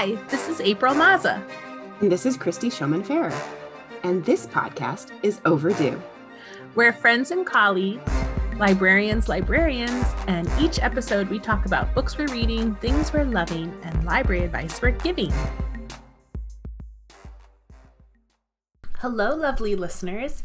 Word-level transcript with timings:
Hi, 0.00 0.14
this 0.28 0.48
is 0.48 0.60
April 0.60 0.94
Maza. 0.94 1.44
And 2.00 2.12
this 2.12 2.24
is 2.24 2.36
Christy 2.36 2.70
Showman 2.70 3.02
Farrer. 3.02 3.34
And 4.04 4.24
this 4.24 4.46
podcast 4.46 5.10
is 5.24 5.40
Overdue. 5.44 6.00
We're 6.76 6.92
friends 6.92 7.32
and 7.32 7.44
colleagues, 7.44 8.08
librarians, 8.58 9.28
librarians, 9.28 10.06
and 10.28 10.48
each 10.60 10.80
episode 10.80 11.28
we 11.28 11.40
talk 11.40 11.66
about 11.66 11.92
books 11.96 12.16
we're 12.16 12.28
reading, 12.28 12.76
things 12.76 13.12
we're 13.12 13.24
loving, 13.24 13.76
and 13.82 14.04
library 14.04 14.44
advice 14.44 14.80
we're 14.80 14.92
giving. 14.92 15.32
Hello, 18.98 19.34
lovely 19.34 19.74
listeners. 19.74 20.44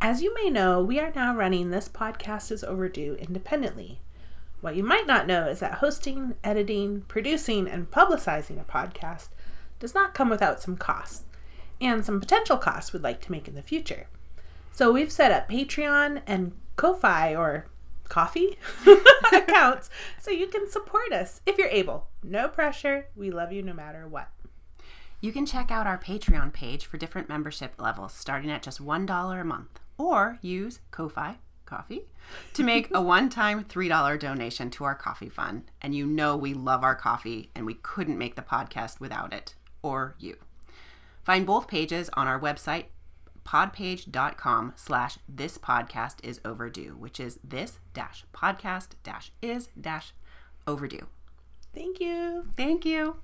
As 0.00 0.22
you 0.22 0.34
may 0.34 0.48
know, 0.48 0.82
we 0.82 0.98
are 0.98 1.12
now 1.14 1.36
running 1.36 1.68
This 1.68 1.90
Podcast 1.90 2.50
is 2.50 2.64
Overdue 2.64 3.18
independently. 3.20 4.00
What 4.60 4.74
you 4.74 4.82
might 4.82 5.06
not 5.06 5.26
know 5.26 5.46
is 5.46 5.60
that 5.60 5.74
hosting, 5.74 6.34
editing, 6.42 7.02
producing, 7.02 7.68
and 7.68 7.90
publicizing 7.90 8.60
a 8.60 8.64
podcast 8.64 9.28
does 9.78 9.94
not 9.94 10.14
come 10.14 10.28
without 10.28 10.60
some 10.60 10.76
costs, 10.76 11.24
and 11.80 12.04
some 12.04 12.18
potential 12.18 12.56
costs 12.56 12.92
we'd 12.92 13.02
like 13.02 13.20
to 13.22 13.32
make 13.32 13.46
in 13.46 13.54
the 13.54 13.62
future. 13.62 14.08
So 14.72 14.92
we've 14.92 15.12
set 15.12 15.30
up 15.30 15.48
Patreon 15.48 16.22
and 16.26 16.52
Ko-Fi 16.76 17.34
or 17.34 17.66
Coffee 18.08 18.58
accounts 19.32 19.90
so 20.20 20.30
you 20.30 20.46
can 20.46 20.68
support 20.68 21.12
us 21.12 21.40
if 21.46 21.58
you're 21.58 21.68
able. 21.68 22.08
No 22.22 22.48
pressure. 22.48 23.06
We 23.14 23.30
love 23.30 23.52
you 23.52 23.62
no 23.62 23.74
matter 23.74 24.08
what. 24.08 24.28
You 25.20 25.32
can 25.32 25.46
check 25.46 25.70
out 25.70 25.86
our 25.86 25.98
Patreon 25.98 26.52
page 26.52 26.86
for 26.86 26.96
different 26.96 27.28
membership 27.28 27.74
levels 27.78 28.14
starting 28.14 28.50
at 28.50 28.62
just 28.62 28.84
$1 28.84 29.40
a 29.40 29.44
month 29.44 29.80
or 29.98 30.38
use 30.42 30.80
Ko-Fi 30.90 31.36
coffee 31.68 32.06
to 32.54 32.62
make 32.62 32.88
a 32.92 33.00
one-time 33.14 33.64
$3 33.64 34.18
donation 34.18 34.70
to 34.70 34.84
our 34.84 34.94
coffee 34.94 35.28
fund. 35.28 35.70
And 35.80 35.94
you 35.94 36.06
know 36.06 36.36
we 36.36 36.54
love 36.54 36.82
our 36.82 36.96
coffee 36.96 37.50
and 37.54 37.66
we 37.66 37.74
couldn't 37.74 38.18
make 38.18 38.34
the 38.34 38.42
podcast 38.42 38.98
without 38.98 39.32
it 39.32 39.54
or 39.82 40.16
you. 40.18 40.36
Find 41.22 41.46
both 41.46 41.68
pages 41.68 42.10
on 42.14 42.26
our 42.26 42.40
website 42.40 42.86
podpage.com 43.44 44.74
slash 44.76 45.18
this 45.26 45.56
podcast 45.56 46.16
is 46.22 46.38
overdue 46.44 46.94
which 46.98 47.18
is 47.18 47.38
this 47.42 47.78
dash 47.94 48.24
podcast 48.34 48.88
dash 49.02 49.32
is 49.40 49.68
dash 49.80 50.12
overdue. 50.66 51.06
Thank 51.74 52.00
you. 52.00 52.46
thank 52.56 52.84
you 52.84 53.16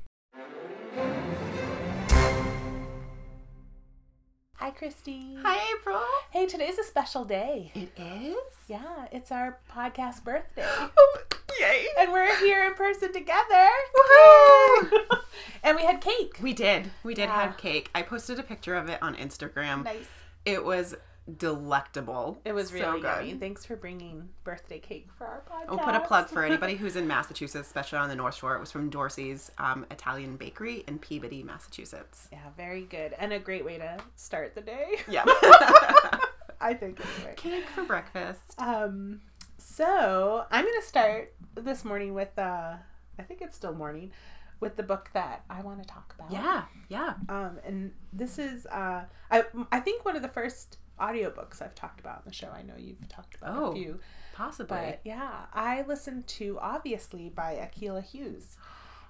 Hi, 4.57 4.71
Christy. 4.71 5.37
hi 5.43 5.61
april 5.79 6.01
Hey, 6.31 6.47
today's 6.47 6.79
a 6.79 6.85
special 6.85 7.25
day. 7.25 7.71
it 7.75 7.91
is 7.99 8.37
Yeah, 8.69 9.07
it's 9.13 9.31
our 9.31 9.59
podcast 9.71 10.25
birthday. 10.25 10.65
Oh, 10.67 11.19
yay 11.61 11.87
and 11.99 12.13
we're 12.13 12.35
here 12.39 12.65
in 12.65 12.75
person 12.75 13.13
together. 13.13 13.69
Woohoo! 13.97 15.01
and 15.63 15.77
we 15.77 15.85
had 15.85 16.01
cake. 16.01 16.39
We 16.41 16.53
did. 16.53 16.91
We 17.03 17.15
did 17.15 17.25
Yeah. 17.29 17.41
have 17.43 17.57
cake. 17.57 17.91
I 17.95 18.03
posted 18.03 18.39
a 18.39 18.43
picture 18.43 18.75
of 18.75 18.89
it 18.89 19.03
on 19.03 19.15
Instagram. 19.17 19.85
Nice. 19.85 20.09
It 20.45 20.65
was 20.65 20.95
delectable. 21.39 22.41
It 22.45 22.53
was 22.53 22.69
So 22.69 22.75
really 22.75 23.01
good. 23.01 23.27
yummy. 23.27 23.35
Thanks 23.39 23.65
for 23.65 23.77
bringing 23.77 24.29
birthday 24.45 24.79
cake 24.79 25.09
for 25.17 25.27
our 25.27 25.43
podcast. 25.51 25.71
I'll 25.71 25.79
put 25.79 25.95
a 25.95 26.01
plug 26.01 26.29
for 26.29 26.45
anybody 26.45 26.75
who's 26.75 26.97
in 26.97 27.07
Massachusetts, 27.07 27.67
especially 27.67 27.99
on 27.99 28.09
the 28.09 28.17
North 28.17 28.35
Shore. 28.35 28.55
It 28.57 28.61
was 28.61 28.71
from 28.73 28.91
Dorsey's 28.91 29.51
um, 29.59 29.87
Italian 29.91 30.37
Bakery 30.37 30.85
in 30.87 30.99
Peabody, 30.99 31.43
Massachusetts. 31.43 32.29
yeah, 32.33 32.39
very 32.57 32.83
good. 32.83 33.15
And 33.19 33.33
a 33.33 33.39
great 33.39 33.65
way 33.65 33.79
to 33.79 33.99
start 34.17 34.55
the 34.55 34.61
day. 34.61 34.97
Yeah. 35.09 35.25
I 36.61 36.73
think 36.75 36.99
anyway. 37.19 37.35
cake 37.37 37.67
for 37.75 37.85
breakfast. 37.85 38.55
Um 38.59 39.21
so 39.59 40.45
I'm 40.51 40.65
gonna 40.65 40.83
start 40.83 41.35
this 41.55 41.85
morning 41.85 42.15
with 42.15 42.39
uh 42.39 42.75
I 43.19 43.23
think 43.23 43.43
it's 43.43 43.57
still 43.57 43.75
morning 43.75 44.13
with 44.61 44.77
the 44.77 44.83
book 44.83 45.11
that 45.15 45.45
I 45.51 45.61
want 45.63 45.83
to 45.83 45.87
talk 45.89 46.15
about. 46.19 46.33
Yeah, 46.33 46.63
yeah. 46.89 47.15
Um, 47.29 47.59
and 47.67 47.93
this 48.13 48.39
is 48.39 48.67
uh, 48.67 49.03
I 49.31 49.45
I 49.71 49.81
think 49.81 50.05
one 50.05 50.17
of 50.17 50.23
the 50.23 50.29
first 50.29 50.79
audiobooks 51.01 51.61
I've 51.63 51.75
talked 51.75 52.01
about 52.01 52.17
on 52.19 52.23
the 52.27 52.33
show. 52.33 52.49
I 52.49 52.63
know 52.63 52.75
you've 52.79 53.09
talked 53.09 53.35
about 53.37 53.57
Oh, 53.57 53.73
a 53.73 53.75
few, 53.75 54.01
Possibly. 54.35 54.77
but 54.77 55.01
yeah, 55.05 55.47
I 55.53 55.83
listened 55.89 56.27
to 56.29 56.59
Obviously 56.61 57.29
by 57.29 57.55
Akilah 57.55 58.05
Hughes, 58.05 58.57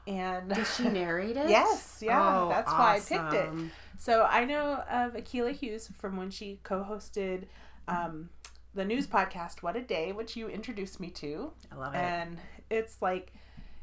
and 0.06 0.52
Did 0.52 0.66
she 0.66 0.88
narrate 0.88 1.36
it? 1.36 1.48
Yes, 1.48 2.00
yeah, 2.04 2.40
Oh, 2.42 2.48
that's 2.48 2.70
why 2.70 2.96
I 2.96 3.00
picked 3.00 3.32
it. 3.34 3.70
So 3.98 4.24
I 4.30 4.44
know 4.44 4.82
of 4.90 5.14
Akilah 5.14 5.52
Hughes 5.54 5.88
from 5.98 6.16
when 6.16 6.30
she 6.30 6.60
co-hosted 6.62 7.44
um, 7.88 8.28
the 8.74 8.84
news 8.84 9.06
podcast 9.06 9.62
What 9.62 9.76
a 9.76 9.80
Day, 9.82 10.12
which 10.12 10.36
you 10.36 10.48
introduced 10.48 11.00
me 11.00 11.10
to, 11.10 11.52
I 11.72 11.76
love 11.76 11.94
it. 11.94 11.98
and 11.98 12.38
it's 12.70 13.00
like 13.02 13.32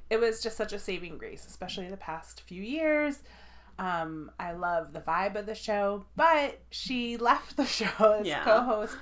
it 0.09 0.19
was 0.19 0.44
just 0.44 0.57
such 0.57 0.73
a 0.73 0.79
saving 0.79 1.17
grace, 1.17 1.45
especially 1.47 1.88
the 1.88 1.95
past 1.97 2.41
few 2.41 2.61
years. 2.61 3.19
Um, 3.80 4.32
I 4.40 4.52
love 4.54 4.94
the 4.94 5.02
vibe 5.02 5.36
of 5.36 5.46
the 5.46 5.56
show, 5.56 6.06
but 6.16 6.59
she 6.70 7.18
left 7.18 7.58
the 7.58 7.66
show 7.80 8.14
as 8.20 8.28
Yeah. 8.28 8.44
co-host, 8.44 8.96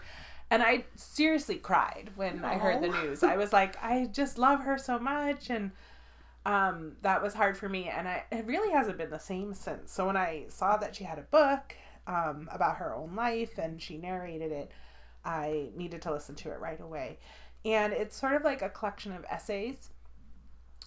and 0.49 0.63
I 0.63 0.85
seriously 0.95 1.55
cried 1.57 2.11
when 2.15 2.43
I 2.45 2.55
heard 2.57 2.81
the 2.81 2.89
news. 2.89 3.23
I 3.23 3.35
was 3.35 3.51
like, 3.53 3.81
I 3.83 4.05
just 4.11 4.37
love 4.37 4.61
her 4.61 4.77
so 4.77 4.97
much, 4.99 5.49
and 5.49 5.71
um, 6.45 6.93
that 7.01 7.21
was 7.21 7.33
hard 7.33 7.57
for 7.57 7.67
me, 7.67 7.89
and 7.89 8.07
I 8.07 8.23
it 8.31 8.45
really 8.45 8.71
hasn't 8.71 8.97
been 8.97 9.09
the 9.09 9.19
same 9.19 9.53
since. 9.53 9.91
So 9.91 10.07
when 10.07 10.17
I 10.17 10.45
saw 10.47 10.77
that 10.77 10.95
she 10.95 11.03
had 11.03 11.19
a 11.19 11.23
book 11.23 11.75
um, 12.07 12.47
about 12.51 12.77
her 12.77 12.95
own 12.95 13.15
life 13.15 13.57
and 13.57 13.81
she 13.81 13.97
narrated 13.97 14.51
it, 14.51 14.71
I 15.25 15.69
needed 15.75 16.01
to 16.03 16.11
listen 16.13 16.35
to 16.35 16.51
it 16.51 16.59
right 16.59 16.79
away. 16.79 17.19
And 17.65 17.91
it's 17.93 18.15
sort 18.15 18.33
of 18.33 18.43
like 18.43 18.61
a 18.61 18.69
collection 18.69 19.11
of 19.11 19.25
essays. 19.29 19.89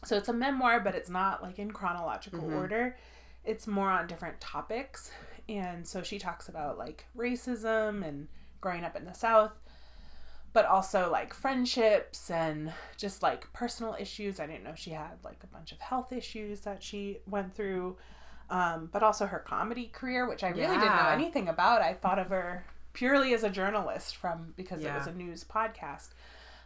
So 0.04 0.16
it's 0.16 0.28
a 0.28 0.32
memoir, 0.32 0.80
but 0.80 0.94
it's 0.96 1.10
not 1.10 1.42
like 1.42 1.58
in 1.58 1.70
chronological 1.70 2.40
Mhm. 2.40 2.56
order. 2.56 2.96
It's 3.44 3.66
more 3.66 3.90
on 3.90 4.06
different 4.06 4.40
topics. 4.40 5.10
And 5.48 5.86
so 5.86 6.02
she 6.02 6.18
talks 6.18 6.48
about 6.48 6.78
like 6.78 7.06
racism 7.16 8.06
and 8.06 8.28
growing 8.60 8.84
up 8.84 8.96
in 8.96 9.04
the 9.04 9.12
South, 9.12 9.52
but 10.52 10.64
also 10.66 11.10
like 11.10 11.34
friendships 11.34 12.30
and 12.30 12.72
just 12.96 13.22
like 13.22 13.52
personal 13.52 13.96
issues. 13.98 14.38
I 14.38 14.46
didn't 14.46 14.64
know 14.64 14.74
she 14.76 14.90
had 14.90 15.18
like 15.24 15.42
a 15.42 15.48
bunch 15.48 15.72
of 15.72 15.80
health 15.80 16.12
issues 16.12 16.60
that 16.60 16.82
she 16.82 17.18
went 17.26 17.54
through, 17.54 17.96
um, 18.50 18.88
but 18.92 19.02
also 19.02 19.26
her 19.26 19.40
comedy 19.40 19.86
career, 19.92 20.28
which 20.28 20.44
I 20.44 20.48
really 20.50 20.76
didn't 20.78 20.96
know 20.96 21.08
anything 21.12 21.48
about. 21.48 21.82
I 21.82 21.94
thought 21.94 22.18
of 22.18 22.28
her 22.28 22.64
purely 22.92 23.34
as 23.34 23.42
a 23.42 23.50
journalist 23.50 24.16
from 24.16 24.52
because 24.56 24.82
it 24.82 24.98
was 24.98 25.06
a 25.08 25.12
news 25.12 25.44
podcast. 25.44 26.10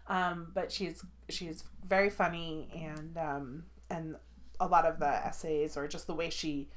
Um, 0.08 0.52
but 0.54 0.70
she's 0.70 1.02
she's 1.28 1.64
very 1.84 2.10
funny 2.10 2.68
and 2.74 3.16
um, 3.16 3.64
and 3.90 4.16
a 4.60 4.66
lot 4.66 4.86
of 4.86 4.98
the 4.98 5.06
essays 5.26 5.76
or 5.76 5.86
just 5.88 6.06
the 6.06 6.14
way 6.14 6.30
she 6.30 6.68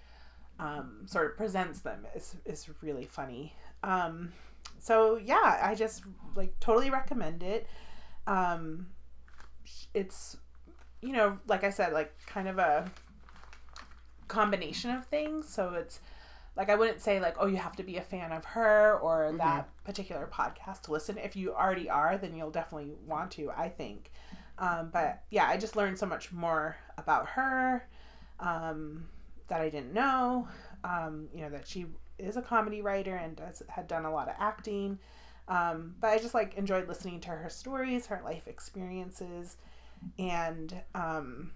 um, 0.59 1.03
sort 1.05 1.31
of 1.31 1.37
presents 1.37 1.79
them 1.79 2.05
is 2.15 2.35
is 2.45 2.69
really 2.81 3.05
funny. 3.05 3.55
Um, 3.83 4.33
so 4.79 5.17
yeah, 5.17 5.59
I 5.63 5.75
just 5.75 6.03
like 6.35 6.59
totally 6.59 6.89
recommend 6.89 7.43
it. 7.43 7.67
Um, 8.27 8.87
it's 9.93 10.37
you 11.01 11.13
know 11.13 11.39
like 11.47 11.63
I 11.63 11.69
said 11.69 11.93
like 11.93 12.13
kind 12.25 12.47
of 12.47 12.57
a 12.59 12.91
combination 14.27 14.91
of 14.91 15.05
things. 15.05 15.47
So 15.47 15.73
it's 15.73 16.01
like 16.57 16.69
I 16.69 16.75
wouldn't 16.75 17.01
say 17.01 17.19
like 17.21 17.35
oh 17.39 17.47
you 17.47 17.57
have 17.57 17.75
to 17.77 17.83
be 17.83 17.97
a 17.97 18.01
fan 18.01 18.33
of 18.33 18.43
her 18.45 18.97
or 18.99 19.33
that 19.37 19.69
particular 19.85 20.29
podcast 20.31 20.81
to 20.83 20.91
listen. 20.91 21.17
If 21.17 21.35
you 21.37 21.53
already 21.53 21.89
are, 21.89 22.17
then 22.17 22.35
you'll 22.35 22.51
definitely 22.51 22.91
want 23.07 23.31
to. 23.31 23.49
I 23.51 23.69
think. 23.69 24.11
Um, 24.59 24.89
but 24.91 25.23
yeah, 25.31 25.47
I 25.47 25.57
just 25.57 25.75
learned 25.75 25.97
so 25.97 26.05
much 26.05 26.31
more 26.31 26.75
about 26.97 27.27
her 27.29 27.87
um, 28.39 29.07
that 29.47 29.61
I 29.61 29.69
didn't 29.69 29.93
know. 29.93 30.47
Um, 30.83 31.29
you 31.33 31.41
know 31.41 31.49
that 31.49 31.67
she 31.67 31.87
is 32.17 32.37
a 32.37 32.41
comedy 32.41 32.81
writer 32.81 33.15
and 33.15 33.35
does, 33.35 33.63
had 33.69 33.87
done 33.87 34.05
a 34.05 34.11
lot 34.11 34.27
of 34.27 34.35
acting. 34.37 34.99
Um, 35.47 35.95
but 35.99 36.09
I 36.09 36.17
just 36.19 36.33
like 36.33 36.55
enjoyed 36.55 36.87
listening 36.87 37.21
to 37.21 37.29
her 37.29 37.49
stories, 37.49 38.05
her 38.07 38.21
life 38.23 38.47
experiences, 38.47 39.57
and 40.19 40.73
um, 40.93 41.51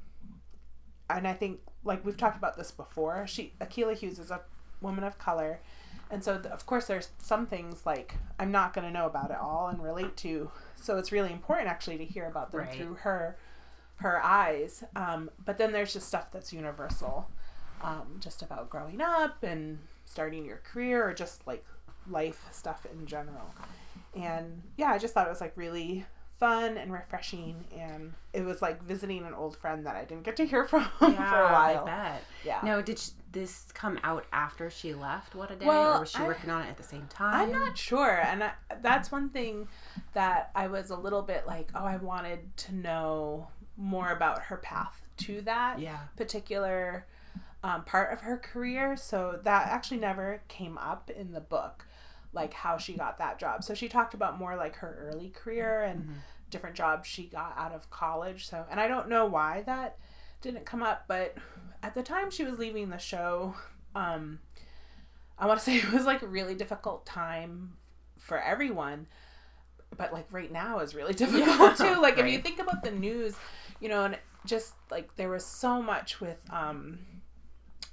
and 1.09 1.27
I 1.27 1.33
think 1.33 1.59
like 1.83 2.03
we've 2.05 2.17
talked 2.17 2.37
about 2.37 2.57
this 2.57 2.71
before. 2.71 3.27
She 3.27 3.53
Akilah 3.61 3.95
Hughes 3.95 4.17
is 4.17 4.31
a 4.31 4.41
woman 4.81 5.03
of 5.03 5.19
color, 5.19 5.59
and 6.11 6.23
so 6.23 6.35
of 6.51 6.65
course 6.65 6.85
there's 6.87 7.09
some 7.17 7.45
things 7.47 7.85
like 7.85 8.15
I'm 8.39 8.51
not 8.51 8.73
going 8.73 8.85
to 8.87 8.91
know 8.93 9.05
about 9.05 9.31
it 9.31 9.37
all 9.41 9.67
and 9.67 9.81
relate 9.81 10.15
to. 10.17 10.51
So 10.75 10.97
it's 10.97 11.11
really 11.11 11.31
important 11.31 11.69
actually 11.69 11.97
to 11.97 12.05
hear 12.05 12.25
about 12.27 12.51
them 12.51 12.61
Right. 12.61 12.73
through 12.75 12.95
her 12.95 13.37
her 13.97 14.21
eyes. 14.23 14.83
Um, 14.95 15.29
but 15.45 15.57
then 15.57 15.71
there's 15.71 15.93
just 15.93 16.07
stuff 16.07 16.31
that's 16.31 16.51
universal, 16.51 17.29
um, 17.81 18.17
just 18.19 18.41
about 18.41 18.69
growing 18.69 19.01
up 19.01 19.43
and 19.43 19.79
starting 20.05 20.45
your 20.45 20.57
career 20.57 21.07
or 21.07 21.13
just 21.13 21.45
like 21.47 21.63
life 22.09 22.43
stuff 22.51 22.85
in 22.91 23.05
general. 23.05 23.53
And 24.15 24.61
yeah, 24.77 24.91
I 24.91 24.97
just 24.97 25.13
thought 25.13 25.25
it 25.27 25.29
was 25.29 25.41
like 25.41 25.53
really 25.55 26.05
fun 26.43 26.77
and 26.77 26.91
refreshing 26.91 27.63
and 27.77 28.11
it 28.33 28.41
was 28.43 28.61
like 28.61 28.83
visiting 28.83 29.23
an 29.25 29.33
old 29.33 29.55
friend 29.55 29.85
that 29.85 29.95
I 29.95 30.03
didn't 30.03 30.23
get 30.23 30.35
to 30.37 30.45
hear 30.45 30.65
from 30.71 30.83
for 30.99 31.05
a 31.05 31.11
while. 31.11 31.83
I 31.83 31.85
bet. 31.85 32.23
Yeah. 32.45 32.59
No, 32.63 32.81
did 32.81 32.99
sh 32.99 33.09
this 33.31 33.71
come 33.73 33.97
out 34.03 34.25
after 34.33 34.69
she 34.69 34.93
left? 34.93 35.33
What 35.35 35.49
a 35.51 35.55
day, 35.55 35.65
Well, 35.65 35.97
or 35.97 35.99
was 36.01 36.11
she 36.11 36.19
I- 36.19 36.27
working 36.27 36.49
on 36.49 36.63
it 36.63 36.69
at 36.69 36.77
the 36.77 36.83
same 36.83 37.07
time? 37.09 37.33
I'm 37.33 37.51
not 37.51 37.77
sure. 37.77 38.19
And 38.21 38.43
I, 38.43 38.51
that's 38.81 39.11
one 39.11 39.29
thing 39.29 39.67
that 40.13 40.51
I 40.53 40.67
was 40.67 40.89
a 40.91 40.95
little 40.97 41.21
bit 41.23 41.47
like, 41.47 41.69
oh, 41.73 41.85
I 41.85 41.95
wanted 41.97 42.55
to 42.57 42.75
know 42.75 43.47
more 43.77 44.11
about 44.11 44.39
her 44.43 44.57
path 44.57 45.01
to 45.17 45.41
that 45.43 45.79
Yeah. 45.79 45.97
particular 46.17 47.07
um, 47.63 47.85
part 47.85 48.11
of 48.13 48.21
her 48.21 48.37
career. 48.37 48.95
So 48.97 49.39
that 49.43 49.67
actually 49.69 49.97
never 50.01 50.41
came 50.47 50.77
up 50.77 51.09
in 51.09 51.31
the 51.31 51.41
book, 51.41 51.85
like 52.33 52.53
how 52.53 52.77
she 52.77 52.93
got 52.93 53.17
that 53.19 53.39
job. 53.39 53.63
So 53.63 53.73
she 53.73 53.87
talked 53.87 54.13
about 54.13 54.37
more 54.37 54.55
like 54.55 54.75
her 54.77 55.09
early 55.11 55.29
career 55.29 55.81
and 55.83 56.01
Mm-hmm. 56.01 56.13
Different 56.53 56.75
jobs 56.75 57.07
she 57.07 57.23
got 57.23 57.53
out 57.57 57.73
of 57.73 57.89
college. 57.89 58.47
So, 58.47 58.65
and 58.71 58.79
I 58.79 58.87
don't 58.87 59.09
know 59.09 59.25
why 59.25 59.63
that 59.65 59.97
didn't 60.41 60.65
come 60.65 60.83
up, 60.83 61.05
but 61.07 61.35
at 61.81 61.95
the 61.95 62.03
time 62.03 62.31
she 62.31 62.45
was 62.45 62.57
leaving 62.57 62.89
the 62.89 62.97
show, 62.97 63.55
um, 63.95 64.39
I 65.37 65.47
want 65.47 65.59
to 65.59 65.65
say 65.65 65.77
it 65.77 65.91
was 65.91 66.05
like 66.05 66.21
a 66.21 66.27
really 66.27 66.55
difficult 66.55 67.05
time 67.05 67.73
for 68.17 68.39
everyone. 68.39 69.07
But 69.97 70.13
like 70.13 70.27
right 70.31 70.51
now 70.51 70.79
is 70.79 70.95
really 70.95 71.13
difficult 71.25 71.77
too. 71.77 72.01
Like 72.01 72.17
if 72.17 72.27
you 72.27 72.39
think 72.39 72.59
about 72.59 72.83
the 72.83 72.91
news, 72.91 73.35
you 73.81 73.89
know, 73.89 74.05
and 74.05 74.17
just 74.45 74.73
like 74.89 75.15
there 75.15 75.29
was 75.29 75.45
so 75.45 75.81
much 75.81 76.21
with, 76.21 76.39
um, 76.49 76.99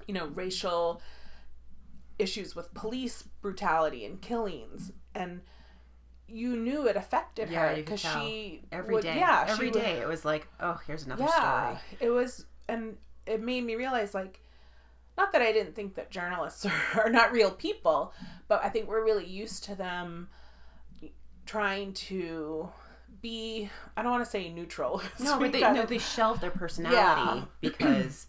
you 0.06 0.14
know, 0.14 0.26
racial 0.26 1.00
issues 2.18 2.54
with 2.54 2.72
police 2.74 3.22
brutality 3.40 4.04
and 4.04 4.20
killings, 4.20 4.92
and 5.14 5.40
you 6.30 6.56
knew 6.56 6.86
it 6.86 6.96
affected 6.96 7.50
Yeah, 7.50 7.68
her 7.70 7.76
because 7.76 8.00
she 8.00 8.62
Every 8.72 8.94
would- 8.94 9.02
day, 9.02 9.16
Yeah, 9.16 9.44
every 9.48 9.68
would- 9.70 9.76
it 9.76 10.06
was 10.08 10.24
like, 10.24 10.46
oh, 10.60 10.80
here's 10.86 11.04
another 11.06 11.24
yeah, 11.24 11.66
story. 11.78 11.78
it 12.00 12.10
was, 12.10 12.46
and 12.68 12.96
it 13.26 13.42
made 13.42 13.64
me 13.64 13.74
realize 13.76 14.14
like, 14.14 14.40
not 15.18 15.32
that 15.32 15.42
I 15.42 15.52
didn't 15.52 15.74
think 15.74 15.96
that 15.96 16.10
journalists 16.10 16.64
are, 16.66 16.72
are 17.04 17.10
not 17.10 17.32
real 17.32 17.50
people, 17.50 18.12
but 18.48 18.64
I 18.64 18.68
think 18.68 18.88
we're 18.88 19.04
really 19.04 19.26
used 19.26 19.64
to 19.64 19.74
them 19.74 20.28
trying 21.46 21.92
to 21.94 22.68
be. 23.20 23.68
I 23.96 24.02
don't 24.02 24.12
want 24.12 24.24
to 24.24 24.30
say 24.30 24.48
neutral. 24.50 25.02
No, 25.20 25.38
but 25.38 25.52
they 25.52 25.60
no, 25.60 25.84
they 25.84 25.98
shelve 25.98 26.40
their 26.40 26.50
personality 26.50 26.96
Yeah. 27.00 27.44
because 27.60 28.26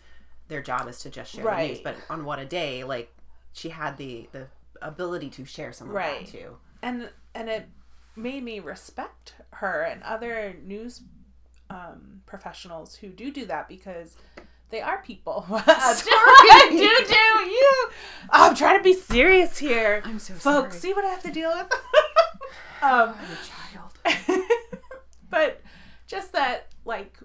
their 0.48 0.62
job 0.62 0.88
is 0.90 1.00
to 1.00 1.10
just 1.10 1.34
share 1.34 1.44
the 1.46 1.68
news. 1.68 1.80
But 1.80 1.96
on 2.10 2.26
what 2.26 2.40
a 2.40 2.46
day, 2.46 2.84
like 2.84 3.14
she 3.54 3.70
had 3.70 3.98
the 3.98 4.28
the 4.32 4.48
ability 4.82 5.30
to 5.30 5.46
share 5.46 5.72
some 5.72 5.90
of 5.90 5.94
Right. 5.94 6.26
that 6.26 6.32
too. 6.32 6.58
and 6.82 7.10
and 7.36 7.50
it 7.50 7.70
made 8.16 8.44
me 8.44 8.60
respect 8.60 9.36
her 9.54 9.84
and 9.84 10.04
other 10.04 10.56
news 10.64 11.02
um, 11.70 12.22
professionals 12.26 12.96
who 12.96 13.10
do 13.10 13.32
do 13.32 13.46
that 13.46 13.70
because 13.70 14.18
they 14.70 14.82
are 14.82 15.02
people. 15.02 15.46
Sorry, 15.66 16.70
do 16.70 16.78
do 17.08 17.16
you. 17.16 17.90
I'm 18.30 18.56
trying 18.56 18.78
to 18.78 18.84
be 18.84 18.94
serious 18.94 19.58
here, 19.58 20.02
I'm 20.06 20.20
so 20.20 20.34
folks. 20.34 20.76
sorry. 20.76 20.82
See 20.82 20.94
what 20.94 21.06
I 21.06 21.10
have 21.10 21.24
to 21.24 21.32
deal 21.32 21.50
with. 21.50 21.72
um, 22.82 23.14
I'm 23.14 23.32
a 23.32 24.08
child. 24.08 24.48
but 25.30 25.62
just 26.08 26.34
that, 26.34 26.70
like, 26.86 27.18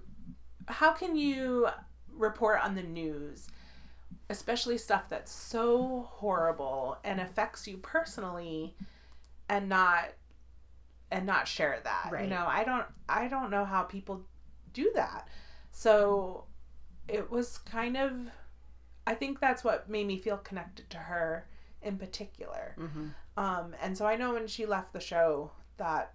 how 0.68 0.92
can 0.92 1.16
you 1.16 1.68
report 2.12 2.60
on 2.62 2.74
the 2.74 2.82
news, 2.82 3.48
especially 4.30 4.78
stuff 4.78 5.08
that's 5.08 5.32
so 5.32 6.08
horrible 6.10 6.98
and 7.04 7.20
affects 7.20 7.66
you 7.66 7.76
personally, 7.78 8.74
and 9.48 9.68
not 9.68 10.10
and 11.10 11.26
not 11.26 11.48
share 11.48 11.80
that? 11.84 12.06
You 12.08 12.12
Right. 12.12 12.28
know, 12.28 12.46
I 12.48 12.64
don't 12.64 12.86
I 13.08 13.28
don't 13.28 13.50
know 13.50 13.64
how 13.64 13.82
people 13.82 14.22
do 14.72 14.90
that. 14.94 15.28
So 15.72 16.44
it 17.08 17.30
was 17.30 17.58
kind 17.58 17.96
of 17.96 18.12
I 19.06 19.14
think 19.14 19.40
that's 19.40 19.62
what 19.64 19.88
made 19.88 20.06
me 20.06 20.18
feel 20.18 20.36
connected 20.38 20.90
to 20.90 20.98
her 20.98 21.46
in 21.82 21.96
particular. 21.98 22.74
hmm 22.76 23.08
Um, 23.36 23.74
and 23.82 23.96
so 23.96 24.06
I 24.06 24.16
know 24.16 24.34
when 24.34 24.46
she 24.48 24.66
left 24.66 24.92
the 24.92 25.00
show 25.00 25.52
that, 25.76 26.12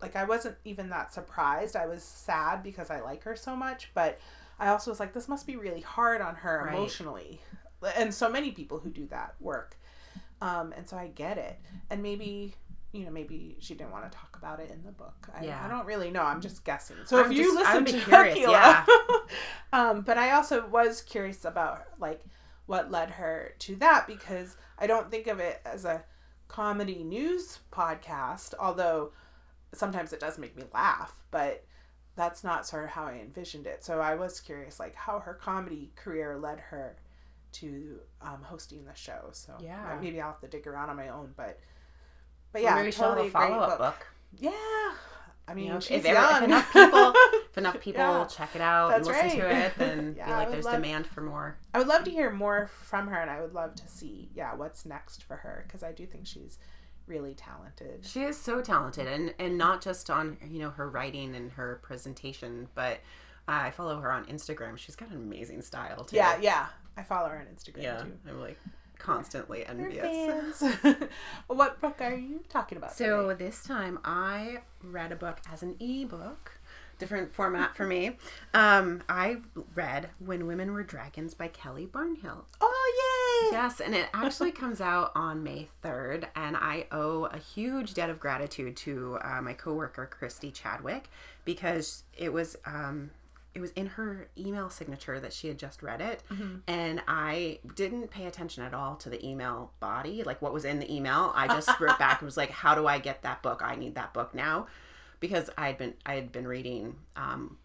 like, 0.00 0.16
I 0.16 0.24
wasn't 0.24 0.56
even 0.64 0.88
that 0.90 1.12
surprised. 1.12 1.76
I 1.76 1.86
was 1.86 2.02
sad 2.02 2.62
because 2.62 2.90
I 2.90 3.00
like 3.00 3.22
her 3.24 3.36
so 3.36 3.54
much, 3.54 3.90
but 3.94 4.18
I 4.58 4.68
also 4.68 4.90
was 4.90 5.00
like, 5.00 5.12
this 5.12 5.28
must 5.28 5.46
be 5.46 5.56
really 5.56 5.80
hard 5.82 6.20
on 6.22 6.36
her 6.36 6.62
Right. 6.64 6.76
emotionally. 6.76 7.40
And 7.96 8.14
so 8.14 8.30
many 8.30 8.52
people 8.52 8.78
who 8.78 8.90
do 8.90 9.06
that 9.06 9.34
work. 9.40 9.76
Um, 10.40 10.72
and 10.76 10.88
so 10.88 10.96
I 10.96 11.08
get 11.08 11.36
it. 11.36 11.58
And 11.90 12.02
maybe, 12.02 12.54
you 12.92 13.04
know, 13.04 13.10
maybe 13.10 13.56
she 13.60 13.74
didn't 13.74 13.92
want 13.92 14.10
to 14.10 14.16
talk 14.18 14.36
about 14.36 14.58
it 14.60 14.70
in 14.70 14.82
the 14.84 14.90
book. 14.92 15.28
I, 15.34 15.44
Yeah. 15.44 15.64
I 15.64 15.68
don't 15.68 15.86
really 15.86 16.10
know. 16.10 16.22
I'm 16.22 16.40
just 16.40 16.64
guessing. 16.64 16.96
So 17.04 17.22
I'm 17.22 17.30
if 17.30 17.38
you 17.38 17.44
just- 17.44 17.56
listen 17.56 17.84
to 17.84 18.00
curious, 18.04 18.38
yeah. 18.38 18.84
um, 19.72 20.02
but 20.02 20.18
I 20.18 20.32
also 20.32 20.66
was 20.66 21.02
curious 21.02 21.44
about 21.44 21.84
like 21.98 22.22
what 22.66 22.90
led 22.90 23.10
her 23.10 23.54
to 23.60 23.76
that 23.76 24.06
because 24.06 24.56
I 24.78 24.86
don't 24.86 25.10
think 25.10 25.26
of 25.26 25.38
it 25.40 25.60
as 25.64 25.84
a 25.84 26.04
comedy 26.48 27.04
news 27.04 27.60
podcast, 27.72 28.54
although 28.58 29.12
sometimes 29.72 30.12
it 30.12 30.18
does 30.20 30.38
make 30.38 30.56
me 30.56 30.64
laugh, 30.74 31.14
but 31.30 31.64
that's 32.16 32.42
not 32.42 32.66
sort 32.66 32.84
of 32.84 32.90
how 32.90 33.04
I 33.06 33.14
envisioned 33.20 33.66
it. 33.68 33.84
So 33.84 34.00
I 34.00 34.16
was 34.16 34.40
curious 34.40 34.80
like 34.80 34.94
how 34.96 35.20
her 35.20 35.34
comedy 35.34 35.92
career 35.94 36.36
led 36.38 36.58
her 36.58 36.96
to 37.52 37.98
um, 38.20 38.42
hosting 38.42 38.84
the 38.84 38.94
show. 38.94 39.28
So 39.32 39.56
Yeah. 39.60 39.96
maybe 40.00 40.20
I'll 40.20 40.32
have 40.32 40.40
to 40.40 40.48
dig 40.48 40.66
around 40.66 40.90
on 40.90 40.96
my 40.96 41.08
own, 41.08 41.32
but 41.36 41.60
but 42.52 42.62
Yeah, 42.62 42.74
maybe 42.76 42.90
she'll 42.90 43.04
have 43.04 43.12
totally 43.12 43.28
a 43.28 43.30
follow 43.30 43.56
up 43.58 43.70
book. 43.70 43.78
book. 43.78 44.06
Yeah. 44.32 44.50
I 45.48 45.54
mean, 45.54 45.64
You 45.66 45.70
know, 45.72 45.78
if- 45.78 45.90
if, 45.90 46.04
enough 46.04 46.72
people, 46.72 47.12
if 47.50 47.58
enough 47.58 47.80
people 47.80 48.00
Yeah. 48.02 48.24
check 48.26 48.54
it 48.54 48.60
out 48.60 48.90
That's 48.90 49.08
and 49.08 49.16
listen 49.16 49.40
to 49.40 49.50
it, 49.54 49.72
then 49.76 50.14
Yeah, 50.18 50.26
feel 50.26 50.36
like 50.36 50.50
there's 50.52 50.64
love- 50.64 50.74
demand 50.74 51.06
for 51.08 51.22
more. 51.22 51.56
I 51.74 51.78
would 51.78 51.88
love 51.88 52.04
to 52.04 52.10
hear 52.10 52.30
more 52.30 52.68
from 52.82 53.08
her, 53.08 53.16
and 53.20 53.28
I 53.30 53.40
would 53.40 53.52
love 53.52 53.74
to 53.76 53.88
see, 53.88 54.30
yeah, 54.34 54.54
what's 54.54 54.86
next 54.86 55.24
for 55.24 55.36
her 55.38 55.64
because 55.66 55.82
I 55.82 55.90
do 55.92 56.06
think 56.06 56.26
she's 56.26 56.58
really 57.06 57.34
talented. 57.34 58.04
She 58.06 58.22
is 58.22 58.36
so 58.38 58.60
talented, 58.60 59.08
and 59.08 59.34
and 59.40 59.58
not 59.58 59.82
just 59.82 60.08
on 60.10 60.36
you 60.48 60.60
know 60.60 60.70
her 60.70 60.88
writing 60.88 61.34
and 61.34 61.50
her 61.52 61.80
presentation, 61.82 62.68
but 62.76 63.00
I 63.48 63.72
follow 63.72 63.98
her 64.00 64.12
on 64.12 64.26
Instagram. 64.26 64.78
She's 64.78 64.94
got 64.94 65.08
an 65.10 65.16
amazing 65.16 65.62
style 65.62 66.04
too. 66.04 66.14
Yeah, 66.14 66.38
yeah. 66.40 66.66
I 66.96 67.02
follow 67.02 67.28
her 67.28 67.38
on 67.38 67.46
Instagram 67.46 67.82
yeah. 67.82 68.02
too. 68.02 68.12
I'm 68.28 68.40
like 68.40 68.58
constantly 69.00 69.66
envious. 69.66 70.62
what 71.48 71.80
book 71.80 72.00
are 72.00 72.14
you 72.14 72.44
talking 72.48 72.78
about? 72.78 72.92
So 72.92 73.28
today? 73.28 73.46
this 73.46 73.64
time 73.64 73.98
I 74.04 74.58
read 74.82 75.10
a 75.10 75.16
book 75.16 75.38
as 75.52 75.62
an 75.62 75.76
ebook, 75.80 76.52
different 76.98 77.34
format 77.34 77.74
for 77.74 77.86
me. 77.86 78.16
Um, 78.54 79.02
I 79.08 79.38
read 79.74 80.10
When 80.18 80.46
Women 80.46 80.72
Were 80.72 80.84
Dragons 80.84 81.34
by 81.34 81.48
Kelly 81.48 81.86
Barnhill. 81.86 82.44
oh 82.60 83.48
yay! 83.50 83.56
Yes, 83.56 83.80
and 83.80 83.94
it 83.94 84.08
actually 84.12 84.52
comes 84.52 84.80
out 84.80 85.12
on 85.14 85.42
May 85.42 85.68
3rd, 85.82 86.26
and 86.36 86.56
I 86.56 86.86
owe 86.92 87.24
a 87.24 87.38
huge 87.38 87.94
debt 87.94 88.10
of 88.10 88.20
gratitude 88.20 88.76
to 88.78 89.18
uh, 89.22 89.40
my 89.40 89.54
coworker 89.54 90.06
Christy 90.06 90.50
Chadwick 90.50 91.08
because 91.44 92.04
it 92.16 92.32
was 92.32 92.56
um, 92.66 93.10
it 93.54 93.60
was 93.60 93.70
in 93.72 93.86
her 93.86 94.28
email 94.38 94.70
signature 94.70 95.18
that 95.20 95.32
she 95.32 95.48
had 95.48 95.58
just 95.58 95.82
read 95.82 96.00
it, 96.00 96.22
and 96.66 97.02
I 97.08 97.58
didn't 97.74 98.10
pay 98.10 98.26
attention 98.26 98.62
at 98.62 98.74
all 98.74 98.96
to 98.96 99.10
the 99.10 99.24
email 99.26 99.72
body, 99.80 100.22
like 100.22 100.40
what 100.40 100.52
was 100.52 100.64
in 100.64 100.78
the 100.78 100.92
email. 100.94 101.32
I 101.34 101.48
just 101.48 101.68
wrote 101.80 101.98
back 101.98 102.20
and 102.20 102.26
was 102.26 102.36
like, 102.36 102.50
"How 102.50 102.74
do 102.74 102.86
I 102.86 102.98
get 102.98 103.22
that 103.22 103.42
book? 103.42 103.62
I 103.64 103.74
need 103.76 103.94
that 103.96 104.14
book 104.14 104.34
now," 104.34 104.66
because 105.18 105.50
I 105.58 105.68
had 105.68 105.78
been 105.78 105.94
I 106.06 106.14
had 106.14 106.32
been 106.32 106.46
reading. 106.46 106.96
Um, 107.16 107.58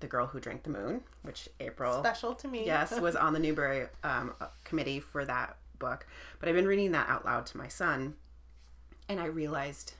the 0.00 0.08
Girl 0.08 0.26
Who 0.26 0.40
Drank 0.40 0.64
the 0.64 0.70
Moon, 0.70 1.00
which 1.22 1.48
April 1.60 2.00
Special 2.00 2.34
to 2.34 2.48
me. 2.48 2.66
yes 2.66 2.98
was 3.00 3.16
on 3.16 3.32
the 3.32 3.38
Newbery 3.38 3.86
um, 4.02 4.34
committee 4.64 5.00
for 5.00 5.24
that 5.24 5.56
book 5.78 6.06
but 6.38 6.48
i've 6.48 6.54
been 6.54 6.66
reading 6.66 6.92
that 6.92 7.08
out 7.08 7.24
loud 7.24 7.44
to 7.46 7.56
my 7.56 7.68
son 7.68 8.14
and 9.08 9.20
i 9.20 9.26
realized 9.26 9.94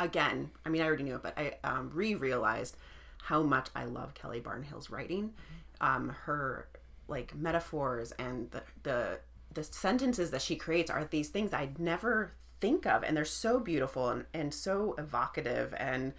again 0.00 0.50
i 0.66 0.68
mean 0.68 0.82
i 0.82 0.84
already 0.84 1.04
knew 1.04 1.14
it 1.14 1.22
but 1.22 1.36
i 1.38 1.54
um, 1.64 1.90
re-realized 1.94 2.76
how 3.22 3.42
much 3.42 3.68
i 3.74 3.84
love 3.84 4.14
kelly 4.14 4.40
barnhill's 4.40 4.90
writing 4.90 5.32
um, 5.80 6.10
her 6.24 6.68
like 7.08 7.34
metaphors 7.34 8.12
and 8.12 8.50
the, 8.52 8.62
the 8.84 9.18
the 9.52 9.64
sentences 9.64 10.30
that 10.30 10.40
she 10.40 10.56
creates 10.56 10.90
are 10.90 11.04
these 11.04 11.28
things 11.28 11.52
i'd 11.52 11.78
never 11.78 12.32
think 12.60 12.86
of 12.86 13.02
and 13.02 13.16
they're 13.16 13.24
so 13.24 13.58
beautiful 13.58 14.08
and, 14.08 14.24
and 14.32 14.54
so 14.54 14.94
evocative 14.96 15.74
and 15.78 16.12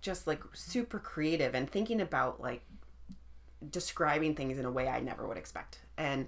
just 0.00 0.26
like 0.26 0.42
super 0.52 0.98
creative 0.98 1.54
and 1.54 1.70
thinking 1.70 2.00
about 2.00 2.40
like 2.40 2.62
describing 3.70 4.34
things 4.34 4.58
in 4.58 4.64
a 4.64 4.70
way 4.70 4.88
I 4.88 5.00
never 5.00 5.26
would 5.26 5.36
expect. 5.36 5.78
And 5.96 6.26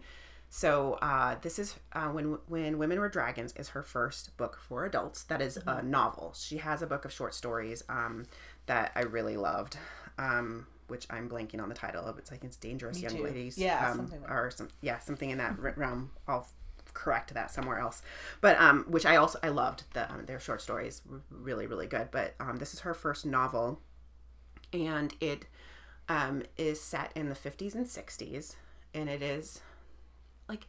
so 0.48 0.94
uh, 1.02 1.36
this 1.42 1.58
is 1.58 1.74
uh, 1.92 2.08
when 2.08 2.38
when 2.46 2.78
Women 2.78 3.00
Were 3.00 3.08
Dragons 3.08 3.52
is 3.56 3.70
her 3.70 3.82
first 3.82 4.36
book 4.36 4.58
for 4.68 4.84
adults. 4.84 5.24
That 5.24 5.42
is 5.42 5.58
a 5.66 5.82
novel. 5.82 6.32
She 6.36 6.58
has 6.58 6.80
a 6.80 6.86
book 6.86 7.04
of 7.04 7.12
short 7.12 7.34
stories 7.34 7.82
um, 7.88 8.24
that 8.66 8.92
I 8.94 9.00
really 9.00 9.36
loved, 9.36 9.76
um, 10.18 10.66
which 10.88 11.06
I'm 11.10 11.28
blanking 11.28 11.60
on 11.62 11.68
the 11.68 11.74
title 11.74 12.04
of. 12.04 12.18
It's 12.18 12.30
like 12.30 12.44
it's 12.44 12.56
Dangerous 12.56 13.00
Young 13.00 13.16
too. 13.16 13.24
Ladies, 13.24 13.58
Yeah, 13.58 13.90
um, 13.90 13.96
something 13.96 14.20
like 14.22 14.30
or 14.30 14.50
some 14.50 14.68
yeah 14.80 14.98
something 14.98 15.30
in 15.30 15.38
that 15.38 15.56
realm. 15.76 16.10
I'll 16.28 16.46
correct 16.92 17.34
that 17.34 17.50
somewhere 17.50 17.78
else. 17.78 18.02
But 18.40 18.60
um, 18.60 18.84
which 18.88 19.06
I 19.06 19.16
also 19.16 19.38
I 19.42 19.48
loved 19.48 19.84
the 19.92 20.10
um, 20.12 20.26
their 20.26 20.40
short 20.40 20.62
stories, 20.62 21.02
really 21.30 21.66
really 21.66 21.86
good. 21.86 22.08
But 22.10 22.34
um, 22.40 22.56
this 22.56 22.74
is 22.74 22.80
her 22.80 22.94
first 22.94 23.26
novel, 23.26 23.80
and 24.72 25.14
it 25.20 25.46
um, 26.08 26.42
is 26.56 26.80
set 26.80 27.10
in 27.14 27.28
the 27.28 27.34
50s 27.34 27.74
and 27.74 27.86
60s 27.86 28.56
and 28.92 29.08
it 29.08 29.22
is 29.22 29.60
like 30.48 30.66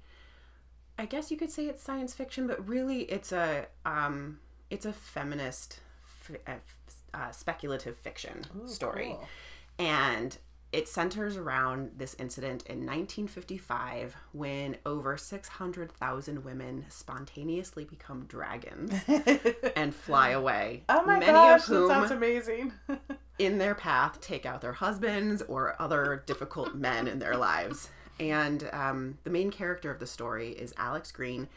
i 0.97 1.05
guess 1.05 1.29
you 1.29 1.37
could 1.37 1.51
say 1.51 1.65
it's 1.67 1.83
science 1.83 2.13
fiction 2.13 2.47
but 2.47 2.67
really 2.67 3.01
it's 3.03 3.31
a 3.31 3.67
um, 3.85 4.39
it's 4.69 4.85
a 4.85 4.93
feminist 4.93 5.79
f- 6.29 6.39
uh, 7.15 7.31
speculative 7.31 7.98
fiction 7.98 8.41
Ooh, 8.62 8.67
story 8.67 9.07
cool. 9.07 9.27
and 9.79 10.38
it 10.75 10.89
centers 10.89 11.38
around 11.38 11.91
this 11.95 12.15
incident 12.19 12.63
in 12.67 12.79
1955 12.79 14.13
when 14.34 14.75
over 14.86 15.15
600,000 15.15 16.43
women 16.43 16.86
spontaneously 16.89 17.86
become 17.86 18.25
dragons 18.25 18.93
and 19.77 19.95
fly 19.95 20.31
away. 20.31 20.84
oh 20.89 21.05
my 21.05 21.19
many 21.19 21.31
gosh, 21.31 21.62
of 21.62 21.65
whom 21.67 21.88
that 21.88 21.93
sounds 21.93 22.12
amazing. 22.12 22.74
in 23.39 23.57
their 23.57 23.74
path 23.74 24.19
take 24.19 24.45
out 24.45 24.60
their 24.60 24.74
husbands 24.74 25.41
or 25.43 25.81
other 25.81 26.24
difficult 26.25 26.75
men 26.75 27.07
in 27.07 27.19
their 27.19 27.38
lives. 27.38 27.89
And 28.19 28.67
um, 28.74 29.17
the 29.24 29.29
main 29.29 29.51
character 29.51 29.91
of 29.91 30.00
the 30.00 30.07
story 30.07 30.50
is 30.50 30.74
Alex 30.77 31.12
Green, 31.12 31.48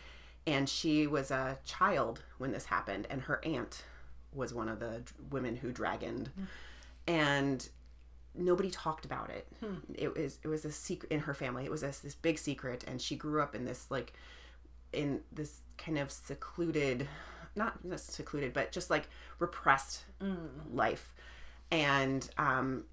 and 0.47 0.69
she 0.69 1.07
was 1.09 1.31
a 1.33 1.59
child 1.65 2.23
when 2.39 2.53
this 2.53 2.67
happened, 2.67 3.07
and 3.11 3.23
her 3.23 3.41
aunt 3.45 3.83
was 4.35 4.53
one 4.55 4.69
of 4.69 4.81
the 4.81 5.03
women 5.31 5.57
who 5.57 5.73
dragoned, 5.73 6.31
and 7.07 7.69
nobody 8.35 8.71
talked 8.71 9.05
about 9.05 9.31
it. 9.31 9.47
Hmm. 9.61 9.77
It 9.95 10.17
was 10.17 10.39
it 10.43 10.49
was 10.49 10.65
a 10.65 10.73
secret 10.73 11.11
in 11.13 11.21
her 11.21 11.35
family. 11.35 11.65
It 11.65 11.71
was 11.71 11.81
this, 11.81 12.01
this 12.01 12.15
big 12.15 12.39
secret, 12.39 12.85
and 12.87 13.01
she 13.01 13.17
grew 13.17 13.43
up 13.43 13.55
in 13.55 13.65
this 13.65 13.87
like 13.91 14.13
in 14.93 15.21
this 15.33 15.61
kind 15.77 15.99
of 15.99 16.11
secluded, 16.11 17.07
not 17.57 17.79
just 17.89 18.13
secluded, 18.13 18.53
but 18.53 18.73
just 18.73 18.91
like 18.91 19.09
repressed 19.39 20.05
mm. 20.21 20.37
life. 20.73 21.15
And 21.71 22.29
um, 22.39 22.85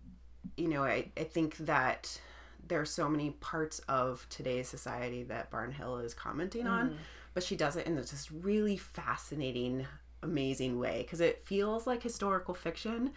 you 0.57 0.67
know, 0.67 0.83
I, 0.83 1.09
I 1.17 1.23
think 1.23 1.57
that 1.57 2.19
there 2.67 2.81
are 2.81 2.85
so 2.85 3.07
many 3.07 3.31
parts 3.31 3.79
of 3.87 4.25
today's 4.29 4.67
society 4.67 5.23
that 5.23 5.51
Barnhill 5.51 6.03
is 6.03 6.13
commenting 6.13 6.67
on, 6.67 6.91
mm. 6.91 6.95
but 7.33 7.43
she 7.43 7.55
does 7.55 7.75
it 7.75 7.85
in 7.85 7.95
this 7.95 8.09
just 8.09 8.31
really 8.31 8.77
fascinating, 8.77 9.85
amazing 10.25 10.79
way 10.79 11.03
because 11.03 11.21
it 11.21 11.43
feels 11.45 11.87
like 11.87 12.03
historical 12.03 12.53
fiction 12.53 13.11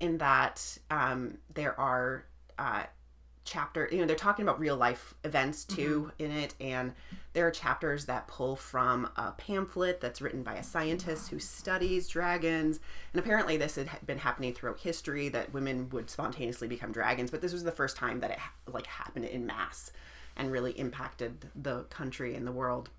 in 0.00 0.18
that 0.18 0.78
um, 0.90 1.38
there 1.54 1.78
are 1.78 2.24
uh, 2.58 2.84
chapter 3.46 3.88
you 3.92 3.98
know 3.98 4.06
they're 4.06 4.16
talking 4.16 4.42
about 4.42 4.58
real 4.58 4.76
life 4.76 5.14
events 5.22 5.64
too 5.64 6.10
in 6.18 6.32
it 6.32 6.52
and 6.60 6.92
there 7.32 7.46
are 7.46 7.50
chapters 7.52 8.06
that 8.06 8.26
pull 8.26 8.56
from 8.56 9.08
a 9.16 9.30
pamphlet 9.32 10.00
that's 10.00 10.20
written 10.20 10.42
by 10.42 10.54
a 10.54 10.62
scientist 10.62 11.28
who 11.28 11.38
studies 11.38 12.08
dragons. 12.08 12.80
And 13.12 13.20
apparently 13.20 13.58
this 13.58 13.76
had 13.76 13.90
been 14.06 14.16
happening 14.16 14.54
throughout 14.54 14.80
history 14.80 15.28
that 15.28 15.52
women 15.52 15.90
would 15.90 16.08
spontaneously 16.08 16.66
become 16.66 16.92
dragons 16.92 17.30
but 17.30 17.42
this 17.42 17.52
was 17.52 17.62
the 17.62 17.70
first 17.70 17.96
time 17.96 18.20
that 18.20 18.30
it 18.30 18.38
like 18.72 18.86
happened 18.86 19.26
in 19.26 19.46
mass 19.46 19.92
and 20.36 20.50
really 20.50 20.72
impacted 20.72 21.46
the 21.54 21.84
country 21.84 22.34
and 22.34 22.46
the 22.46 22.52
world. 22.52 22.90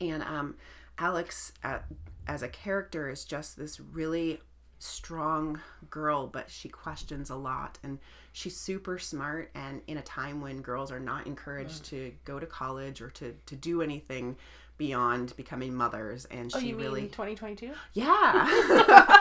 And 0.00 0.22
um, 0.22 0.56
Alex, 1.00 1.52
uh, 1.64 1.78
as 2.26 2.42
a 2.42 2.48
character, 2.48 3.08
is 3.08 3.24
just 3.24 3.56
this 3.56 3.80
really 3.80 4.40
strong 4.78 5.60
girl, 5.88 6.26
but 6.26 6.50
she 6.50 6.68
questions 6.68 7.30
a 7.30 7.34
lot, 7.34 7.78
and 7.82 7.98
she's 8.32 8.56
super 8.56 8.98
smart. 8.98 9.50
And 9.54 9.80
in 9.86 9.96
a 9.96 10.02
time 10.02 10.40
when 10.40 10.60
girls 10.62 10.92
are 10.92 11.00
not 11.00 11.26
encouraged 11.26 11.84
to 11.86 12.12
go 12.24 12.38
to 12.38 12.46
college 12.46 13.00
or 13.00 13.10
to 13.10 13.34
to 13.46 13.56
do 13.56 13.82
anything 13.82 14.36
beyond 14.78 15.34
becoming 15.36 15.74
mothers, 15.74 16.26
and 16.26 16.52
she 16.52 16.58
oh, 16.58 16.60
you 16.60 16.76
really 16.76 17.02
mean 17.02 17.10
2022? 17.10 17.72
yeah. 17.94 19.16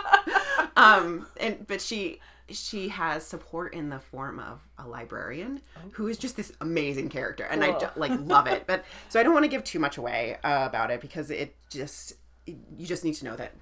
um, 0.80 1.28
and 1.38 1.66
but 1.68 1.82
she 1.82 2.20
she 2.50 2.88
has 2.90 3.26
support 3.26 3.74
in 3.76 3.90
the 3.90 4.00
form 4.00 4.40
of 4.40 4.62
a 4.80 4.88
librarian 4.88 5.62
who 5.92 6.08
is 6.08 6.18
just 6.18 6.36
this 6.36 6.52
amazing 6.62 7.10
character, 7.10 7.44
and 7.44 7.64
I 7.64 7.72
Cool. 7.72 7.80
ju- 7.82 7.88
like 7.96 8.12
love 8.22 8.48
it. 8.48 8.66
But 8.66 8.84
so 9.10 9.20
I 9.20 9.24
don't 9.24 9.34
want 9.34 9.44
to 9.44 9.50
give 9.50 9.64
too 9.64 9.80
much 9.80 9.98
away 9.98 10.38
uh, 10.44 10.66
about 10.68 10.90
it 10.92 11.02
because 11.02 11.30
it 11.30 11.56
just 11.70 12.14
you 12.48 12.86
just 12.88 13.04
need 13.04 13.14
to 13.16 13.26
know 13.26 13.36
that 13.36 13.54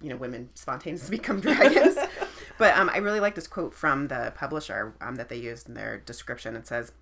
you 0.00 0.08
know 0.10 0.16
women 0.16 0.50
spontaneously 0.54 1.16
become 1.18 1.40
dragons. 1.40 1.96
but 2.58 2.76
um, 2.76 2.88
I 2.92 2.98
really 2.98 3.20
like 3.20 3.34
this 3.34 3.48
quote 3.48 3.74
from 3.74 4.08
the 4.08 4.32
publisher 4.36 4.94
um, 5.00 5.16
that 5.16 5.28
they 5.28 5.36
used 5.36 5.68
in 5.68 5.74
their 5.74 5.98
description. 5.98 6.56
It 6.56 6.66
says. 6.66 6.92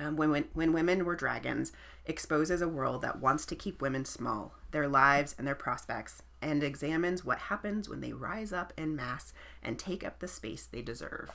Um, 0.00 0.16
when, 0.16 0.30
when, 0.30 0.44
when 0.54 0.72
women 0.72 1.04
were 1.04 1.14
dragons, 1.14 1.70
exposes 2.06 2.62
a 2.62 2.66
world 2.66 3.02
that 3.02 3.20
wants 3.20 3.44
to 3.44 3.54
keep 3.54 3.82
women 3.82 4.06
small, 4.06 4.54
their 4.70 4.88
lives 4.88 5.34
and 5.36 5.46
their 5.46 5.54
prospects, 5.54 6.22
and 6.42 6.62
examines 6.62 7.24
what 7.24 7.38
happens 7.38 7.88
when 7.88 8.00
they 8.00 8.12
rise 8.12 8.52
up 8.52 8.72
in 8.76 8.94
mass 8.96 9.32
and 9.62 9.78
take 9.78 10.04
up 10.04 10.18
the 10.18 10.28
space 10.28 10.66
they 10.66 10.82
deserve. 10.82 11.30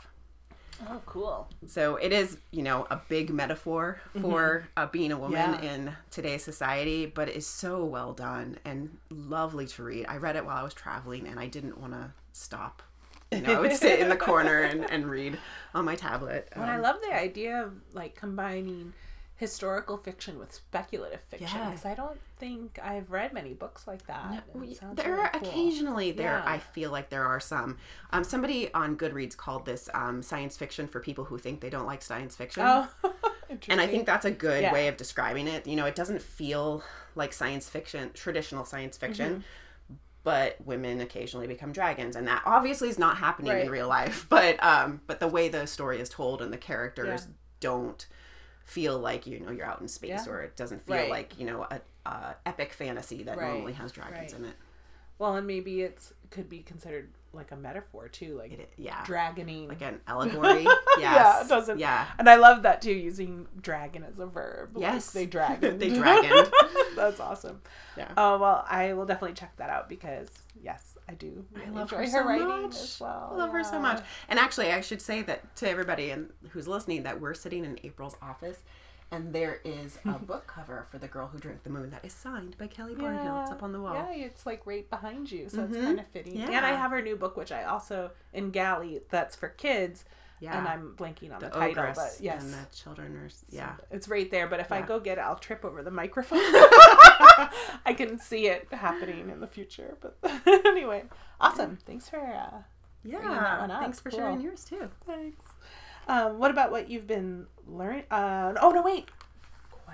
Oh, 0.88 1.02
cool. 1.08 1.50
So 1.66 1.96
it 1.96 2.12
is, 2.12 2.38
you 2.52 2.62
know, 2.62 2.86
a 2.92 3.02
big 3.10 3.32
metaphor 3.32 4.00
for 4.22 4.68
uh, 4.78 4.86
being 4.86 5.12
a 5.12 5.18
woman 5.18 5.58
Yeah. 5.64 5.74
in 5.74 5.96
today's 6.12 6.44
society, 6.44 7.08
but 7.08 7.30
it 7.30 7.36
is 7.36 7.48
so 7.48 7.84
well 7.84 8.14
done 8.14 8.60
and 8.64 8.96
lovely 9.10 9.66
to 9.68 9.84
read. 9.84 10.06
I 10.08 10.18
read 10.18 10.36
it 10.36 10.46
while 10.46 10.58
I 10.58 10.62
was 10.64 10.76
traveling 10.76 11.28
and 11.28 11.40
I 11.40 11.48
didn't 11.48 11.80
want 11.80 11.94
to 11.94 12.12
stop. 12.32 12.84
You 13.32 13.42
know, 13.42 13.56
I 13.56 13.60
would 13.60 13.74
sit 13.74 14.00
in 14.00 14.08
the 14.10 14.16
corner 14.16 14.60
and, 14.62 14.90
and 14.92 15.06
read 15.10 15.38
on 15.74 15.84
my 15.84 15.96
tablet. 15.96 16.48
And 16.52 16.64
I 16.64 16.76
Um, 16.76 16.82
love 16.84 16.98
the 17.02 17.14
idea 17.14 17.64
of 17.64 17.74
like 17.94 18.16
combining 18.16 18.94
historical 19.38 19.98
fiction 19.98 20.38
with 20.40 20.52
speculative 20.54 21.22
fiction 21.30 21.48
Yeah. 21.58 21.70
because 21.70 21.86
I 21.86 21.94
don't 21.94 22.20
think 22.38 22.80
I've 22.84 23.12
read 23.12 23.34
many 23.34 23.54
books 23.54 23.88
like 23.88 24.06
that. 24.08 24.26
and 24.26 24.36
it 24.36 24.44
We- 24.54 24.74
sounds 24.74 24.98
there 24.98 25.12
really 25.12 25.24
are 25.26 25.30
cool. 25.32 25.50
occasionally 25.50 26.12
there 26.12 26.42
Yeah. 26.44 26.52
i 26.52 26.58
feel 26.58 26.92
like 26.92 27.10
there 27.10 27.24
are 27.26 27.40
some 27.40 27.78
um, 28.12 28.24
somebody 28.24 28.74
on 28.74 28.98
goodreads 28.98 29.38
called 29.38 29.66
this 29.66 29.90
um, 29.94 30.22
science 30.24 30.58
fiction 30.58 30.88
for 30.88 31.00
people 31.00 31.24
who 31.26 31.38
think 31.38 31.62
they 31.62 31.70
don't 31.70 31.86
like 31.86 32.02
science 32.02 32.36
fiction 32.36 32.64
Oh, 32.66 32.88
and 33.70 33.80
i 33.80 33.86
think 33.88 34.06
that's 34.08 34.26
a 34.26 34.32
good 34.32 34.64
Yeah. 34.64 34.74
way 34.74 34.88
of 34.88 34.98
describing 34.98 35.48
it 35.48 35.66
you 35.68 35.76
know 35.76 35.86
it 35.86 35.96
doesn't 35.96 36.22
feel 36.22 36.84
like 37.16 37.32
science 37.34 37.70
fiction 37.70 38.12
traditional 38.14 38.66
science 38.66 38.98
fiction 38.98 39.32
Mm-hmm. 39.34 39.94
but 40.24 40.58
women 40.66 41.00
occasionally 41.02 41.48
become 41.48 41.72
dragons 41.72 42.16
and 42.16 42.28
that 42.28 42.42
obviously 42.46 42.90
is 42.90 43.00
not 43.00 43.18
happening 43.18 43.58
in 43.58 43.70
real 43.70 43.88
life 43.88 44.26
but 44.30 44.62
um 44.64 45.02
but 45.08 45.20
the 45.20 45.28
way 45.28 45.48
the 45.48 45.66
story 45.68 46.00
is 46.00 46.10
told 46.10 46.42
and 46.42 46.52
the 46.52 46.58
characters 46.58 47.22
Yeah. 47.28 47.34
don't 47.60 48.08
feel 48.68 49.00
like 49.00 49.26
you 49.26 49.40
know 49.40 49.52
you're 49.52 49.66
out 49.66 49.82
in 49.82 49.88
space 49.88 50.26
Yeah. 50.28 50.32
or 50.32 50.42
it 50.42 50.56
doesn't 50.56 50.86
feel 50.86 50.96
Right. 50.98 51.10
like 51.10 51.40
you 51.40 51.46
know 51.48 51.64
a, 51.72 51.82
a 52.06 52.36
epic 52.46 52.74
fantasy 52.74 53.24
that 53.24 53.38
Right. 53.38 53.50
normally 53.52 53.74
has 53.74 53.92
dragons 53.92 54.34
Right. 54.34 54.42
in 54.42 54.46
it 54.50 54.56
Well, 55.18 55.36
and 55.36 55.48
maybe 55.48 55.82
it's 55.82 56.14
could 56.30 56.48
be 56.50 56.60
considered 56.60 57.10
like 57.34 57.52
a 57.52 57.56
metaphor 57.56 58.08
too, 58.08 58.36
like 58.38 58.52
It- 58.52 58.74
yeah 58.78 59.04
dragoning. 59.06 59.68
like 59.70 59.82
an 59.82 60.00
allegory. 60.08 60.64
Yes. 60.64 60.76
Yeah, 61.00 61.42
it 61.44 61.48
doesn't. 61.48 61.80
Yeah. 61.80 62.06
And 62.20 62.28
I 62.30 62.36
love 62.36 62.64
that 62.64 62.82
too, 62.82 62.92
using 62.94 63.48
dragon 63.62 64.04
as 64.04 64.18
a 64.20 64.26
verb. 64.26 64.76
Like, 64.76 64.82
Yes. 64.82 65.12
they 65.12 65.26
dragoned. 65.38 65.80
They 65.80 65.90
dragoned. 65.90 66.52
That's 66.96 67.20
awesome. 67.20 67.62
Yeah. 67.98 68.12
Oh 68.18 68.38
well, 68.38 68.66
I 68.70 68.94
will 68.94 69.06
definitely 69.06 69.36
check 69.36 69.56
that 69.58 69.70
out 69.70 69.88
because 69.88 70.28
yes, 70.62 70.97
I 71.10 71.14
do. 71.14 71.46
I 71.56 71.70
love 71.70 71.92
enjoy 71.94 72.04
her 72.06 72.08
so 72.08 72.26
writing 72.26 72.48
much. 72.48 72.76
as 72.76 72.98
well. 73.00 73.30
I 73.34 73.36
love 73.38 73.52
her 73.52 73.64
so 73.64 73.80
much. 73.80 74.04
And 74.30 74.38
actually, 74.38 74.72
I 74.74 74.82
should 74.82 75.02
say 75.02 75.22
that 75.24 75.56
to 75.58 75.70
everybody 75.70 76.10
and 76.12 76.30
who's 76.50 76.68
listening 76.68 77.04
that 77.04 77.20
we're 77.22 77.34
sitting 77.34 77.64
in 77.64 77.80
April's 77.84 78.18
office, 78.22 78.60
and 79.10 79.32
there 79.34 79.62
is 79.64 80.00
a 80.06 80.20
book 80.20 80.48
cover 80.48 80.86
for 80.92 80.98
"The 80.98 81.08
Girl 81.08 81.28
Who 81.28 81.38
Drank 81.40 81.64
the 81.64 81.70
Moon" 81.70 81.92
that 81.92 82.04
is 82.04 82.12
signed 82.12 82.58
by 82.58 82.68
Kelly 82.68 82.94
Barnhill. 82.94 83.44
It's 83.44 83.52
up 83.52 83.64
on 83.64 83.72
the 83.72 83.80
wall. 83.80 83.94
Yeah, 83.94 84.26
it's 84.26 84.46
like 84.46 84.66
right 84.66 84.90
behind 84.90 85.32
you, 85.32 85.48
so 85.48 85.64
it's 85.64 85.78
Mhm. 85.78 85.84
kind 85.84 86.00
of 86.02 86.08
fitting. 86.08 86.36
Yeah. 86.38 86.48
And 86.52 86.66
I 86.66 86.72
have 86.74 86.92
her 86.92 87.02
new 87.02 87.16
book, 87.16 87.38
which 87.38 87.54
I 87.54 87.64
also 87.64 88.12
in 88.34 88.52
Galley, 88.52 89.00
that's 89.10 89.34
for 89.34 89.48
kids, 89.48 90.04
Yeah. 90.42 90.58
and 90.60 90.68
I'm 90.68 90.94
blanking 90.98 91.34
on 91.34 91.40
the, 91.40 91.48
the 91.48 91.52
title, 91.58 91.86
but 91.96 92.18
yes, 92.20 92.44
and 92.44 92.54
the 92.54 92.76
children 92.76 93.16
are 93.16 93.30
yeah. 93.50 93.76
it's 93.92 94.10
right 94.10 94.30
there. 94.30 94.48
But 94.48 94.60
if 94.60 94.74
I 94.74 94.82
go 94.82 95.00
get 95.00 95.20
it, 95.20 95.22
I'll 95.22 95.40
trip 95.40 95.64
over 95.64 95.82
the 95.84 95.92
microphone. 95.92 96.40
I 97.86 97.94
can 97.96 98.20
see 98.20 98.48
it 98.48 98.68
happening 98.72 99.30
in 99.30 99.40
the 99.40 99.48
future. 99.48 99.98
But 100.02 100.18
anyway, 100.66 101.04
awesome. 101.40 101.78
Thanks 101.86 102.10
for 102.10 102.20
uh, 102.20 102.62
Yeah. 103.04 103.20
that 103.22 103.60
one 103.62 103.72
up. 103.72 103.82
Thanks 103.82 104.00
for 104.00 104.10
Cool. 104.10 104.20
sharing 104.20 104.42
yours 104.42 104.66
too. 104.66 104.90
thanks. 105.06 105.46
Um, 106.08 106.40
what 106.40 106.52
about 106.52 106.72
what 106.72 106.90
you've 106.90 107.08
been 107.08 107.48
learning? 107.68 108.04
Uh, 108.10 108.54
oh 108.62 108.72
no, 108.72 108.82
wait. 108.82 109.10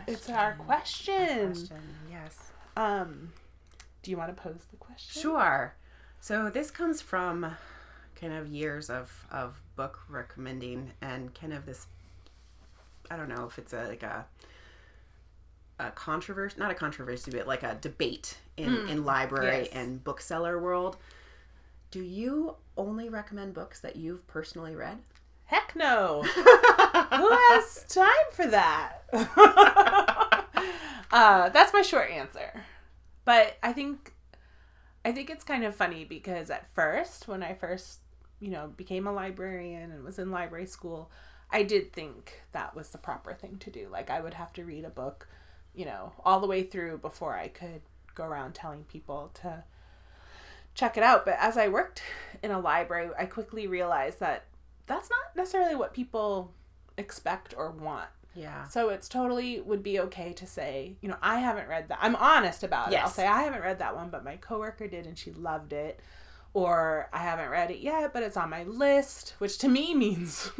It's 0.08 0.30
our 0.30 0.53
question. 0.56 1.48
Question. 1.53 1.77
Yes. 2.12 2.38
Um, 2.75 3.32
do 4.01 4.12
you 4.12 4.18
want 4.18 4.36
to 4.36 4.42
pose 4.42 4.62
the 4.72 4.77
question? 4.77 5.22
Sure. 5.22 5.75
So 6.20 6.50
this 6.50 6.72
comes 6.72 7.01
from 7.01 7.56
kind 8.20 8.34
of 8.34 8.48
years 8.48 8.89
of, 8.89 9.25
of 9.32 9.62
book 9.75 10.00
recommending 10.10 10.92
and 11.01 11.34
kind 11.34 11.53
of 11.53 11.65
this 11.65 11.88
I 13.12 13.18
don't 13.18 13.27
know 13.30 13.46
if 13.46 13.58
it's 13.60 13.74
a 13.74 13.86
like 13.88 14.03
a 14.03 14.25
a 15.80 15.92
controversy 15.92 16.56
not 16.60 16.72
a 16.72 16.75
controversy 16.75 17.32
but 17.32 17.48
like 17.48 17.63
a 17.63 17.75
debate 17.82 18.38
in, 18.58 18.88
in 18.88 19.06
library 19.06 19.63
yes. 19.63 19.70
and 19.74 20.03
bookseller 20.03 20.60
world. 20.60 20.98
Do 21.92 22.01
you 22.01 22.56
only 22.77 23.10
recommend 23.10 23.53
books 23.53 23.80
that 23.82 23.96
you've 23.96 24.25
personally 24.27 24.75
read? 24.75 24.98
Heck 25.46 25.75
no. 25.75 26.24
Who 26.34 27.30
has 27.51 27.86
time 27.88 28.08
for 28.32 28.48
that? 28.48 29.03
uh, 31.12 31.50
that's 31.50 31.74
my 31.74 31.82
short 31.82 32.10
answer. 32.10 32.63
But 33.25 33.58
I 33.62 33.74
think 33.74 34.13
I 35.06 35.12
think 35.12 35.30
it's 35.30 35.44
kind 35.44 35.63
of 35.63 35.75
funny 35.75 36.06
because 36.06 36.50
at 36.50 36.74
first, 36.74 37.27
when 37.27 37.44
I 37.44 37.53
first, 37.53 38.00
you 38.39 38.50
know, 38.50 38.72
became 38.75 39.06
a 39.06 39.13
librarian 39.13 39.92
and 39.92 40.03
was 40.03 40.18
in 40.18 40.32
library 40.32 40.65
school, 40.65 41.12
I 41.51 41.63
did 41.63 41.94
think 41.94 42.42
that 42.53 42.75
was 42.75 42.89
the 42.89 42.98
proper 42.98 43.34
thing 43.34 43.58
to 43.60 43.70
do. 43.70 43.88
Like 43.92 44.10
I 44.10 44.22
would 44.22 44.34
have 44.34 44.53
to 44.53 44.63
read 44.63 44.86
a 44.86 44.89
book, 44.89 45.27
you 45.75 45.86
know, 45.86 46.13
all 46.24 46.39
the 46.39 46.48
way 46.48 46.63
through 46.63 46.98
before 47.00 47.36
I 47.36 47.48
could 47.48 47.82
go 48.15 48.24
around 48.25 48.53
telling 48.53 48.84
people 48.84 49.32
to 49.42 49.63
check 50.75 50.98
it 50.98 51.03
out. 51.03 51.25
But 51.25 51.38
as 51.39 51.58
I 51.58 51.68
worked 51.68 52.01
in 52.42 52.51
a 52.51 52.60
library, 52.60 53.10
I 53.18 53.25
quickly 53.25 53.68
realized 53.68 54.20
that 54.20 54.46
that's 54.86 55.10
not 55.10 55.36
necessarily 55.36 55.75
what 55.75 55.94
people 55.94 56.51
expect 56.98 57.53
or 57.58 57.72
want. 57.72 58.10
Yeah. 58.36 58.68
So 58.68 58.89
it's 58.89 59.08
totally 59.08 59.62
would 59.62 59.84
be 59.84 60.00
okay 60.00 60.34
to 60.34 60.48
say, 60.48 60.96
you 61.01 61.10
know, 61.10 61.18
I 61.22 61.39
haven't 61.39 61.70
read 61.70 61.89
that. 61.89 62.00
I'm 62.01 62.15
honest 62.15 62.63
about 62.63 62.92
it. 62.92 62.96
I'll 62.96 63.10
say 63.10 63.27
I 63.27 63.44
haven't 63.44 63.62
read 63.62 63.80
that 63.80 63.96
one, 63.96 64.10
but 64.10 64.24
my 64.24 64.38
coworker 64.38 64.88
did 64.88 65.06
and 65.06 65.18
she 65.18 65.32
loved 65.32 65.72
it. 65.72 66.00
Or 66.53 67.10
I 67.12 67.19
haven't 67.19 67.50
read 67.50 67.72
it 67.72 67.79
yet, 67.79 68.13
but 68.13 68.24
it's 68.24 68.38
on 68.38 68.50
my 68.50 68.63
list, 68.63 69.36
which 69.39 69.57
to 69.60 69.67
me 69.67 69.93
means 69.95 70.51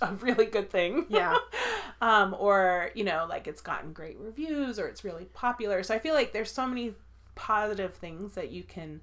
a 0.00 0.14
really 0.14 0.46
good 0.46 0.70
thing. 0.70 1.06
Yeah. 1.08 1.36
um, 2.00 2.34
or, 2.38 2.90
you 2.94 3.04
know, 3.04 3.26
like 3.28 3.46
it's 3.46 3.60
gotten 3.60 3.92
great 3.92 4.18
reviews 4.18 4.78
or 4.78 4.86
it's 4.86 5.04
really 5.04 5.26
popular. 5.26 5.82
So 5.82 5.94
I 5.94 5.98
feel 5.98 6.14
like 6.14 6.32
there's 6.32 6.50
so 6.50 6.66
many 6.66 6.94
positive 7.34 7.94
things 7.94 8.34
that 8.34 8.50
you 8.50 8.62
can 8.62 9.00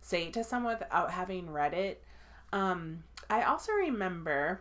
say 0.00 0.30
to 0.30 0.42
someone 0.42 0.78
without 0.78 1.10
having 1.10 1.50
read 1.50 1.74
it. 1.74 2.02
Um, 2.52 3.04
I 3.28 3.42
also 3.42 3.72
remember, 3.72 4.60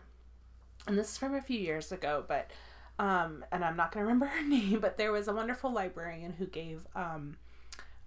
and 0.88 0.98
this 0.98 1.12
is 1.12 1.18
from 1.18 1.34
a 1.34 1.42
few 1.42 1.60
years 1.60 1.92
ago, 1.92 2.24
but 2.28 2.52
um, 3.00 3.46
and 3.52 3.64
I'm 3.64 3.78
not 3.78 3.92
going 3.92 4.04
to 4.06 4.08
remember 4.08 4.28
her 4.28 4.44
name, 4.44 4.80
but 4.80 4.98
there 4.98 5.12
was 5.12 5.28
a 5.28 5.34
wonderful 5.34 5.72
librarian 5.72 6.34
who 6.34 6.46
gave 6.46 6.88
um, 6.96 7.38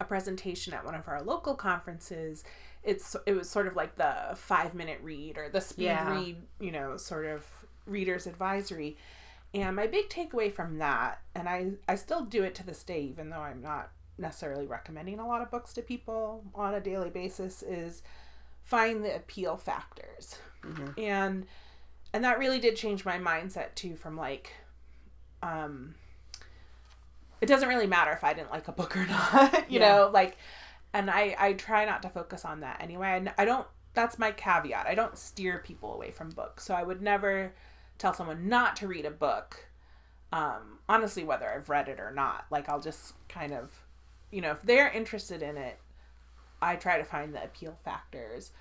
a 0.00 0.04
presentation 0.04 0.74
at 0.74 0.84
one 0.84 0.94
of 0.94 1.08
our 1.08 1.22
local 1.22 1.54
conferences. 1.54 2.44
It's 2.82 3.14
it 3.26 3.32
was 3.34 3.48
sort 3.50 3.66
of 3.66 3.76
like 3.76 3.96
the 3.96 4.34
five 4.36 4.74
minute 4.74 5.00
read 5.02 5.36
or 5.36 5.48
the 5.48 5.60
speed 5.60 5.84
Yeah. 5.84 6.08
read, 6.08 6.42
you 6.58 6.72
know, 6.72 6.96
sort 6.96 7.26
of 7.26 7.46
reader's 7.86 8.26
advisory. 8.26 8.96
And 9.52 9.74
my 9.76 9.86
big 9.86 10.08
takeaway 10.08 10.52
from 10.52 10.78
that, 10.78 11.20
and 11.34 11.48
I 11.48 11.72
I 11.88 11.96
still 11.96 12.24
do 12.24 12.42
it 12.44 12.54
to 12.56 12.64
this 12.66 12.82
day, 12.84 13.00
even 13.02 13.30
though 13.30 13.40
I'm 13.40 13.60
not 13.60 13.90
necessarily 14.16 14.66
recommending 14.66 15.18
a 15.18 15.26
lot 15.26 15.42
of 15.42 15.50
books 15.50 15.72
to 15.74 15.82
people 15.82 16.44
on 16.54 16.74
a 16.74 16.80
daily 16.80 17.10
basis, 17.10 17.62
is 17.62 18.02
find 18.62 19.04
the 19.04 19.14
appeal 19.16 19.56
factors, 19.56 20.38
and 20.96 21.46
and 22.14 22.24
that 22.24 22.38
really 22.38 22.58
did 22.60 22.76
change 22.76 23.04
my 23.04 23.18
mindset 23.18 23.74
too. 23.74 23.96
From 23.96 24.16
like, 24.16 24.52
um, 25.42 25.94
it 27.40 27.46
doesn't 27.46 27.68
really 27.68 27.86
matter 27.86 28.12
if 28.12 28.22
I 28.22 28.34
didn't 28.34 28.50
like 28.50 28.68
a 28.68 28.72
book 28.72 28.96
or 28.96 29.06
not, 29.06 29.70
you 29.70 29.80
Yeah. 29.80 29.92
know, 29.96 30.10
like, 30.12 30.36
and 30.92 31.10
I 31.10 31.36
I 31.38 31.52
try 31.54 31.84
not 31.84 32.02
to 32.02 32.08
focus 32.08 32.44
on 32.44 32.60
that 32.60 32.80
anyway. 32.80 33.24
i 33.38 33.44
don't. 33.44 33.66
That's 33.92 34.18
my 34.18 34.30
caveat. 34.30 34.86
I 34.86 34.94
don't 34.94 35.18
steer 35.18 35.58
people 35.58 35.92
away 35.94 36.12
from 36.12 36.30
books, 36.30 36.64
so 36.64 36.74
I 36.74 36.84
would 36.84 37.02
never 37.02 37.52
tell 37.98 38.14
someone 38.14 38.48
not 38.48 38.76
to 38.76 38.86
read 38.86 39.04
a 39.04 39.10
book. 39.10 39.66
Um, 40.32 40.78
honestly, 40.88 41.24
whether 41.24 41.48
I've 41.48 41.68
read 41.68 41.88
it 41.88 41.98
or 41.98 42.12
not, 42.12 42.46
like 42.50 42.68
I'll 42.68 42.80
just 42.80 43.14
kind 43.28 43.52
of, 43.52 43.72
you 44.30 44.40
know, 44.40 44.52
if 44.52 44.62
they're 44.62 44.88
interested 44.88 45.42
in 45.42 45.56
it, 45.56 45.78
I 46.62 46.76
try 46.76 46.98
to 46.98 47.04
find 47.04 47.34
the 47.34 47.42
appeal 47.42 47.76
factors 47.84 48.52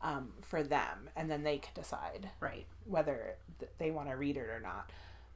um, 0.00 0.32
for 0.40 0.62
them, 0.62 1.10
and 1.16 1.30
then 1.30 1.42
they 1.42 1.58
can 1.58 1.74
decide 1.74 2.30
Right. 2.40 2.64
whether 2.86 3.34
th- 3.58 3.70
they 3.78 3.90
want 3.90 4.08
to 4.08 4.16
read 4.16 4.38
it 4.38 4.48
or 4.48 4.60
not. 4.60 4.90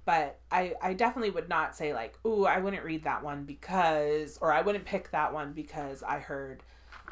But 0.05 0.41
I, 0.51 0.75
I 0.83 0.95
definitely 0.95 1.31
would 1.31 1.49
not 1.49 1.77
say 1.77 1.95
like, 1.95 2.19
ooh, 2.27 2.45
I 2.45 2.59
wouldn't 2.59 2.85
read 2.85 3.05
that 3.05 3.23
one 3.23 3.45
because, 3.45 4.37
or 4.41 4.53
I 4.53 4.63
wouldn't 4.63 4.85
pick 4.85 5.11
that 5.13 5.33
one 5.33 5.53
because 5.53 6.03
I 6.03 6.19
heard 6.19 6.63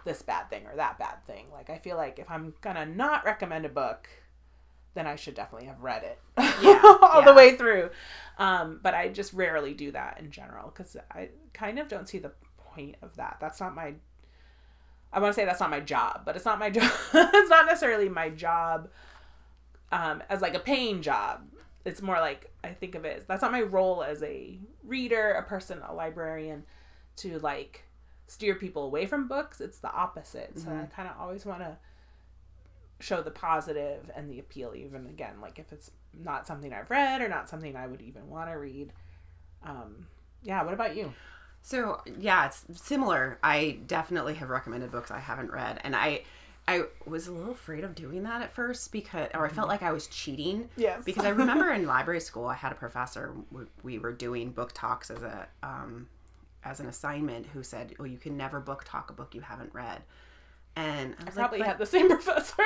this 0.05 0.23
bad 0.23 0.51
thing 0.51 0.67
or 0.67 0.75
that 0.77 0.99
bad 0.99 1.25
thing. 1.27 1.47
Like 1.53 1.71
I 1.71 1.79
feel 1.79 1.97
like 1.97 2.19
if 2.19 2.31
I'm 2.31 2.55
gonna 2.61 2.87
not 2.87 3.25
recommend 3.25 3.65
a 3.65 3.69
book, 3.69 4.09
then 4.95 5.07
I 5.07 5.17
should 5.17 5.35
definitely 5.35 5.69
have 5.69 5.81
read 5.83 6.03
it 6.03 6.19
Yeah, 6.63 6.81
all 7.03 7.23
the 7.23 7.35
way 7.35 7.57
through. 7.57 7.91
Um, 8.39 8.81
but 8.83 8.95
I 8.95 9.09
just 9.09 9.33
rarely 9.33 9.75
do 9.75 9.93
that 9.93 10.19
in 10.21 10.31
general 10.31 10.71
because 10.71 10.97
I 11.13 11.29
kind 11.53 11.79
of 11.79 11.89
don't 11.89 12.09
see 12.09 12.19
the 12.19 12.33
point 12.59 12.97
of 13.03 13.15
that. 13.17 13.37
That's 13.41 13.61
not 13.61 13.75
my. 13.75 13.95
I 15.13 15.19
want 15.21 15.35
to 15.35 15.41
say 15.41 15.45
that's 15.45 15.61
not 15.61 15.71
my 15.71 15.81
job, 15.81 16.23
but 16.25 16.37
it's 16.37 16.45
not 16.45 16.59
my 16.59 16.71
job. 16.71 16.91
it's 17.15 17.51
not 17.51 17.67
necessarily 17.67 18.09
my 18.09 18.31
job 18.31 18.89
um, 19.93 20.23
as 20.29 20.41
like 20.41 20.55
a 20.55 20.61
paying 20.61 21.03
job. 21.03 21.43
It's 21.85 22.03
more 22.03 22.21
like 22.21 22.51
I 22.63 22.69
think 22.69 22.95
of 22.95 23.05
it 23.05 23.19
as 23.19 23.25
that's 23.25 23.43
not 23.43 23.53
my 23.53 23.63
role 23.63 24.03
as 24.03 24.23
a 24.23 24.59
reader, 24.85 25.33
a 25.33 25.43
person, 25.43 25.81
a 25.87 25.95
librarian, 25.95 26.65
to 27.17 27.39
like 27.39 27.85
steer 28.27 28.55
people 28.55 28.85
away 28.85 29.07
from 29.07 29.29
books. 29.29 29.61
It's 29.61 29.79
the 29.79 29.91
opposite. 29.91 30.59
So 30.59 30.71
I 30.71 30.85
kind 30.95 31.09
of 31.09 31.15
always 31.19 31.45
want 31.45 31.61
to 31.61 31.77
show 33.01 33.23
the 33.23 33.31
positive 33.31 34.11
and 34.15 34.31
the 34.31 34.39
appeal, 34.39 34.75
even 34.77 35.07
again, 35.07 35.41
like 35.41 35.59
if 35.59 35.73
it's 35.73 35.91
not 36.13 36.47
something 36.47 36.73
I've 36.73 36.91
read 36.91 37.23
or 37.23 37.29
not 37.29 37.49
something 37.49 37.75
I 37.75 37.87
would 37.87 38.03
even 38.03 38.29
want 38.29 38.51
to 38.51 38.55
read. 38.55 38.93
Um, 39.65 40.07
yeah. 40.43 40.63
What 40.63 40.75
about 40.75 40.95
you? 40.95 41.13
So 41.63 42.01
yeah, 42.19 42.47
it's 42.47 42.65
similar. 42.81 43.39
I 43.43 43.79
definitely 43.87 44.35
have 44.35 44.49
recommended 44.49 44.91
books 44.91 45.11
I 45.11 45.19
haven't 45.19 45.51
read, 45.51 45.81
and 45.85 45.95
I, 45.95 46.23
I 46.71 46.83
was 47.07 47.27
a 47.27 47.33
little 47.33 47.53
afraid 47.53 47.85
of 47.85 47.95
doing 47.95 48.23
that 48.25 48.43
at 48.43 48.53
first 48.53 48.93
because, 48.93 49.29
or 49.35 49.45
I 49.47 49.49
felt 49.49 49.69
like 49.69 49.83
I 49.83 49.93
was 49.93 50.07
cheating. 50.07 50.69
Yes. 50.77 51.03
Because 51.05 51.25
I 51.25 51.31
remember 51.31 51.71
in 51.79 51.87
library 51.87 52.21
school, 52.21 52.47
I 52.47 52.55
had 52.55 52.73
a 52.73 52.77
professor. 52.77 53.35
we- 53.51 53.67
We 53.83 53.99
were 53.99 54.13
doing 54.13 54.51
book 54.51 54.73
talks 54.75 55.11
as 55.11 55.23
a, 55.23 55.49
um, 55.63 56.09
as 56.65 56.81
an 56.81 56.87
assignment, 56.87 57.47
who 57.47 57.63
said, 57.63 57.95
"Well, 57.99 58.07
you 58.09 58.19
can 58.19 58.37
never 58.37 58.61
book 58.61 58.85
talk 58.87 59.11
a 59.11 59.13
book 59.13 59.35
you 59.35 59.41
haven't 59.41 59.73
read." 59.75 60.03
And 60.77 61.17
I 61.21 61.25
was 61.25 61.35
Probably 61.35 61.59
like, 61.59 61.69
had 61.69 61.79
the 61.79 61.87
same 61.87 62.09
professor. 62.17 62.63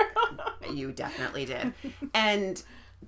You 0.73 0.93
definitely 0.93 1.47
did. 1.47 1.73
and 2.13 2.63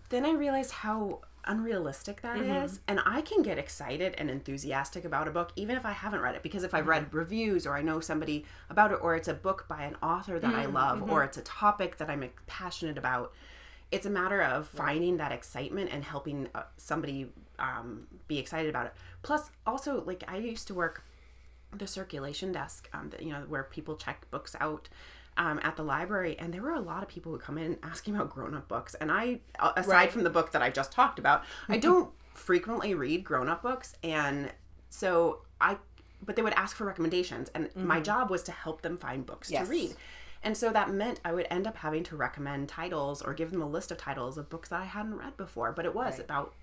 then 0.09 0.25
I 0.25 0.33
realized 0.33 0.71
how 0.73 1.21
unrealistic 1.47 2.23
that 2.23 2.39
is, 2.39 2.81
and 2.89 3.01
I 3.07 3.21
can 3.21 3.43
get 3.43 3.59
excited 3.59 4.15
and 4.19 4.31
enthusiastic 4.31 5.05
about 5.05 5.29
a 5.29 5.31
book 5.31 5.53
even 5.57 5.77
if 5.77 5.87
I 5.87 5.93
haven't 5.93 6.21
read 6.21 6.35
it 6.35 6.43
because 6.43 6.65
if 6.65 6.75
I've 6.75 6.87
read 6.87 7.13
reviews 7.13 7.67
or 7.67 7.77
I 7.77 7.83
know 7.83 8.01
somebody 8.01 8.45
about 8.71 8.93
it 8.93 8.99
or 9.01 9.17
it's 9.17 9.29
a 9.29 9.35
book 9.35 9.67
by 9.69 9.85
an 9.85 9.97
author 10.03 10.39
that 10.39 10.55
I 10.55 10.67
love 10.67 11.11
or 11.11 11.25
it's 11.25 11.37
a 11.37 11.43
topic 11.43 11.99
that 11.99 12.11
I'm 12.11 12.25
passionate 12.47 12.99
about 12.99 13.33
it's 13.91 14.07
a 14.07 14.11
matter 14.11 14.43
of 14.43 14.67
finding 14.67 15.17
that 15.19 15.31
excitement 15.33 15.91
and 15.93 16.03
helping 16.03 16.49
uh, 16.55 16.63
somebody 16.77 17.29
um, 17.59 18.07
be 18.27 18.39
excited 18.39 18.69
about 18.69 18.87
it. 18.87 18.95
Plus 19.23 19.51
also 19.67 20.03
like 20.05 20.25
I 20.27 20.39
used 20.39 20.67
to 20.69 20.75
work 20.75 21.05
the 21.73 21.87
circulation 21.87 22.53
desk, 22.53 22.89
um, 22.93 23.11
the, 23.11 23.23
you 23.23 23.31
know, 23.31 23.45
where 23.49 23.65
people 23.65 23.97
check 23.97 24.29
books 24.31 24.57
out 24.61 24.89
um, 25.37 25.61
at 25.62 25.77
the 25.77 25.83
library, 25.83 26.37
and 26.38 26.53
there 26.53 26.62
were 26.62 26.72
a 26.75 26.81
lot 26.81 27.03
of 27.03 27.09
people 27.09 27.33
who 27.33 27.38
come 27.38 27.59
in 27.59 27.79
asking 27.83 28.14
about 28.16 28.31
grown-up 28.31 28.68
books. 28.68 28.94
And 28.94 29.11
I, 29.12 29.40
uh, 29.59 29.72
aside 29.77 29.90
Right. 29.92 30.12
from 30.12 30.25
the 30.25 30.31
book 30.31 30.53
that 30.53 30.62
I 30.62 30.70
just 30.70 30.92
talked 30.92 31.18
about, 31.18 31.44
I 31.68 31.77
don't 31.79 32.11
frequently 32.35 32.94
read 32.94 33.25
grown-up 33.25 33.62
books, 33.62 33.94
and 34.03 34.53
so 34.90 35.42
I, 35.61 35.77
but 36.25 36.37
they 36.37 36.42
would 36.42 36.55
ask 36.55 36.77
for 36.77 36.85
recommendations, 36.85 37.51
and 37.55 37.75
my 37.77 38.01
job 38.01 38.31
was 38.31 38.42
to 38.44 38.53
help 38.53 38.83
them 38.83 38.96
find 38.99 39.27
books 39.27 39.51
Yes. 39.51 39.66
to 39.66 39.70
read. 39.70 39.96
And 40.42 40.57
so 40.57 40.70
that 40.72 40.90
meant 40.90 41.20
I 41.25 41.33
would 41.33 41.46
end 41.51 41.66
up 41.66 41.77
having 41.79 42.05
to 42.05 42.16
recommend 42.16 42.68
titles 42.68 43.20
or 43.20 43.35
give 43.35 43.51
them 43.51 43.62
a 43.62 43.66
list 43.68 43.90
of 43.90 43.99
titles 43.99 44.38
of 44.38 44.49
books 44.49 44.68
that 44.68 44.81
I 44.81 44.85
hadn't 44.85 45.16
read 45.16 45.37
before. 45.37 45.72
But 45.72 45.87
it 45.87 45.94
was 45.94 46.14
Right. 46.14 46.20
about 46.20 46.55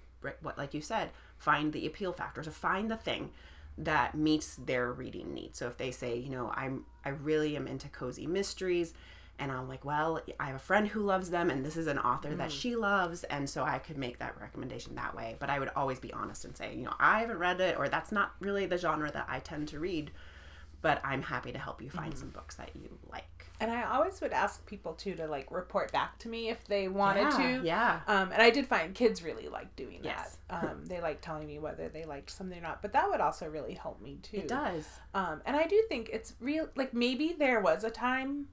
what, 0.41 0.57
like 0.57 0.73
you 0.73 0.79
said, 0.79 1.09
find 1.38 1.73
the 1.73 1.86
appeal 1.86 2.13
factor. 2.13 2.41
So 2.43 2.51
find 2.51 2.89
the 2.89 2.95
thing 2.95 3.31
that 3.77 4.15
meets 4.15 4.55
their 4.55 4.91
reading 4.91 5.33
needs. 5.33 5.57
So 5.57 5.67
if 5.67 5.77
they 5.77 5.91
say, 5.91 6.17
you 6.17 6.29
know, 6.29 6.51
I'm 6.55 6.86
I 7.05 7.09
really 7.09 7.55
am 7.55 7.67
into 7.67 7.89
cozy 7.89 8.27
mysteries, 8.27 8.93
and 9.39 9.51
I'm 9.51 9.67
like, 9.67 9.83
well, 9.83 10.21
I 10.39 10.45
have 10.45 10.55
a 10.55 10.59
friend 10.59 10.88
who 10.88 11.01
loves 11.01 11.29
them, 11.29 11.49
and 11.49 11.65
this 11.65 11.75
is 11.75 11.88
an 11.88 11.97
author 11.99 12.36
that 12.36 12.49
mm. 12.49 12.62
she 12.62 12.75
loves, 12.75 13.23
and 13.25 13.49
so 13.49 13.63
I 13.63 13.79
could 13.79 13.97
make 13.97 14.19
that 14.19 14.39
recommendation 14.39 14.95
that 14.95 15.15
way. 15.15 15.36
But 15.39 15.49
I 15.49 15.59
would 15.59 15.71
always 15.75 15.99
be 15.99 16.13
honest 16.13 16.45
and 16.45 16.55
say, 16.55 16.75
you 16.75 16.83
know, 16.83 16.93
I 16.99 17.21
haven't 17.21 17.39
read 17.39 17.59
it, 17.59 17.77
or 17.77 17.89
that's 17.89 18.12
not 18.12 18.33
really 18.39 18.65
the 18.65 18.77
genre 18.77 19.12
that 19.12 19.25
I 19.27 19.39
tend 19.39 19.69
to 19.69 19.79
read. 19.79 20.12
But 20.81 20.99
I'm 21.03 21.21
happy 21.21 21.51
to 21.53 21.57
help 21.57 21.81
you 21.81 21.89
find 21.89 22.13
mm. 22.13 22.17
some 22.17 22.29
books 22.29 22.55
that 22.55 22.71
you 22.75 22.97
like. 23.12 23.25
And 23.59 23.71
I 23.71 23.83
always 23.83 24.19
would 24.19 24.33
ask 24.33 24.65
people 24.65 24.93
too 24.93 25.15
to 25.15 25.27
like 25.27 25.49
report 25.51 25.91
back 25.93 26.19
to 26.19 26.27
me 26.27 26.49
if 26.49 26.65
they 26.67 26.87
wanted 26.89 27.21
Yeah, 27.31 27.37
to. 27.59 27.65
yeah. 27.65 27.99
Um, 28.07 28.31
and 28.33 28.41
I 28.41 28.49
did 28.49 28.67
find 28.67 28.93
kids 28.93 29.23
really 29.23 29.47
like 29.47 29.73
doing 29.75 29.99
Yes. 30.03 30.37
that. 30.49 30.63
Um, 30.71 30.85
they 30.85 30.99
like 31.01 31.19
telling 31.21 31.47
me 31.47 31.57
whether 31.59 31.89
they 31.89 32.05
liked 32.05 32.29
something 32.29 32.59
or 32.59 32.61
not. 32.61 32.81
But 32.81 32.93
that 32.93 33.09
would 33.09 33.21
also 33.21 33.47
really 33.47 33.73
help 33.73 34.01
me 34.01 34.19
too. 34.21 34.37
It 34.37 34.47
does. 34.47 34.85
Um, 35.15 35.41
and 35.45 35.55
I 35.55 35.65
do 35.65 35.81
think 35.89 36.09
it's 36.13 36.33
real. 36.39 36.67
Like 36.75 36.93
maybe 36.93 37.35
there 37.37 37.59
was 37.59 37.83
a 37.83 37.89
time 37.89 38.47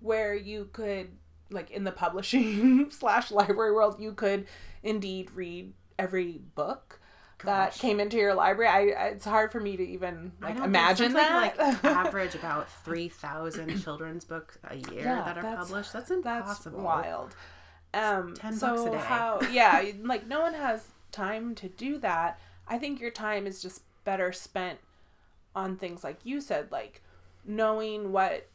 where 0.00 0.34
you 0.34 0.68
could, 0.72 1.08
like 1.50 1.70
in 1.72 1.82
the 1.84 1.90
publishing 1.92 2.88
slash 2.90 3.30
library 3.32 3.72
world, 3.72 3.98
you 3.98 4.12
could 4.12 4.46
indeed 4.82 5.30
read 5.32 5.72
every 5.98 6.40
book. 6.54 6.99
That 7.44 7.74
came 7.74 8.00
into 8.00 8.16
your 8.16 8.34
library. 8.34 8.94
I, 8.94 9.06
it's 9.08 9.24
hard 9.24 9.50
for 9.52 9.60
me 9.60 9.76
to 9.76 9.82
even 9.86 10.32
like 10.40 10.56
imagine 10.56 11.12
that. 11.14 11.56
Like, 11.58 11.58
like 11.58 11.84
average 11.84 12.34
about 12.34 12.70
three 12.84 13.08
thousand 13.08 13.80
children's 13.82 14.24
books 14.24 14.58
a 14.64 14.76
year 14.76 15.02
Yeah, 15.04 15.22
that 15.24 15.38
are 15.38 15.42
that's- 15.42 15.68
published. 15.68 15.92
That's 15.92 16.08
That's 16.08 16.26
impossible. 16.26 16.82
wild. 16.82 17.34
Um, 17.92 18.34
10 18.34 18.54
so 18.54 18.66
bucks 18.68 18.86
a 18.86 18.90
day. 18.92 18.98
how? 18.98 19.40
Yeah, 19.52 19.84
like 20.02 20.26
no 20.28 20.40
one 20.42 20.54
has 20.54 20.86
time 21.12 21.54
to 21.56 21.68
do 21.68 21.98
that. 21.98 22.38
I 22.68 22.78
think 22.78 23.00
your 23.00 23.10
time 23.10 23.46
is 23.46 23.60
just 23.60 23.82
better 24.04 24.30
spent 24.32 24.78
on 25.56 25.76
things 25.76 26.04
like 26.04 26.18
you 26.22 26.40
said, 26.40 26.70
like 26.70 27.02
knowing 27.44 28.12
what 28.12 28.46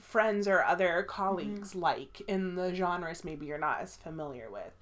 friends 0.00 0.46
or 0.46 0.62
other 0.64 1.02
colleagues 1.08 1.70
Mm-hmm. 1.70 1.80
like 1.80 2.20
in 2.28 2.54
the 2.54 2.74
genres 2.74 3.24
maybe 3.24 3.46
you're 3.46 3.58
not 3.58 3.80
as 3.80 3.96
familiar 3.96 4.48
with. 4.50 4.72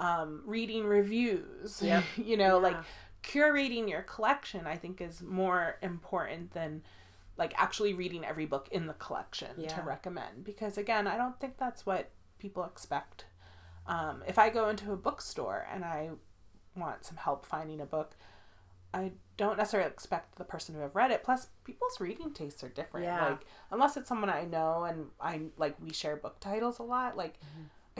Um, 0.00 0.42
reading 0.46 0.84
reviews, 0.84 1.80
Yep. 1.84 2.04
you 2.16 2.36
know, 2.36 2.58
like 2.58 2.76
curating 3.22 3.88
your 3.88 4.02
collection. 4.02 4.66
I 4.66 4.76
think 4.76 5.00
is 5.00 5.22
more 5.22 5.76
important 5.82 6.52
than 6.52 6.82
like 7.36 7.54
actually 7.56 7.94
reading 7.94 8.24
every 8.24 8.46
book 8.46 8.68
in 8.72 8.86
the 8.86 8.94
collection 8.94 9.50
to 9.68 9.80
recommend 9.82 10.44
because 10.44 10.76
again 10.76 11.06
i 11.06 11.16
don't 11.16 11.40
think 11.40 11.56
that's 11.56 11.86
what 11.86 12.10
people 12.38 12.64
expect 12.64 13.24
um, 13.86 14.22
if 14.26 14.38
I 14.38 14.50
go 14.50 14.68
into 14.68 14.92
a 14.92 14.96
bookstore 14.96 15.66
and 15.72 15.84
I 15.84 16.10
want 16.76 17.04
some 17.04 17.16
help 17.16 17.44
finding 17.44 17.80
a 17.80 17.86
book, 17.86 18.16
I 18.94 19.12
don't 19.36 19.56
necessarily 19.58 19.90
expect 19.90 20.36
the 20.36 20.44
person 20.44 20.74
to 20.76 20.80
have 20.82 20.94
read 20.94 21.10
it. 21.10 21.24
Plus, 21.24 21.48
people's 21.64 22.00
reading 22.00 22.32
tastes 22.32 22.62
are 22.62 22.68
different. 22.68 23.06
Yeah. 23.06 23.30
Like, 23.30 23.40
unless 23.72 23.96
it's 23.96 24.08
someone 24.08 24.30
I 24.30 24.44
know 24.44 24.84
and 24.84 25.06
I 25.20 25.42
like, 25.56 25.74
we 25.80 25.92
share 25.92 26.16
book 26.16 26.38
titles 26.40 26.78
a 26.78 26.82
lot. 26.84 27.16
Like, 27.16 27.34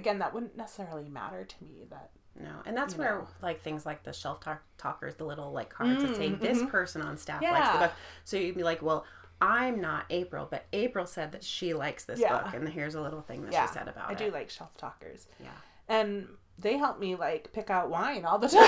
again, 0.01 0.19
that 0.19 0.33
wouldn't 0.35 0.57
necessarily 0.57 1.09
matter 1.09 1.45
to 1.45 1.55
me. 1.65 1.85
That 1.91 2.11
No, 2.41 2.63
and 2.67 2.77
that's 2.77 2.95
You 2.95 3.01
where 3.01 3.19
know. 3.21 3.29
like 3.43 3.63
things 3.63 3.85
like 3.87 4.03
the 4.03 4.13
shelf 4.13 4.41
talk- 4.41 4.63
talkers, 4.79 5.15
the 5.17 5.25
little 5.25 5.53
like 5.53 5.69
cards 5.71 6.03
that 6.03 6.17
say 6.17 6.31
Mm, 6.31 6.41
this 6.41 6.59
mhm. 6.63 6.71
person 6.71 7.03
on 7.03 7.17
staff 7.19 7.43
likes 7.43 7.73
the 7.73 7.79
book. 7.79 7.93
So 8.25 8.37
you'd 8.37 8.57
be 8.57 8.63
like, 8.63 8.83
well, 8.83 9.05
I'm 9.43 9.81
not 9.81 10.05
April, 10.11 10.47
but 10.51 10.67
April 10.73 11.07
said 11.07 11.33
that 11.33 11.43
she 11.45 11.73
likes 11.75 12.05
this 12.05 12.21
Yeah. 12.21 12.43
book, 12.43 12.55
and 12.55 12.69
here's 12.69 12.95
a 12.95 13.01
little 13.01 13.23
thing 13.23 13.43
that 13.45 13.53
yeah, 13.53 13.67
she 13.67 13.73
said 13.75 13.89
about 13.89 14.09
I 14.09 14.13
it. 14.13 14.21
I 14.21 14.25
do 14.27 14.31
like 14.33 14.51
shelf 14.51 14.77
talkers, 14.77 15.27
Yeah. 15.39 15.49
and 15.89 16.29
they 16.59 16.77
help 16.77 16.99
me 16.99 17.17
like 17.17 17.51
pick 17.55 17.71
out 17.71 17.89
wine 17.89 18.25
all 18.27 18.39
the 18.39 18.49
time. 18.57 18.61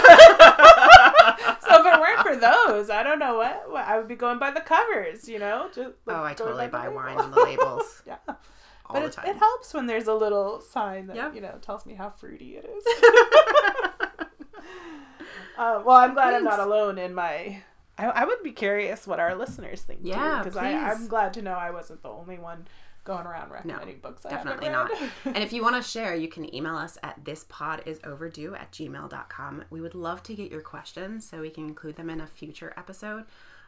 so 1.60 1.86
if 1.86 1.94
it 1.94 2.00
weren't 2.00 2.20
for 2.26 2.36
those, 2.36 2.88
I 2.90 3.02
don't 3.02 3.18
know 3.18 3.36
what, 3.36 3.70
what 3.70 3.84
I 3.86 3.98
would 3.98 4.08
be 4.08 4.14
going 4.16 4.38
by 4.38 4.50
the 4.50 4.60
covers. 4.62 5.28
You 5.28 5.38
know, 5.38 5.68
just 5.74 5.90
like, 6.06 6.16
Oh, 6.16 6.22
I 6.24 6.34
totally 6.34 6.68
buy 6.68 6.88
wine 6.88 7.18
on 7.18 7.30
the 7.30 7.40
labels 7.42 8.02
yeah. 8.06 8.16
All 8.94 9.00
but 9.00 9.12
the 9.12 9.20
it, 9.20 9.24
time. 9.24 9.36
it 9.36 9.38
helps 9.38 9.74
when 9.74 9.86
there's 9.86 10.06
a 10.06 10.14
little 10.14 10.60
sign 10.60 11.06
that 11.08 11.16
Yeah. 11.16 11.32
you 11.32 11.40
know 11.40 11.58
tells 11.60 11.86
me 11.86 11.94
how 11.94 12.10
fruity 12.10 12.56
it 12.56 12.64
is. 12.64 12.84
uh, 15.58 15.82
well, 15.84 15.96
I'm 15.96 16.14
glad 16.14 16.34
I'm 16.34 16.44
not 16.44 16.60
alone 16.60 16.98
in 16.98 17.14
my. 17.14 17.62
I, 17.98 18.06
I 18.06 18.24
would 18.24 18.42
be 18.42 18.52
curious 18.52 19.06
what 19.06 19.20
our 19.20 19.34
listeners 19.34 19.82
think 19.82 20.00
Yeah, 20.02 20.38
too, 20.38 20.50
because 20.50 20.56
I'm 20.56 21.08
glad 21.08 21.34
to 21.34 21.42
know 21.42 21.52
I 21.52 21.70
wasn't 21.70 22.02
the 22.02 22.08
only 22.08 22.38
one 22.38 22.66
going 23.04 23.26
around 23.26 23.50
recommending 23.50 23.98
books. 23.98 24.24
I 24.24 24.30
definitely 24.30 24.68
not. 24.68 24.90
and 25.24 25.38
if 25.38 25.52
you 25.52 25.62
want 25.62 25.76
to 25.76 25.82
share, 25.88 26.14
you 26.14 26.28
can 26.28 26.52
email 26.54 26.76
us 26.76 26.96
at 27.02 27.22
thispodisoverdue 27.24 28.54
at 28.58 28.72
gmail.com. 28.72 29.64
We 29.70 29.80
would 29.80 29.94
love 29.94 30.22
to 30.24 30.34
get 30.34 30.50
your 30.50 30.60
questions 30.62 31.28
so 31.28 31.40
we 31.40 31.50
can 31.50 31.66
include 31.66 31.96
them 31.96 32.08
in 32.08 32.20
a 32.20 32.26
future 32.26 32.72
episode. 32.76 33.24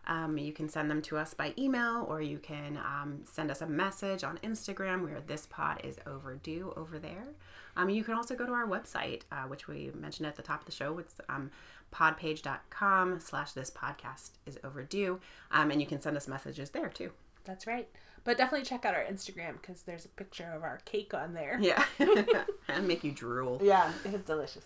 Um, 0.06 0.38
you 0.38 0.52
can 0.52 0.68
send 0.68 0.90
them 0.90 1.02
to 1.02 1.16
us 1.16 1.34
by 1.34 1.54
email 1.58 2.06
or 2.08 2.20
you 2.20 2.38
can 2.38 2.76
um, 2.78 3.20
send 3.24 3.50
us 3.50 3.60
a 3.62 3.66
message 3.66 4.24
on 4.24 4.38
Instagram 4.38 5.02
where 5.02 5.20
this 5.26 5.46
pod 5.46 5.80
is 5.84 5.98
overdue 6.06 6.72
over 6.76 6.98
there. 6.98 7.28
Um, 7.76 7.90
you 7.90 8.04
can 8.04 8.14
also 8.14 8.34
go 8.34 8.46
to 8.46 8.52
our 8.52 8.66
website, 8.66 9.22
uh, 9.32 9.44
which 9.44 9.66
we 9.66 9.90
mentioned 9.94 10.26
at 10.26 10.36
the 10.36 10.42
top 10.42 10.60
of 10.60 10.66
the 10.66 10.72
show. 10.72 10.98
It's 10.98 11.14
um, 11.28 11.50
podpage.com 11.92 13.20
slash 13.20 13.52
this 13.52 13.70
podcast 13.70 14.30
is 14.46 14.58
overdue. 14.64 15.20
Um, 15.50 15.70
and 15.70 15.80
you 15.80 15.86
can 15.86 16.00
send 16.00 16.16
us 16.16 16.28
messages 16.28 16.70
there 16.70 16.88
too. 16.88 17.10
That's 17.44 17.66
right. 17.66 17.88
But 18.24 18.38
definitely 18.38 18.64
check 18.64 18.84
out 18.84 18.94
our 18.94 19.04
Instagram 19.04 19.60
because 19.60 19.82
there's 19.82 20.06
a 20.06 20.08
picture 20.08 20.50
of 20.54 20.62
our 20.62 20.80
cake 20.86 21.12
on 21.12 21.34
there. 21.34 21.58
Yeah. 21.60 21.84
and 22.68 22.88
make 22.88 23.04
you 23.04 23.12
drool. 23.12 23.60
Yeah, 23.62 23.92
it 24.04 24.14
is 24.14 24.24
delicious. 24.24 24.64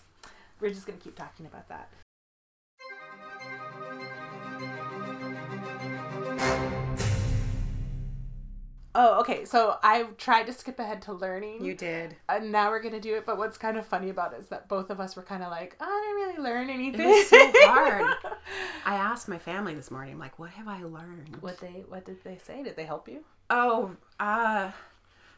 We're 0.61 0.70
just 0.70 0.87
gonna 0.87 0.98
keep 0.98 1.16
talking 1.16 1.46
about 1.46 1.68
that. 1.68 1.88
Oh, 9.01 9.21
okay. 9.21 9.45
So 9.45 9.77
I 9.83 10.03
tried 10.19 10.47
to 10.47 10.53
skip 10.53 10.81
ahead 10.81 11.03
to 11.03 11.13
learning. 11.13 11.65
You 11.65 11.75
did. 11.75 12.17
and 12.29 12.51
now 12.51 12.69
we're 12.71 12.83
gonna 12.83 12.99
do 13.01 13.15
it. 13.15 13.25
But 13.25 13.39
what's 13.39 13.57
kind 13.57 13.77
of 13.79 13.87
funny 13.87 14.11
about 14.11 14.33
it 14.33 14.41
is 14.41 14.49
that 14.49 14.69
both 14.69 14.91
of 14.91 14.99
us 14.99 15.15
were 15.15 15.23
kind 15.23 15.45
of 15.45 15.51
like, 15.53 15.77
"Oh, 15.81 15.85
I 15.87 16.27
didn't 16.27 16.43
really 16.43 16.51
learn 16.51 16.69
anything. 16.69 17.07
was 17.07 17.29
so 17.29 17.53
hard. 17.55 18.17
I 18.85 18.97
asked 18.97 19.29
my 19.29 19.39
family 19.39 19.75
this 19.75 19.91
morning, 19.93 20.15
I'm 20.15 20.19
like, 20.19 20.39
what 20.39 20.51
have 20.51 20.67
I 20.67 20.83
learned? 20.83 21.37
what 21.41 21.61
they 21.61 21.85
What 21.89 22.05
did 22.05 22.25
they 22.25 22.39
say? 22.39 22.63
Did 22.65 22.75
they 22.75 22.87
help 22.87 23.09
you? 23.09 23.25
Oh, 23.51 23.95
uh, 24.19 24.73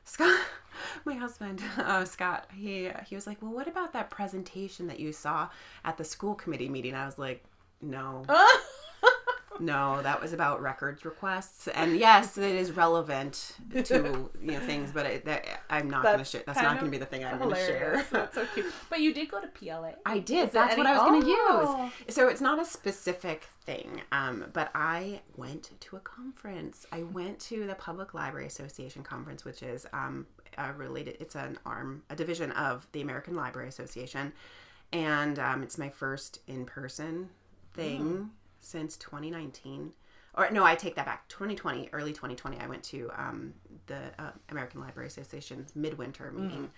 Scott, 0.05 0.41
my 1.05 1.15
husband, 1.15 1.61
uh, 1.77 2.05
Scott, 2.07 2.47
he 2.57 2.91
he 3.07 3.15
was 3.15 3.27
like, 3.27 3.43
well, 3.43 3.53
what 3.53 3.69
about 3.69 3.93
that 3.93 4.09
presentation 4.09 4.87
that 4.87 5.01
you 5.01 5.13
saw 5.13 5.51
at 5.85 5.99
the 5.99 6.05
school 6.05 6.35
committee 6.35 6.69
meeting? 6.71 6.95
I 6.95 7.05
was 7.05 7.19
like, 7.19 7.45
no, 7.83 8.25
no, 9.61 10.03
that 10.03 10.21
was 10.21 10.33
about 10.33 10.61
records 10.63 11.05
requests, 11.05 11.69
and 11.69 11.97
yes, 11.99 12.37
it 12.39 12.55
is 12.55 12.73
relevant 12.73 13.53
to 13.85 14.31
you 14.43 14.53
know 14.53 14.61
things, 14.61 14.91
but 14.93 15.07
it, 15.07 15.25
that, 15.27 15.45
I'm 15.69 15.89
not 15.91 16.03
going 16.03 16.19
to 16.19 16.25
share. 16.25 16.43
That's 16.47 16.61
not 16.61 16.75
going 16.81 16.87
to 16.87 16.91
be 16.91 16.99
the 16.99 17.07
thing 17.07 17.25
I'm 17.25 17.39
going 17.39 17.51
to 17.55 17.57
share. 17.57 18.05
That's 18.11 18.35
so 18.35 18.47
cute. 18.55 18.67
But 18.89 19.01
you 19.01 19.13
did 19.15 19.31
go 19.31 19.41
to 19.41 19.47
PLA. 19.49 19.93
I 20.07 20.19
did. 20.19 20.49
Is 20.49 20.53
That's 20.55 20.77
what 20.77 20.87
any- 20.87 20.97
I 20.99 21.03
was 21.03 21.11
going 21.11 21.23
to 21.23 21.29
Oh. 21.31 21.91
use. 22.07 22.15
So 22.15 22.29
it's 22.29 22.41
not 22.41 22.59
a 22.59 22.65
specific 22.65 23.47
thing, 23.65 24.03
um, 24.13 24.47
but 24.53 24.71
I 24.75 25.21
went 25.37 25.71
to 25.81 25.97
a 25.97 26.01
conference. 26.01 26.87
I 26.91 27.03
went 27.03 27.39
to 27.41 27.67
the 27.67 27.75
Public 27.75 28.15
Library 28.15 28.47
Association 28.47 29.03
conference, 29.03 29.45
which 29.45 29.63
is 29.63 29.87
um, 29.93 30.27
a 30.59 30.73
related. 30.73 31.17
It's 31.21 31.35
an 31.37 31.59
arm, 31.67 32.03
a 32.11 32.17
division 32.17 32.51
of 32.53 32.87
the 32.93 33.01
American 33.03 33.35
Library 33.37 33.69
Association, 33.69 34.33
and 34.93 35.39
um, 35.39 35.63
it's 35.63 35.79
my 35.79 35.89
first 35.89 36.41
in 36.49 36.65
person 36.65 37.29
thing 37.75 38.03
Mm. 38.03 38.29
Since 38.61 38.97
2019. 38.97 39.93
Or 40.35 40.49
no, 40.51 40.65
I 40.65 40.77
take 40.77 40.95
that 40.95 41.07
back. 41.07 41.29
2020, 41.29 41.91
early 41.93 42.13
2020, 42.13 42.59
I 42.61 42.67
went 42.69 42.83
to 42.85 43.11
um, 43.17 43.53
the 43.87 43.99
uh, 44.19 44.31
American 44.49 44.81
Library 44.81 45.09
Association's 45.09 45.75
midwinter 45.75 46.31
meeting 46.31 46.71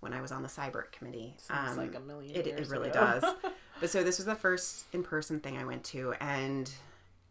when 0.00 0.12
I 0.12 0.20
was 0.20 0.32
on 0.32 0.42
the 0.42 0.48
cyber 0.48 0.90
committee. 0.92 1.34
Mm. 1.36 1.40
Seems 1.40 1.70
Um, 1.70 1.76
like 1.78 1.94
a 1.94 2.00
million 2.00 2.36
it, 2.36 2.46
it 2.46 2.68
really 2.68 2.90
ago. 2.90 3.18
does. 3.20 3.34
But 3.80 3.88
so 3.88 4.04
this 4.04 4.18
was 4.18 4.26
the 4.26 4.34
first 4.34 4.84
in 4.92 5.02
person 5.02 5.40
thing 5.40 5.56
I 5.56 5.64
went 5.64 5.84
to, 5.84 6.12
and 6.20 6.70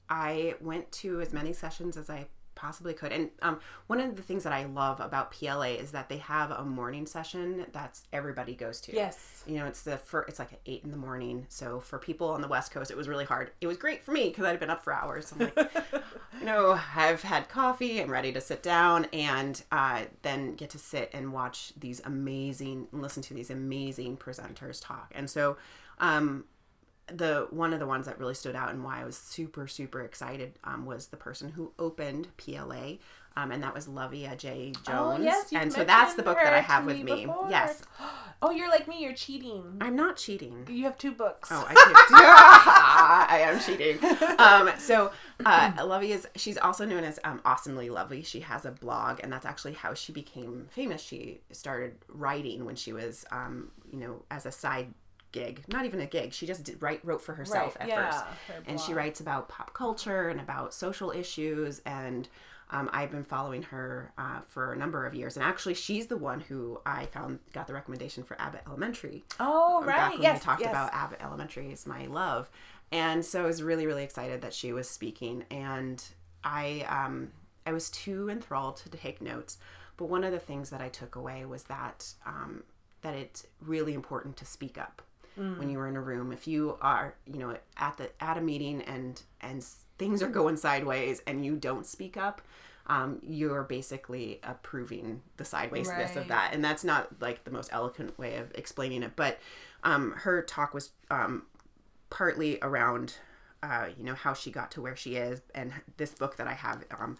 I 0.09 0.55
went 0.59 0.91
to 0.93 1.21
as 1.21 1.31
many 1.31 1.53
sessions 1.53 1.95
as 1.95 2.09
I 2.09 2.25
possibly 2.59 2.93
could. 2.93 3.11
And 3.11 3.29
um, 3.41 3.59
one 3.87 4.01
of 4.01 4.15
the 4.15 4.21
things 4.21 4.43
that 4.43 4.51
I 4.51 4.65
love 4.65 4.99
about 4.99 5.31
PLA 5.31 5.75
is 5.79 5.91
that 5.91 6.09
they 6.09 6.17
have 6.17 6.51
a 6.51 6.63
morning 6.63 7.05
session 7.05 7.65
that's 7.71 8.03
everybody 8.11 8.53
goes 8.53 8.81
to. 8.81 8.93
Yes. 8.93 9.43
You 9.47 9.55
know, 9.57 9.65
it's 9.65 9.83
the 9.83 9.97
for 9.97 10.23
it's 10.23 10.39
like 10.39 10.51
at 10.51 10.59
eight 10.65 10.83
in 10.83 10.91
the 10.91 10.97
morning. 10.97 11.45
So 11.49 11.79
for 11.79 11.97
people 11.97 12.29
on 12.29 12.41
the 12.41 12.47
West 12.47 12.71
Coast, 12.71 12.91
it 12.91 12.97
was 12.97 13.07
really 13.07 13.25
hard. 13.25 13.51
It 13.61 13.67
was 13.67 13.77
great 13.77 14.03
for 14.03 14.11
me 14.11 14.29
because 14.29 14.45
I'd 14.45 14.59
been 14.59 14.69
up 14.69 14.83
for 14.83 14.93
hours. 14.93 15.31
I'm 15.31 15.39
like, 15.39 15.57
you 16.39 16.45
know, 16.45 16.77
I've 16.95 17.21
had 17.21 17.47
coffee. 17.47 18.01
I'm 18.01 18.11
ready 18.11 18.33
to 18.33 18.41
sit 18.41 18.61
down 18.61 19.05
and 19.13 19.61
uh, 19.71 20.03
then 20.21 20.55
get 20.55 20.69
to 20.71 20.77
sit 20.77 21.09
and 21.13 21.31
watch 21.31 21.71
these 21.79 22.01
amazing, 22.03 22.87
listen 22.91 23.23
to 23.23 23.33
these 23.33 23.49
amazing 23.49 24.17
presenters 24.17 24.83
talk. 24.83 25.11
And 25.15 25.29
so, 25.29 25.57
um, 25.99 26.43
the 27.13 27.47
one 27.51 27.73
of 27.73 27.79
the 27.79 27.87
ones 27.87 28.05
that 28.05 28.19
really 28.19 28.33
stood 28.33 28.55
out 28.55 28.69
and 28.69 28.83
why 28.83 29.01
I 29.01 29.05
was 29.05 29.17
super 29.17 29.67
super 29.67 30.01
excited 30.01 30.57
um, 30.63 30.85
was 30.85 31.07
the 31.07 31.17
person 31.17 31.49
who 31.49 31.71
opened 31.79 32.27
PLA, 32.37 32.97
um, 33.35 33.51
and 33.51 33.61
that 33.63 33.73
was 33.73 33.87
Luvvie 33.87 34.27
Ajayi 34.29 34.73
Jones. 34.85 35.19
Oh 35.19 35.21
yes. 35.21 35.51
and 35.53 35.71
so 35.71 35.83
that's 35.83 36.15
the 36.15 36.23
book 36.23 36.37
that 36.43 36.53
I 36.53 36.61
have 36.61 36.85
with 36.85 37.01
me. 37.01 37.25
before. 37.25 37.47
Yes, 37.49 37.81
Oh, 38.41 38.51
you're 38.51 38.69
like 38.69 38.87
me. 38.87 39.03
You're 39.03 39.13
cheating. 39.13 39.77
I'm 39.81 39.97
not 39.97 40.15
cheating. 40.15 40.65
You 40.69 40.85
have 40.85 40.97
two 40.97 41.11
books. 41.11 41.49
Oh, 41.51 41.65
I 41.67 41.73
could. 41.73 41.95
I 42.15 43.39
am 43.43 43.59
cheating. 43.59 43.99
Um, 44.39 44.69
so, 44.77 45.11
uh, 45.45 45.71
Luvvie 45.73 46.11
is, 46.11 46.25
she's 46.37 46.57
also 46.57 46.85
known 46.85 47.03
as 47.03 47.19
um, 47.25 47.41
Awesomely 47.43 47.89
Luvvie. 47.89 48.25
She 48.25 48.39
has 48.39 48.63
a 48.63 48.71
blog, 48.71 49.19
and 49.21 49.31
that's 49.33 49.45
actually 49.45 49.73
how 49.73 49.93
she 49.93 50.13
became 50.13 50.67
famous. 50.71 51.01
She 51.01 51.41
started 51.51 51.95
writing 52.07 52.63
when 52.63 52.75
she 52.77 52.93
was, 52.93 53.25
um, 53.31 53.71
you 53.91 53.99
know, 53.99 54.23
as 54.31 54.45
a 54.45 54.51
side 54.51 54.93
gig. 55.31 55.63
Not 55.67 55.85
even 55.85 55.99
a 55.99 56.05
gig. 56.05 56.33
She 56.33 56.45
just 56.45 56.63
did, 56.63 56.81
write, 56.81 57.03
wrote 57.03 57.21
for 57.21 57.33
herself 57.33 57.75
Right, 57.75 57.83
at 57.83 57.87
yeah, 57.89 58.11
first. 58.11 58.25
her 58.47 58.63
And 58.67 58.79
she 58.79 58.93
writes 58.93 59.19
about 59.19 59.49
pop 59.49 59.73
culture 59.73 60.29
and 60.29 60.39
about 60.39 60.73
social 60.73 61.11
issues. 61.11 61.81
And 61.85 62.27
um, 62.71 62.89
I've 62.93 63.11
been 63.11 63.23
following 63.23 63.63
her 63.63 64.11
uh, 64.17 64.41
for 64.47 64.73
a 64.73 64.77
number 64.77 65.05
of 65.05 65.15
years. 65.15 65.37
And 65.37 65.45
actually, 65.45 65.73
she's 65.73 66.07
the 66.07 66.17
one 66.17 66.39
who 66.39 66.79
I 66.85 67.07
found 67.07 67.39
got 67.53 67.67
the 67.67 67.73
recommendation 67.73 68.23
for 68.23 68.39
Abbott 68.39 68.61
Elementary 68.67 69.23
Oh 69.39 69.83
right. 69.83 69.95
back 69.95 70.13
when 70.13 70.21
yes. 70.21 70.39
we 70.39 70.45
talked 70.45 70.61
yes. 70.61 70.69
about 70.69 70.93
Abbott 70.93 71.19
Elementary 71.21 71.71
is 71.71 71.87
my 71.87 72.05
love. 72.05 72.49
And 72.91 73.23
so 73.23 73.43
I 73.43 73.47
was 73.47 73.61
really, 73.61 73.85
really 73.85 74.03
excited 74.03 74.41
that 74.41 74.53
she 74.53 74.71
was 74.71 74.89
speaking. 74.89 75.45
And 75.51 76.03
I 76.43 76.85
um, 76.87 77.31
I 77.65 77.73
was 77.73 77.89
too 77.89 78.29
enthralled 78.29 78.77
to 78.77 78.89
take 78.89 79.21
notes. 79.21 79.57
But 79.97 80.05
one 80.05 80.23
of 80.23 80.31
the 80.31 80.39
things 80.39 80.69
that 80.69 80.81
I 80.81 80.89
took 80.89 81.15
away 81.15 81.45
was 81.45 81.63
that 81.63 82.13
um, 82.25 82.63
that 83.01 83.15
it's 83.15 83.45
really 83.61 83.93
important 83.93 84.37
to 84.37 84.45
speak 84.45 84.77
up 84.77 85.01
when 85.57 85.69
you're 85.69 85.87
in 85.87 85.95
a 85.95 86.01
room. 86.01 86.31
If 86.31 86.47
you 86.47 86.77
are, 86.81 87.15
you 87.25 87.39
know, 87.39 87.55
at 87.77 87.97
the 87.97 88.09
at 88.21 88.37
a 88.37 88.41
meeting 88.41 88.81
and 88.81 89.21
and 89.41 89.63
things 89.97 90.21
are 90.21 90.27
going 90.29 90.57
sideways 90.57 91.21
and 91.27 91.45
you 91.45 91.55
don't 91.55 91.85
speak 91.85 92.17
up, 92.17 92.41
um, 92.87 93.19
you're 93.21 93.63
basically 93.63 94.39
approving 94.43 95.21
the 95.37 95.43
sidewaysness 95.43 95.87
Right. 95.87 96.15
of 96.17 96.27
that. 96.29 96.53
And 96.53 96.63
that's 96.63 96.83
not 96.83 97.21
like 97.21 97.43
the 97.43 97.51
most 97.51 97.69
eloquent 97.71 98.17
way 98.17 98.37
of 98.37 98.51
explaining 98.55 99.03
it. 99.03 99.11
But 99.15 99.39
um, 99.83 100.11
her 100.17 100.41
talk 100.41 100.73
was 100.73 100.91
um, 101.11 101.43
partly 102.09 102.59
around, 102.61 103.15
uh, 103.61 103.87
you 103.97 104.03
know, 104.03 104.15
how 104.15 104.33
she 104.33 104.51
got 104.51 104.71
to 104.71 104.81
where 104.81 104.95
she 104.95 105.15
is. 105.15 105.41
And 105.53 105.71
this 105.97 106.11
book 106.11 106.37
that 106.37 106.47
I 106.47 106.53
have 106.53 106.83
um, 106.97 107.17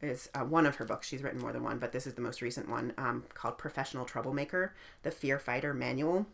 is 0.00 0.28
uh, 0.34 0.40
one 0.40 0.66
of 0.66 0.76
her 0.76 0.84
books. 0.84 1.06
She's 1.06 1.22
written 1.22 1.40
more 1.40 1.52
than 1.52 1.62
one, 1.62 1.78
but 1.78 1.92
this 1.92 2.06
is 2.06 2.14
the 2.14 2.20
most 2.22 2.42
recent 2.42 2.68
one 2.68 2.92
um, 2.98 3.24
called 3.34 3.56
Professional 3.58 4.04
Troublemaker 4.04 4.74
The 5.04 5.10
Fear 5.10 5.38
Fighter 5.38 5.72
Manual. 5.74 6.26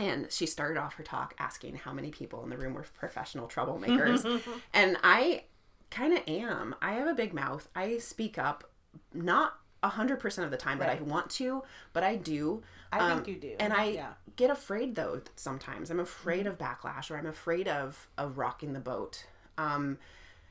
And 0.00 0.32
she 0.32 0.46
started 0.46 0.78
off 0.80 0.94
her 0.94 1.02
talk 1.02 1.34
asking 1.38 1.76
how 1.76 1.92
many 1.92 2.10
people 2.10 2.42
in 2.42 2.48
the 2.50 2.56
room 2.56 2.72
were 2.74 2.86
professional 2.98 3.46
troublemakers. 3.48 4.24
and 4.72 4.96
I 5.04 5.44
kind 5.90 6.14
of 6.14 6.22
am. 6.26 6.74
I 6.80 6.92
have 6.92 7.06
a 7.06 7.14
big 7.14 7.34
mouth. 7.34 7.68
I 7.76 7.98
speak 7.98 8.38
up 8.38 8.64
not 9.12 9.54
a 9.82 9.88
hundred 9.88 10.20
percent 10.20 10.44
of 10.44 10.50
the 10.50 10.56
time 10.56 10.78
that 10.78 10.88
I 10.88 11.00
want 11.02 11.30
to, 11.32 11.62
but 11.92 12.02
I 12.02 12.16
do. 12.16 12.62
I 12.92 12.98
Um, 12.98 13.22
think 13.24 13.28
you 13.28 13.36
do. 13.50 13.56
and 13.60 13.72
I 13.72 13.84
yeah. 13.86 14.12
get 14.36 14.50
afraid 14.50 14.94
though 14.94 15.20
sometimes. 15.36 15.90
I'm 15.90 16.00
afraid 16.00 16.46
of 16.46 16.58
backlash 16.58 17.10
or 17.10 17.16
I'm 17.18 17.26
afraid 17.26 17.68
of 17.68 18.08
of 18.18 18.38
rocking 18.38 18.72
the 18.72 18.80
boat. 18.80 19.26
Um, 19.58 19.98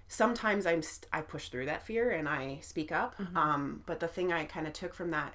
sometimes 0.07 0.65
I'm 0.65 0.81
st- 0.81 1.07
I 1.13 1.21
push 1.21 1.49
through 1.49 1.65
that 1.67 1.83
fear 1.83 2.11
and 2.11 2.27
I 2.29 2.59
speak 2.61 2.91
up. 2.91 3.15
Um, 3.35 3.83
but 3.85 3.99
the 3.99 4.07
thing 4.07 4.31
I 4.33 4.45
kind 4.45 4.67
of 4.67 4.73
took 4.73 4.93
from 4.93 5.11
that 5.11 5.33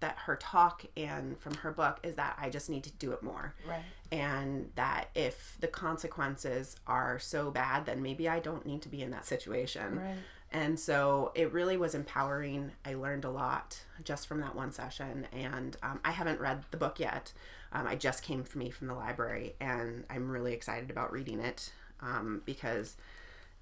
that 0.00 0.16
her 0.18 0.36
talk 0.36 0.84
and 0.96 1.38
from 1.40 1.54
her 1.54 1.72
book 1.72 1.98
is 2.02 2.14
that 2.16 2.38
I 2.40 2.50
just 2.50 2.70
need 2.70 2.84
to 2.84 2.92
do 2.92 3.12
it 3.12 3.22
more. 3.22 3.54
Right. 3.66 3.82
And 4.10 4.70
that 4.76 5.10
if 5.14 5.56
the 5.60 5.68
consequences 5.68 6.76
are 6.86 7.18
so 7.18 7.50
bad, 7.50 7.86
then 7.86 8.02
maybe 8.02 8.28
I 8.28 8.40
don't 8.40 8.64
need 8.64 8.82
to 8.82 8.88
be 8.88 9.02
in 9.02 9.10
that 9.10 9.26
situation. 9.26 9.96
Right. 9.96 10.16
And 10.50 10.80
so 10.80 11.32
it 11.34 11.52
really 11.52 11.76
was 11.76 11.94
empowering. 11.94 12.70
I 12.84 12.94
learned 12.94 13.24
a 13.24 13.30
lot 13.30 13.82
just 14.04 14.26
from 14.26 14.40
that 14.40 14.54
one 14.54 14.72
session. 14.72 15.26
And 15.32 15.76
um, 15.82 16.00
I 16.04 16.10
haven't 16.10 16.40
read 16.40 16.64
the 16.70 16.78
book 16.78 16.98
yet. 16.98 17.32
Um, 17.72 17.86
I 17.86 17.96
just 17.96 18.22
came 18.22 18.44
for 18.44 18.58
me 18.58 18.70
from 18.70 18.86
the 18.86 18.94
library, 18.94 19.54
and 19.60 20.04
I'm 20.08 20.30
really 20.30 20.54
excited 20.54 20.90
about 20.90 21.12
reading 21.12 21.38
it 21.38 21.70
um, 22.00 22.40
because, 22.46 22.96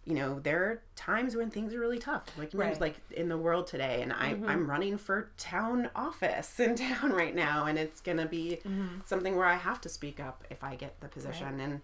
you 0.07 0.15
know, 0.15 0.39
there 0.39 0.63
are 0.63 0.83
times 0.95 1.35
when 1.35 1.51
things 1.51 1.75
are 1.75 1.81
really 1.81 1.99
tough, 1.99 2.23
like 2.39 2.53
you 2.55 2.61
know, 2.61 2.73
like 2.81 2.95
in 3.11 3.29
the 3.29 3.37
world 3.37 3.67
today. 3.67 4.03
And 4.03 4.13
I, 4.13 4.37
I'm 4.47 4.71
running 4.71 4.97
for 4.99 5.31
town 5.37 5.91
office 5.97 6.61
in 6.67 6.77
town 6.77 7.11
right 7.13 7.35
now, 7.35 7.67
and 7.67 7.77
it's 7.77 8.01
gonna 8.01 8.27
be 8.27 8.61
something 9.05 9.35
where 9.37 9.47
I 9.47 9.57
have 9.57 9.81
to 9.81 9.89
speak 9.89 10.21
up 10.21 10.45
if 10.49 10.63
I 10.63 10.77
get 10.77 11.01
the 11.01 11.09
position. 11.09 11.59
And 11.61 11.81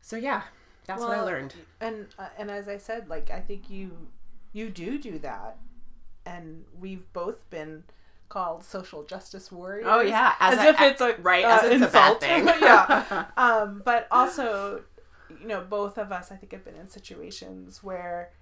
so, 0.00 0.16
yeah, 0.16 0.42
that's 0.86 1.02
what 1.02 1.16
I 1.16 1.20
learned. 1.22 1.54
And 1.80 2.06
uh, 2.18 2.28
and 2.38 2.50
as 2.50 2.66
I 2.66 2.78
said, 2.78 3.08
like 3.08 3.30
I 3.30 3.40
think 3.40 3.68
you 3.68 4.08
you 4.54 4.70
do 4.70 4.98
do 4.98 5.18
that, 5.18 5.58
and 6.24 6.64
we've 6.80 7.12
both 7.12 7.48
been 7.50 7.84
called 8.30 8.64
social 8.64 9.04
justice 9.04 9.52
warriors. 9.52 9.84
Oh 9.86 10.00
yeah, 10.00 10.34
as, 10.40 10.58
a- 10.58 10.68
if 10.70 10.80
it's 10.80 11.00
a 11.02 11.14
right, 11.20 11.44
uh, 11.44 11.58
as 11.58 11.64
it's 11.64 11.84
insult. 11.84 12.16
a 12.16 12.20
bad 12.20 12.20
thing. 12.20 12.46
yeah. 12.62 13.24
Um, 13.36 13.82
but 13.84 14.06
also, 14.10 14.82
you 15.40 15.46
know, 15.48 15.60
both 15.62 15.98
of 15.98 16.12
us 16.12 16.30
I 16.32 16.36
think 16.36 16.52
have 16.52 16.64
been 16.64 16.76
in 16.76 16.88
situations 16.88 17.82
where 17.82 18.32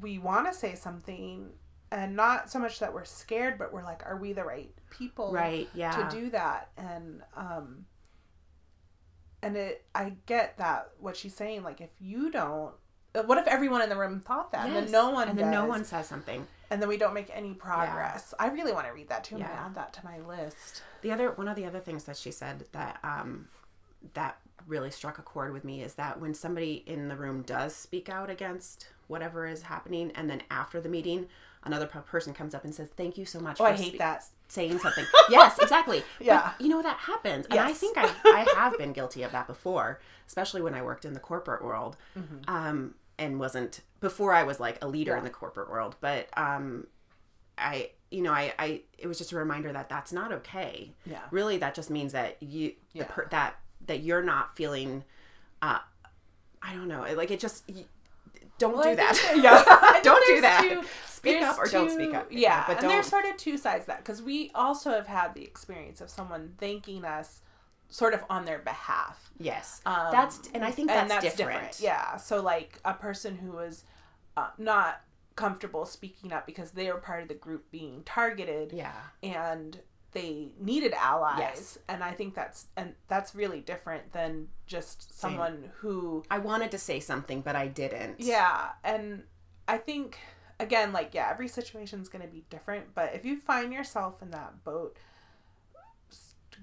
we 0.00 0.18
want 0.18 0.46
to 0.46 0.54
say 0.58 0.74
something. 0.74 1.50
And 1.92 2.14
not 2.14 2.48
so 2.50 2.60
much 2.60 2.78
that 2.78 2.94
we're 2.94 3.04
scared, 3.04 3.58
but 3.58 3.72
we're 3.72 3.82
like, 3.82 4.06
are 4.06 4.16
we 4.16 4.32
the 4.32 4.44
right 4.44 4.72
people? 4.90 5.32
right. 5.32 5.68
Yeah. 5.74 5.90
to 6.08 6.16
do 6.16 6.30
that 6.30 6.70
and 6.76 7.22
um 7.36 7.84
and 9.42 9.56
it 9.56 9.84
i 9.94 10.12
get 10.26 10.56
that 10.58 10.90
what 10.98 11.16
she's 11.16 11.34
saying 11.34 11.62
like 11.62 11.80
if 11.80 11.90
you 11.98 12.30
don't 12.30 12.74
uh, 13.14 13.22
what 13.22 13.38
if 13.38 13.46
everyone 13.46 13.80
in 13.82 13.88
the 13.88 13.96
room 13.96 14.20
thought 14.20 14.52
that 14.52 14.66
and 14.66 14.76
then 14.76 14.90
no 14.90 15.10
one 15.10 15.28
and 15.28 15.38
then 15.38 15.50
no 15.50 15.64
one 15.66 15.84
says 15.84 16.06
something. 16.06 16.46
and 16.70 16.80
then 16.80 16.88
we 16.88 16.96
don't 16.98 17.14
make 17.14 17.30
any 17.32 17.54
progress 17.54 18.34
i 18.38 18.48
really 18.48 18.72
want 18.72 18.86
to 18.86 18.92
read 18.92 19.08
that 19.08 19.24
too 19.24 19.36
i'm 19.36 19.40
Yeah. 19.40 19.48
gonna 19.48 19.60
add 19.68 19.74
that 19.76 19.92
to 19.94 20.04
my 20.04 20.18
list 20.20 20.82
The 21.02 21.10
other 21.12 21.30
one 21.32 21.48
of 21.48 21.56
the 21.56 21.64
other 21.64 21.80
things 21.80 22.04
that 22.04 22.16
she 22.18 22.30
said 22.30 22.66
that 22.72 22.98
um, 23.02 23.48
that 24.14 24.38
really 24.66 24.90
struck 24.90 25.18
a 25.18 25.22
chord 25.22 25.52
with 25.52 25.64
me 25.64 25.82
is 25.82 25.94
that 25.94 26.20
when 26.20 26.34
somebody 26.34 26.82
in 26.86 27.08
the 27.08 27.16
room 27.16 27.42
does 27.42 27.74
speak 27.74 28.08
out 28.08 28.28
against 28.30 28.88
whatever 29.08 29.46
is 29.46 29.62
happening, 29.62 30.12
and 30.14 30.28
then 30.30 30.42
after 30.50 30.80
the 30.80 30.88
meeting, 30.88 31.26
another 31.64 31.86
pe- 31.86 32.00
person 32.02 32.32
comes 32.34 32.54
up 32.54 32.64
and 32.64 32.74
says, 32.74 32.88
"Thank 32.96 33.16
you 33.18 33.24
so 33.24 33.40
much." 33.40 33.60
oh 33.60 33.64
i 33.64 33.72
hate 33.72 33.94
spe- 33.94 33.98
that 33.98 34.24
saying 34.48 34.78
something. 34.78 35.04
yes, 35.30 35.58
exactly. 35.60 36.02
Yeah. 36.20 36.52
But, 36.58 36.64
you 36.64 36.70
know 36.70 36.82
that 36.82 36.96
happens, 36.98 37.46
and 37.50 37.58
I 37.58 37.72
think 37.72 37.96
I 37.98 38.04
I 38.24 38.46
have 38.56 38.76
been 38.78 38.92
guilty 38.92 39.22
of 39.22 39.32
that 39.32 39.46
before, 39.46 40.00
especially 40.26 40.62
when 40.62 40.74
I 40.74 40.82
worked 40.82 41.04
in 41.04 41.12
the 41.14 41.20
corporate 41.20 41.64
world, 41.64 41.96
Mm-hmm. 42.18 42.38
um, 42.54 42.94
and 43.18 43.38
wasn't 43.40 43.80
before 44.00 44.32
I 44.32 44.44
was 44.44 44.60
like 44.60 44.82
a 44.82 44.88
leader 44.88 45.16
in 45.16 45.24
the 45.24 45.30
corporate 45.30 45.68
world. 45.70 45.96
But 46.00 46.28
um, 46.36 46.86
I 47.58 47.90
you 48.10 48.22
know 48.22 48.32
I 48.32 48.52
I 48.58 48.82
it 48.98 49.06
was 49.06 49.18
just 49.18 49.32
a 49.32 49.36
reminder 49.36 49.72
that 49.72 49.88
that's 49.88 50.12
not 50.12 50.32
okay. 50.32 50.92
yeah 51.04 51.20
Really, 51.30 51.58
that 51.58 51.74
just 51.74 51.90
means 51.90 52.12
that 52.12 52.42
you 52.42 52.74
the 52.94 53.04
per, 53.04 53.26
that 53.30 53.56
that 53.86 54.00
you're 54.02 54.22
not 54.22 54.56
feeling. 54.56 55.04
Uh, 55.62 55.78
I 56.62 56.74
don't 56.74 56.88
know. 56.88 57.04
Like 57.14 57.30
it 57.30 57.40
just. 57.40 57.70
Don't 58.58 58.74
Well, 58.76 58.84
do 58.90 58.96
that. 58.96 59.32
yeah 59.42 60.00
don't 60.02 60.26
do 60.34 60.40
that. 60.42 60.62
two- 60.82 60.86
speak 61.06 61.40
up 61.42 61.58
or 61.58 61.66
don't 61.66 61.90
speak 61.90 62.12
up. 62.14 62.26
yeah 62.30 62.64
but 62.66 62.80
and 62.82 62.90
there's 62.90 63.06
sort 63.06 63.24
of 63.26 63.36
two 63.38 63.56
sides 63.58 63.84
to 63.84 63.86
that 63.88 63.98
because 63.98 64.22
we 64.22 64.50
also 64.54 64.90
have 64.90 65.06
had 65.06 65.34
the 65.34 65.42
experience 65.42 66.00
of 66.02 66.08
someone 66.10 66.52
thanking 66.58 67.04
us 67.04 67.40
sort 67.88 68.12
of 68.14 68.22
on 68.30 68.44
their 68.44 68.58
behalf 68.58 69.30
Yes, 69.38 69.80
Um, 69.86 70.08
that's 70.12 70.48
and 70.54 70.62
I 70.62 70.70
think 70.70 70.88
that's, 70.88 71.00
and 71.00 71.10
that's 71.10 71.34
different. 71.36 71.52
different. 71.72 71.80
Yeah. 71.80 72.16
So 72.18 72.42
like 72.42 72.78
a 72.84 72.92
person 72.92 73.36
who 73.38 73.58
is 73.60 73.84
uh, 74.36 74.48
not 74.58 75.00
comfortable 75.36 75.86
speaking 75.86 76.30
up 76.30 76.44
because 76.44 76.72
they 76.72 76.92
were 76.92 76.98
part 76.98 77.22
of 77.22 77.28
the 77.28 77.34
group 77.34 77.70
being 77.70 78.02
targeted 78.04 78.72
Yeah, 78.74 78.92
and 79.22 79.80
they 80.12 80.48
needed 80.58 80.92
allies 80.94 81.38
Yes. 81.38 81.78
and 81.88 82.02
I 82.02 82.12
think 82.12 82.34
that's 82.34 82.66
and 82.76 82.94
that's 83.08 83.34
really 83.34 83.60
different 83.60 84.12
than 84.12 84.48
just 84.66 85.18
someone 85.18 85.70
who 85.78 86.24
I 86.30 86.38
wanted 86.38 86.70
to 86.72 86.78
say 86.78 86.98
something, 87.00 87.40
but 87.42 87.54
I 87.56 87.66
didn't. 87.68 88.20
yeah 88.20 88.70
and 88.84 89.22
I 89.68 89.78
think 89.78 90.18
again 90.58 90.92
like 90.92 91.14
yeah 91.14 91.28
every 91.30 91.48
situation 91.48 92.00
is 92.00 92.08
going 92.08 92.22
to 92.22 92.28
be 92.30 92.44
different 92.50 92.94
but 92.94 93.14
if 93.14 93.24
you 93.24 93.38
find 93.38 93.72
yourself 93.72 94.20
in 94.20 94.30
that 94.32 94.62
boat 94.64 94.96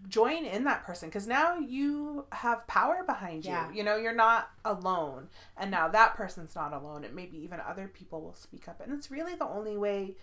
join 0.10 0.45
in 0.45 0.63
that 0.65 0.83
person 0.86 1.10
because 1.10 1.25
now 1.25 1.57
you 1.57 2.23
have 2.31 2.65
power 2.67 3.03
behind 3.03 3.43
you 3.43 3.51
Yeah. 3.51 3.71
you 3.71 3.83
know 3.83 3.95
you're 3.95 4.13
not 4.13 4.51
alone 4.63 5.27
and 5.57 5.71
now 5.71 5.88
that 5.88 6.13
person's 6.15 6.55
not 6.55 6.71
alone 6.71 7.03
and 7.03 7.15
maybe 7.15 7.38
even 7.39 7.60
other 7.60 7.88
people 7.88 8.21
will 8.21 8.36
speak 8.36 8.67
up 8.67 8.79
and 8.79 8.93
it's 8.93 9.10
really 9.10 9.33
the 9.33 9.47
only 9.47 9.75
way 9.75 10.15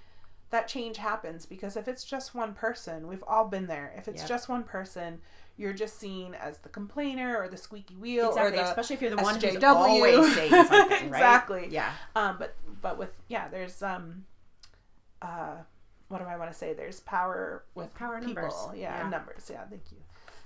that 0.55 0.67
change 0.69 0.97
happens 0.97 1.45
because 1.47 1.77
if 1.77 1.87
it's 1.89 2.05
just 2.05 2.35
one 2.35 2.55
person 2.55 3.07
we've 3.07 3.25
all 3.29 3.45
been 3.45 3.67
there 3.67 3.93
if 3.99 4.09
it's 4.09 4.21
Yep. 4.23 4.29
just 4.29 4.49
one 4.49 4.63
person 4.65 5.21
you're 5.57 5.73
just 5.73 5.99
seen 6.01 6.35
as 6.35 6.59
the 6.59 6.69
complainer 6.69 7.37
or 7.37 7.49
the 7.49 7.57
squeaky 7.57 7.95
wheel 7.97 8.31
exactly. 8.31 8.59
or 8.59 8.63
the 8.63 8.69
Especially 8.69 8.95
if 8.97 9.03
you're 9.03 9.11
the 9.15 9.23
one 9.23 9.35
who's 9.37 9.55
SJW. 9.55 9.65
always 9.75 10.35
saying 10.35 10.51
something, 10.67 10.91
right? 11.11 11.19
Exactly. 11.19 11.69
Yeah. 11.71 11.93
um, 12.17 12.37
but 12.39 12.57
but 12.83 12.99
with 12.99 13.11
yeah, 13.29 13.47
there's 13.49 13.81
um, 13.83 14.25
uh, 15.23 15.57
what 16.09 16.19
do 16.19 16.25
I 16.25 16.37
want 16.37 16.51
to 16.51 16.57
say? 16.59 16.73
There's 16.75 17.01
power 17.01 17.65
with 17.75 17.95
Power 17.95 18.19
people. 18.21 18.35
numbers. 18.35 18.55
Yeah, 18.75 18.99
Yeah. 19.03 19.09
numbers. 19.09 19.49
Yeah, 19.53 19.65
thank 19.71 19.83
you. 19.93 19.99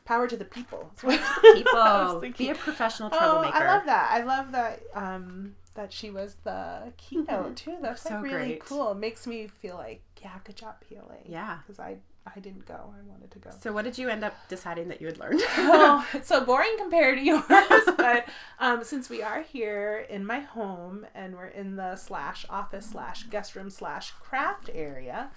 Power 0.04 0.26
to 0.28 0.36
the 0.36 0.44
people. 0.44 0.90
People, 1.00 2.20
be 2.38 2.50
a 2.50 2.54
professional 2.54 3.10
Oh, 3.12 3.18
troublemaker. 3.18 3.56
I 3.56 3.66
love 3.76 3.86
that. 3.86 4.08
I 4.10 4.22
love 4.22 4.52
that. 4.52 4.80
Um, 4.94 5.54
that 5.74 5.92
she 5.92 6.10
was 6.10 6.36
the 6.44 6.92
keynote 6.96 7.52
Mhm. 7.52 7.56
too. 7.56 7.76
That's 7.80 8.02
So 8.02 8.10
like 8.14 8.22
really 8.24 8.46
great. 8.46 8.64
cool. 8.64 8.92
It 8.92 8.96
makes 8.98 9.26
me 9.26 9.46
feel 9.48 9.76
like 9.76 10.02
yeah, 10.22 10.38
good 10.44 10.56
job 10.56 10.76
PLA. 10.88 11.18
Yeah. 11.24 11.58
because 11.66 11.78
I 11.80 11.98
I 12.36 12.40
didn't 12.40 12.66
go. 12.66 12.74
I 12.74 13.02
wanted 13.08 13.30
to 13.30 13.38
go. 13.38 13.48
So, 13.58 13.72
what 13.72 13.84
did 13.86 13.96
you 13.96 14.10
end 14.10 14.22
up 14.22 14.34
deciding 14.48 14.88
that 14.88 15.00
you 15.00 15.06
had 15.06 15.16
learned? 15.18 15.40
oh, 15.56 16.06
it's 16.12 16.28
so 16.28 16.44
boring 16.44 16.74
compared 16.76 17.16
to 17.16 17.24
yours. 17.24 17.42
but 17.96 18.26
um, 18.58 18.84
since 18.84 19.08
we 19.08 19.22
are 19.22 19.40
here 19.40 20.04
in 20.10 20.26
my 20.26 20.40
home 20.40 21.06
and 21.14 21.34
we're 21.34 21.46
in 21.46 21.76
the 21.76 21.96
slash 21.96 22.44
office 22.50 22.84
slash 22.84 23.22
guest 23.24 23.56
room 23.56 23.70
slash 23.70 24.10
craft 24.10 24.68
area, 24.74 25.30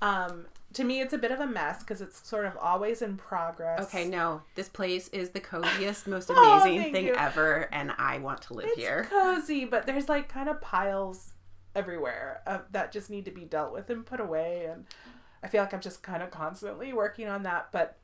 um, 0.00 0.46
to 0.74 0.84
me 0.84 1.00
it's 1.00 1.12
a 1.12 1.18
bit 1.18 1.30
of 1.32 1.40
a 1.40 1.46
mess 1.46 1.80
because 1.80 2.00
it's 2.00 2.26
sort 2.28 2.44
of 2.44 2.56
always 2.58 3.02
in 3.02 3.16
progress. 3.16 3.82
okay, 3.82 4.06
no, 4.08 4.42
this 4.54 4.68
place 4.68 5.08
is 5.08 5.30
the 5.30 5.40
coziest, 5.40 6.06
most 6.06 6.30
Oh, 6.34 6.60
amazing 6.60 6.80
thank 6.80 6.94
thing 6.94 7.06
you. 7.06 7.14
ever, 7.14 7.68
and 7.72 7.92
I 7.98 8.18
want 8.18 8.42
to 8.42 8.54
live 8.54 8.66
It's 8.68 8.76
here. 8.78 9.06
cozy, 9.10 9.64
but 9.64 9.86
there's 9.86 10.08
like 10.08 10.28
kind 10.28 10.48
of 10.48 10.60
piles 10.60 11.32
everywhere 11.74 12.42
uh, 12.46 12.58
that 12.72 12.92
just 12.92 13.10
need 13.10 13.24
to 13.24 13.30
be 13.30 13.44
dealt 13.44 13.72
with 13.72 13.90
and 13.90 14.04
put 14.06 14.20
away. 14.20 14.66
And 14.70 14.86
I 15.42 15.48
feel 15.48 15.60
like 15.62 15.72
I'm 15.74 15.80
just 15.80 16.02
kind 16.02 16.22
of 16.22 16.30
constantly 16.30 16.92
working 16.92 17.28
on 17.28 17.42
that. 17.44 17.68
But 17.72 17.96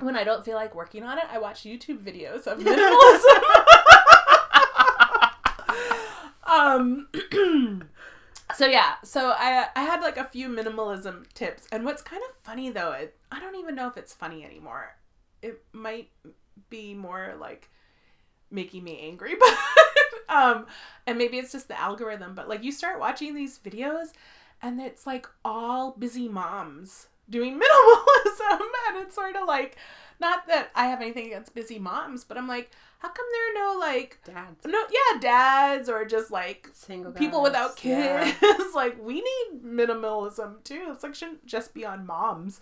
when 0.00 0.16
I 0.16 0.24
don't 0.24 0.44
feel 0.44 0.54
like 0.56 0.74
working 0.74 1.02
on 1.04 1.18
it, 1.18 1.24
I 1.30 1.38
watch 1.38 1.62
YouTube 1.62 1.98
videos 2.02 2.46
of 2.46 2.58
minimalism. 2.60 3.40
um. 6.46 7.08
so 8.56 8.66
yeah, 8.66 8.94
so 9.02 9.30
I 9.30 9.68
I 9.74 9.82
had 9.82 10.00
like 10.00 10.16
a 10.16 10.24
few 10.24 10.48
minimalism 10.48 11.32
tips, 11.32 11.66
and 11.72 11.84
what's 11.84 12.02
kind 12.02 12.22
of 12.28 12.36
funny 12.42 12.70
though, 12.70 12.92
it, 12.92 13.16
I 13.32 13.40
don't 13.40 13.56
even 13.56 13.74
know 13.74 13.88
if 13.88 13.96
it's 13.96 14.12
funny 14.12 14.44
anymore. 14.44 14.96
It 15.42 15.62
might 15.72 16.10
be 16.70 16.94
more 16.94 17.34
like 17.40 17.70
making 18.50 18.84
me 18.84 19.00
angry, 19.00 19.34
but 19.40 19.54
um, 20.34 20.66
and 21.06 21.18
maybe 21.18 21.38
it's 21.38 21.52
just 21.52 21.68
the 21.68 21.80
algorithm. 21.80 22.34
But 22.34 22.48
like 22.48 22.62
you 22.62 22.72
start 22.72 23.00
watching 23.00 23.34
these 23.34 23.58
videos, 23.58 24.12
and 24.62 24.80
it's 24.80 25.06
like 25.06 25.26
all 25.44 25.92
busy 25.92 26.28
moms 26.28 27.08
doing 27.28 27.54
minimalism, 27.60 28.60
and 28.88 28.98
it's 28.98 29.14
sort 29.14 29.36
of 29.36 29.46
like 29.46 29.76
not 30.20 30.46
that 30.46 30.70
I 30.74 30.86
have 30.86 31.00
anything 31.00 31.26
against 31.26 31.54
busy 31.54 31.78
moms, 31.78 32.24
but 32.24 32.36
I'm 32.36 32.48
like, 32.48 32.70
how 32.98 33.08
come 33.08 33.26
there 33.32 33.50
are 33.50 33.74
no 33.74 33.80
like 33.80 34.18
Dads, 34.24 34.64
no 34.64 34.84
yeah 34.90 35.20
dads 35.20 35.88
or 35.88 36.04
just 36.04 36.30
like 36.30 36.70
single 36.72 37.12
people 37.12 37.40
guys, 37.40 37.50
without 37.50 37.84
yeah. 37.84 38.32
kids. 38.32 38.64
Like 38.74 39.02
we 39.02 39.14
need 39.14 39.62
minimalism 39.64 40.62
too. 40.64 40.88
It's 40.88 41.02
like 41.02 41.14
shouldn't 41.14 41.46
just 41.46 41.74
be 41.74 41.84
on 41.84 42.06
moms 42.06 42.60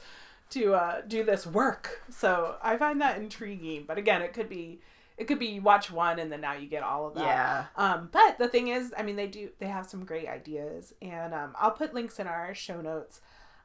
to 0.51 0.75
uh, 0.75 1.01
do 1.07 1.25
this 1.25 1.47
work. 1.47 2.03
So 2.11 2.57
i 2.63 2.77
find 2.77 3.01
that 3.01 3.19
intriguing. 3.19 3.85
But 3.87 3.99
again 3.99 4.23
it 4.23 4.33
could 4.33 4.49
be 4.49 4.81
it 5.17 5.27
could 5.27 5.39
be 5.39 5.47
you 5.47 5.63
watch 5.63 5.91
one 5.91 6.19
and 6.19 6.33
then 6.33 6.41
now 6.41 6.55
you 6.55 6.67
get 6.67 6.83
all 6.83 7.07
of 7.07 7.15
that. 7.15 7.25
Yeah. 7.25 7.65
Um, 7.77 8.09
but 8.11 8.39
the 8.39 8.49
thing 8.49 8.69
is, 8.69 8.93
I 8.97 9.03
mean, 9.03 9.17
they 9.17 9.27
do 9.27 9.51
they 9.59 9.69
have 9.69 9.87
some 9.87 10.05
great 10.05 10.27
ideas, 10.27 10.95
and 11.01 11.35
um, 11.35 11.55
I'll 11.61 11.71
put 11.71 11.95
links 11.95 12.19
in 12.19 12.27
our 12.27 12.55
show 12.55 12.81
notes 12.81 13.21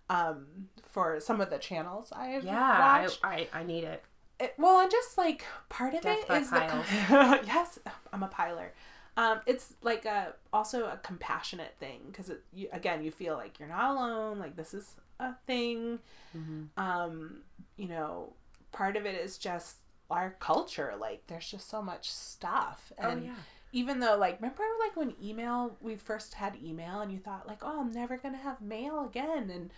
um, 0.09 0.69
for 0.81 1.19
some 1.19 1.41
of 1.41 1.49
the 1.49 1.57
channels 1.57 2.11
I've 2.15 2.43
Yeah. 2.43 2.59
I, 2.59 3.01
watched. 3.01 3.19
I, 3.23 3.47
I 3.53 3.63
need 3.63 3.83
it. 3.83 4.03
It, 4.39 4.53
well, 4.57 4.79
and 4.79 4.91
just 4.91 5.17
like 5.17 5.43
part 5.69 5.95
of 5.95 6.01
Death 6.01 6.29
it 6.29 6.41
is 6.41 6.49
piles. 6.49 6.85
the 7.09 7.39
yes, 7.45 7.79
I'm 8.13 8.23
a 8.23 8.27
piler. 8.27 8.71
Um, 9.17 9.41
it's 9.47 9.73
like 9.81 10.05
a 10.05 10.35
also 10.53 10.85
a 10.85 10.97
compassionate 11.01 11.73
thing 11.79 12.01
because 12.07 12.31
you, 12.53 12.69
again 12.71 13.03
you 13.03 13.09
feel 13.09 13.33
like 13.35 13.59
you're 13.59 13.67
not 13.67 13.91
alone. 13.95 14.37
Like 14.37 14.55
this 14.55 14.75
is 14.75 14.93
a 15.19 15.33
thing. 15.47 15.99
Mm-hmm. 16.37 16.79
Um, 16.79 17.41
you 17.77 17.87
know, 17.87 18.33
part 18.71 18.95
of 18.95 19.07
it 19.07 19.15
is 19.19 19.39
just 19.39 19.77
our 20.11 20.35
culture. 20.39 20.93
Like 20.99 21.23
there's 21.25 21.49
just 21.49 21.67
so 21.67 21.81
much 21.81 22.11
stuff, 22.11 22.91
and 22.99 23.23
oh 23.23 23.25
yeah. 23.25 23.35
even 23.71 23.99
though 23.99 24.17
like 24.17 24.39
remember 24.39 24.61
like 24.79 24.95
when 24.95 25.15
email 25.21 25.75
we 25.81 25.95
first 25.95 26.35
had 26.35 26.55
email 26.63 27.01
and 27.01 27.11
you 27.11 27.17
thought 27.17 27.47
like 27.47 27.63
oh 27.63 27.81
I'm 27.81 27.91
never 27.91 28.17
gonna 28.17 28.37
have 28.37 28.61
mail 28.61 29.03
again 29.05 29.49
and 29.49 29.71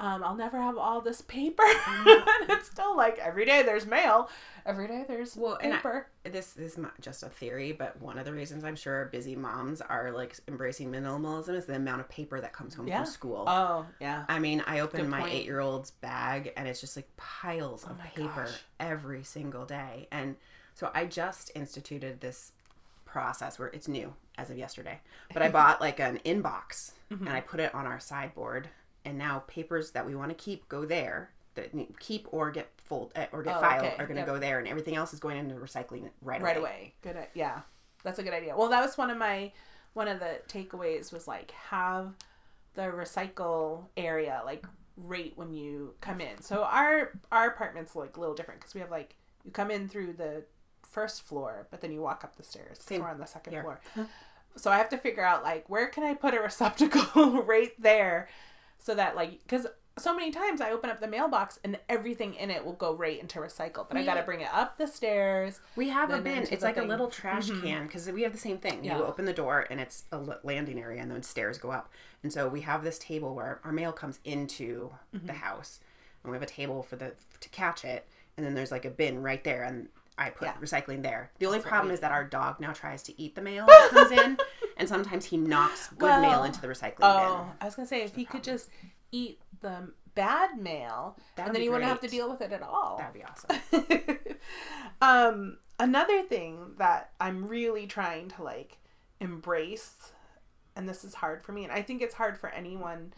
um, 0.00 0.24
I'll 0.24 0.34
never 0.34 0.56
have 0.60 0.76
all 0.78 1.00
this 1.00 1.20
paper 1.20 1.62
and 1.86 2.50
it's 2.50 2.66
still 2.68 2.96
like 2.96 3.18
every 3.18 3.44
day 3.44 3.62
there's 3.62 3.86
mail 3.86 4.28
every 4.66 4.88
day 4.88 5.04
there's 5.06 5.36
Well, 5.36 5.58
and 5.62 5.72
I- 5.74 5.76
paper 5.76 6.06
This 6.24 6.56
is 6.56 6.76
not 6.78 7.00
just 7.00 7.22
a 7.22 7.28
theory, 7.28 7.72
but 7.72 8.00
one 8.00 8.18
of 8.18 8.24
the 8.24 8.32
reasons 8.32 8.64
I'm 8.64 8.76
sure 8.76 9.06
busy 9.12 9.36
moms 9.36 9.80
are 9.80 10.10
like 10.10 10.34
embracing 10.48 10.90
minimalism 10.90 11.54
is 11.54 11.66
the 11.66 11.76
amount 11.76 12.00
of 12.00 12.08
paper 12.08 12.40
that 12.40 12.52
comes 12.52 12.74
home 12.74 12.88
Yeah. 12.88 13.02
from 13.04 13.12
school. 13.12 13.44
oh 13.46 13.86
yeah 14.00 14.24
I 14.28 14.38
mean, 14.38 14.64
I 14.66 14.80
open 14.80 15.02
Good 15.02 15.10
my 15.10 15.28
eight 15.30 15.44
year 15.44 15.60
old's 15.60 15.90
bag 15.92 16.52
and 16.56 16.66
it's 16.66 16.80
just 16.80 16.96
like 16.96 17.08
piles 17.16 17.84
Oh 17.86 17.92
of 17.92 17.98
paper 18.14 18.44
gosh. 18.46 18.60
every 18.80 19.22
single 19.22 19.64
day. 19.66 20.08
And 20.10 20.36
so 20.74 20.90
I 20.94 21.04
just 21.04 21.50
instituted 21.54 22.20
this 22.20 22.52
process 23.04 23.58
where 23.58 23.68
it's 23.68 23.88
new 23.88 24.14
as 24.38 24.50
of 24.50 24.56
yesterday. 24.56 25.00
But 25.32 25.42
I 25.42 25.48
bought 25.58 25.80
like 25.80 26.00
an 26.00 26.20
inbox 26.24 26.92
Mm-hmm. 27.12 27.26
and 27.26 27.36
I 27.36 27.40
put 27.40 27.58
it 27.58 27.74
on 27.74 27.86
our 27.86 27.98
sideboard. 27.98 28.68
And 29.04 29.16
now 29.18 29.44
papers 29.46 29.92
that 29.92 30.06
we 30.06 30.14
want 30.14 30.30
to 30.30 30.34
keep 30.34 30.68
go 30.68 30.84
there. 30.84 31.30
That 31.54 31.70
keep 31.98 32.28
or 32.30 32.50
get 32.52 32.68
fold 32.76 33.12
uh, 33.16 33.26
or 33.32 33.42
get 33.42 33.56
Oh, 33.56 33.60
filed 33.60 33.86
okay. 33.86 33.94
are 33.98 34.06
going 34.06 34.14
to 34.16 34.20
Yep. 34.20 34.26
go 34.26 34.38
there, 34.38 34.58
and 34.60 34.68
everything 34.68 34.94
else 34.94 35.12
is 35.12 35.18
going 35.20 35.36
into 35.36 35.56
recycling 35.56 36.08
right, 36.22 36.40
right 36.40 36.56
away. 36.56 36.94
away 37.02 37.14
good 37.14 37.16
yeah 37.34 37.62
that's 38.04 38.20
a 38.20 38.22
good 38.22 38.32
idea 38.32 38.56
well 38.56 38.68
that 38.68 38.80
was 38.80 38.96
one 38.96 39.10
of 39.10 39.18
my 39.18 39.50
one 39.94 40.06
of 40.06 40.20
the 40.20 40.38
takeaways 40.48 41.12
was 41.12 41.26
like 41.26 41.50
have 41.50 42.14
the 42.74 42.82
recycle 42.82 43.84
area 43.96 44.40
like 44.44 44.64
right 44.96 45.32
when 45.36 45.52
you 45.52 45.92
come 46.00 46.20
in 46.20 46.40
so 46.40 46.62
our 46.62 47.10
our 47.32 47.48
apartment's 47.48 47.96
like 47.96 48.16
a 48.16 48.20
little 48.20 48.34
different 48.34 48.60
because 48.60 48.74
we 48.74 48.80
have 48.80 48.90
like 48.90 49.16
you 49.44 49.50
come 49.50 49.70
in 49.72 49.88
through 49.88 50.12
the 50.12 50.44
first 50.88 51.22
floor 51.22 51.66
but 51.72 51.80
then 51.80 51.90
you 51.92 52.00
walk 52.00 52.22
up 52.22 52.36
the 52.36 52.42
stairs. 52.44 52.78
Same 52.80 53.00
we're 53.02 53.08
on 53.08 53.18
the 53.18 53.26
second 53.26 53.60
floor 53.60 53.80
so 54.56 54.70
i 54.70 54.76
have 54.78 54.88
to 54.88 54.98
figure 54.98 55.24
out 55.24 55.42
like 55.42 55.68
where 55.68 55.88
can 55.88 56.04
i 56.04 56.14
put 56.14 56.32
a 56.34 56.40
receptacle 56.40 57.42
right 57.44 57.72
there 57.80 58.28
so 58.80 58.94
that 58.94 59.14
like 59.14 59.40
because 59.42 59.66
so 59.98 60.14
many 60.14 60.30
times 60.30 60.60
I 60.62 60.70
open 60.70 60.88
up 60.88 60.98
the 61.00 61.06
mailbox 61.08 61.58
and 61.62 61.78
everything 61.88 62.32
in 62.34 62.50
it 62.50 62.64
will 62.64 62.72
go 62.72 62.94
right 62.94 63.20
into 63.20 63.38
recycle, 63.38 63.86
but 63.86 63.98
I 63.98 64.04
got 64.04 64.14
to 64.14 64.22
bring 64.22 64.40
it 64.40 64.48
up 64.52 64.78
the 64.78 64.86
stairs. 64.86 65.60
We 65.76 65.90
have 65.90 66.10
a 66.10 66.20
bin. 66.20 66.46
It's 66.50 66.62
like 66.62 66.78
a 66.78 66.82
little 66.82 67.08
trash 67.08 67.48
Mhm. 67.50 67.62
can 67.62 67.86
because 67.86 68.10
we 68.10 68.22
have 68.22 68.32
the 68.32 68.38
same 68.38 68.56
thing. 68.58 68.82
Yeah. 68.82 68.96
You 68.96 69.04
open 69.04 69.26
the 69.26 69.34
door 69.34 69.66
and 69.68 69.78
it's 69.78 70.04
a 70.10 70.18
landing 70.42 70.80
area, 70.80 71.02
and 71.02 71.10
then 71.10 71.22
stairs 71.22 71.58
go 71.58 71.70
up. 71.70 71.92
And 72.22 72.32
so 72.32 72.48
we 72.48 72.62
have 72.62 72.82
this 72.82 72.98
table 72.98 73.34
where 73.34 73.60
our 73.64 73.72
mail 73.72 73.92
comes 73.92 74.20
into 74.24 74.90
Mm-hmm. 75.14 75.26
the 75.26 75.32
house, 75.34 75.80
and 76.22 76.30
we 76.30 76.36
have 76.36 76.42
a 76.42 76.46
table 76.46 76.82
for 76.82 76.96
the 76.96 77.12
to 77.40 77.48
catch 77.50 77.84
it, 77.84 78.06
and 78.38 78.46
then 78.46 78.54
there's 78.54 78.70
like 78.70 78.86
a 78.86 78.90
bin 78.90 79.22
right 79.22 79.44
there, 79.44 79.64
and 79.64 79.88
I 80.18 80.30
put 80.30 80.46
Yeah. 80.48 80.54
recycling 80.60 81.02
there. 81.02 81.30
The 81.38 81.46
only 81.46 81.58
That's 81.58 81.68
problem 81.68 81.92
is 81.92 82.00
that 82.00 82.12
our 82.12 82.24
dog 82.24 82.60
now 82.60 82.72
tries 82.72 83.02
to 83.04 83.20
eat 83.20 83.34
the 83.34 83.40
mail 83.40 83.66
that 83.66 83.88
comes 83.90 84.10
in, 84.10 84.38
and 84.76 84.88
sometimes 84.88 85.24
he 85.26 85.36
knocks 85.36 85.88
good 85.88 86.02
Well, 86.02 86.20
mail 86.20 86.44
into 86.44 86.60
the 86.60 86.68
recycling 86.68 86.98
Oh, 87.02 87.44
bin. 87.44 87.52
I 87.60 87.64
was 87.64 87.74
gonna 87.74 87.88
say 87.88 88.02
if 88.02 88.14
he 88.14 88.24
could 88.24 88.44
just 88.44 88.68
eat 89.12 89.40
the 89.60 89.92
bad 90.14 90.58
mail, 90.58 91.16
That'd 91.36 91.48
and 91.48 91.56
then 91.56 91.62
you 91.62 91.70
wouldn't 91.70 91.88
have 91.88 92.00
to 92.00 92.08
deal 92.08 92.28
with 92.30 92.40
it 92.42 92.52
at 92.52 92.62
all. 92.62 92.98
That'd 92.98 93.14
be 93.14 93.24
awesome. 93.24 94.20
um, 95.00 95.58
another 95.78 96.22
thing 96.22 96.72
that 96.78 97.12
I'm 97.20 97.46
really 97.46 97.86
trying 97.86 98.28
to 98.30 98.42
like 98.42 98.78
embrace, 99.20 100.12
and 100.76 100.88
this 100.88 101.04
is 101.04 101.14
hard 101.14 101.42
for 101.42 101.52
me, 101.52 101.64
and 101.64 101.72
I 101.72 101.82
think 101.82 102.02
it's 102.02 102.14
hard 102.14 102.38
for 102.38 102.48
anyone, 102.50 103.12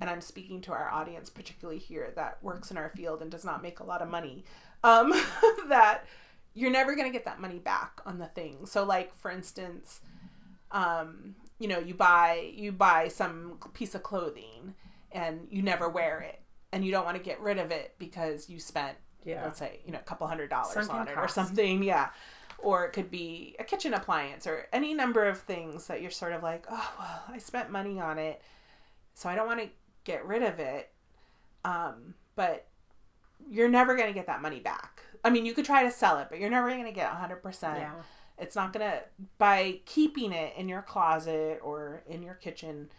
and 0.00 0.10
I'm 0.10 0.20
speaking 0.20 0.60
to 0.62 0.72
our 0.72 0.90
audience, 0.90 1.30
particularly 1.30 1.78
here, 1.78 2.12
that 2.16 2.38
works 2.42 2.70
in 2.70 2.76
our 2.76 2.90
field 2.90 3.22
and 3.22 3.30
does 3.30 3.44
not 3.44 3.62
make 3.62 3.80
a 3.80 3.84
lot 3.84 4.02
of 4.02 4.08
money, 4.08 4.44
um, 4.82 5.10
that 5.68 6.04
you're 6.54 6.70
never 6.70 6.94
going 6.94 7.06
to 7.06 7.12
get 7.12 7.24
that 7.24 7.40
money 7.40 7.58
back 7.58 8.00
on 8.06 8.18
the 8.18 8.26
thing. 8.26 8.64
So, 8.66 8.84
like, 8.84 9.14
for 9.16 9.30
instance, 9.30 10.00
um, 10.70 11.34
you 11.58 11.68
know, 11.68 11.78
you 11.78 11.94
buy 11.94 12.52
you 12.54 12.72
buy 12.72 13.08
some 13.08 13.58
piece 13.74 13.94
of 13.94 14.02
clothing 14.02 14.74
and 15.12 15.46
you 15.50 15.62
never 15.62 15.88
wear 15.88 16.20
it 16.20 16.40
and 16.72 16.84
you 16.84 16.90
don't 16.90 17.04
want 17.04 17.16
to 17.16 17.22
get 17.22 17.40
rid 17.40 17.58
of 17.58 17.70
it 17.70 17.94
because 17.98 18.48
you 18.50 18.58
spent 18.58 18.96
Yeah. 19.24 19.44
let's 19.44 19.58
say 19.60 19.78
you 19.86 19.92
know 19.92 19.98
a 20.00 20.02
couple 20.02 20.26
hundred 20.26 20.50
dollars 20.50 20.74
Sunken 20.74 20.96
on 20.96 21.08
it 21.08 21.16
or 21.16 21.28
something 21.28 21.82
yeah 21.84 22.08
or 22.58 22.84
it 22.84 22.92
could 22.92 23.10
be 23.12 23.54
a 23.60 23.64
kitchen 23.64 23.94
appliance 23.94 24.44
or 24.46 24.66
any 24.72 24.92
number 24.92 25.24
of 25.28 25.38
things 25.40 25.86
that 25.86 26.02
you're 26.02 26.10
sort 26.10 26.32
of 26.32 26.42
like 26.42 26.66
oh 26.68 26.92
well 26.98 27.22
i 27.28 27.38
spent 27.38 27.70
money 27.70 28.00
on 28.00 28.18
it 28.18 28.42
so 29.14 29.28
i 29.28 29.36
don't 29.36 29.46
want 29.46 29.60
to 29.60 29.68
get 30.02 30.26
rid 30.26 30.42
of 30.42 30.58
it 30.58 30.90
um, 31.64 32.14
but 32.34 32.66
you're 33.48 33.68
never 33.68 33.94
going 33.94 34.08
to 34.08 34.12
get 34.14 34.26
that 34.26 34.42
money 34.42 34.58
back 34.58 35.00
i 35.24 35.30
mean 35.30 35.44
you 35.46 35.54
could 35.54 35.64
try 35.64 35.82
to 35.82 35.90
sell 35.90 36.18
it 36.18 36.26
but 36.30 36.38
you're 36.38 36.50
never 36.50 36.68
going 36.70 36.84
to 36.84 36.92
get 36.92 37.10
100% 37.10 37.62
Yeah. 37.62 37.92
it's 38.38 38.54
not 38.54 38.72
going 38.72 38.88
to 38.90 39.00
by 39.38 39.80
keeping 39.86 40.32
it 40.32 40.52
in 40.56 40.68
your 40.68 40.82
closet 40.82 41.60
or 41.62 42.02
in 42.08 42.22
your 42.22 42.34
kitchen 42.34 42.90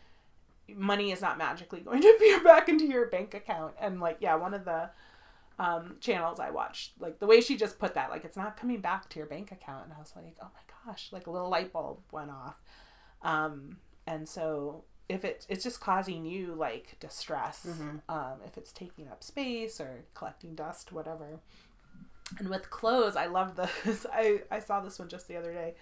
money 0.73 1.11
is 1.11 1.21
not 1.21 1.37
magically 1.37 1.79
going 1.81 2.01
to 2.01 2.09
appear 2.15 2.43
back 2.43 2.67
into 2.69 2.85
your 2.85 3.05
bank 3.07 3.33
account 3.33 3.73
and 3.79 3.99
like 3.99 4.17
yeah 4.19 4.35
one 4.35 4.53
of 4.53 4.65
the 4.65 4.89
um, 5.57 5.95
channels 6.01 6.41
I 6.41 6.49
watched, 6.49 6.91
like 6.99 7.19
the 7.19 7.27
way 7.27 7.39
she 7.39 7.55
just 7.55 7.79
put 7.79 7.93
that, 7.93 8.09
like 8.09 8.25
it's 8.25 8.35
not 8.35 8.57
coming 8.57 8.81
back 8.81 9.07
to 9.07 9.19
your 9.19 9.25
bank 9.25 9.53
account, 9.53 9.85
and 9.85 9.93
I 9.93 9.99
was 9.99 10.11
like, 10.13 10.35
oh 10.41 10.47
my 10.53 10.91
gosh, 10.91 11.07
like 11.13 11.27
a 11.27 11.31
little 11.31 11.47
light 11.49 11.71
bulb 11.71 11.99
went 12.11 12.29
off, 12.29 12.55
um, 13.21 13.77
and 14.05 14.27
so 14.27 14.83
if 15.07 15.23
it 15.23 15.45
it's 15.47 15.63
just 15.63 15.79
causing 15.79 16.25
you 16.25 16.53
like 16.55 16.97
distress, 16.99 17.65
Mhm. 17.69 18.01
um, 18.09 18.39
if 18.45 18.57
it's 18.57 18.73
taking 18.73 19.07
up 19.07 19.23
space 19.23 19.79
or 19.79 20.03
collecting 20.13 20.55
dust, 20.55 20.91
whatever. 20.91 21.39
And 22.39 22.49
with 22.49 22.69
clothes, 22.69 23.15
I 23.15 23.27
love 23.27 23.55
this. 23.55 24.05
I 24.13 24.41
I 24.51 24.59
saw 24.59 24.81
this 24.81 24.99
one 24.99 25.09
just 25.09 25.27
the 25.27 25.37
other 25.37 25.53
day. 25.53 25.75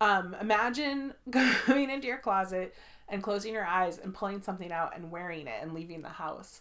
Um, 0.00 0.34
imagine 0.40 1.14
going 1.30 1.90
into 1.90 2.06
your 2.06 2.18
closet 2.18 2.74
and 3.08 3.22
closing 3.22 3.52
your 3.52 3.64
eyes 3.66 3.98
and 3.98 4.14
pulling 4.14 4.42
something 4.42 4.72
out 4.72 4.96
and 4.96 5.10
wearing 5.10 5.46
it 5.46 5.62
and 5.62 5.72
leaving 5.72 6.02
the 6.02 6.08
house. 6.08 6.60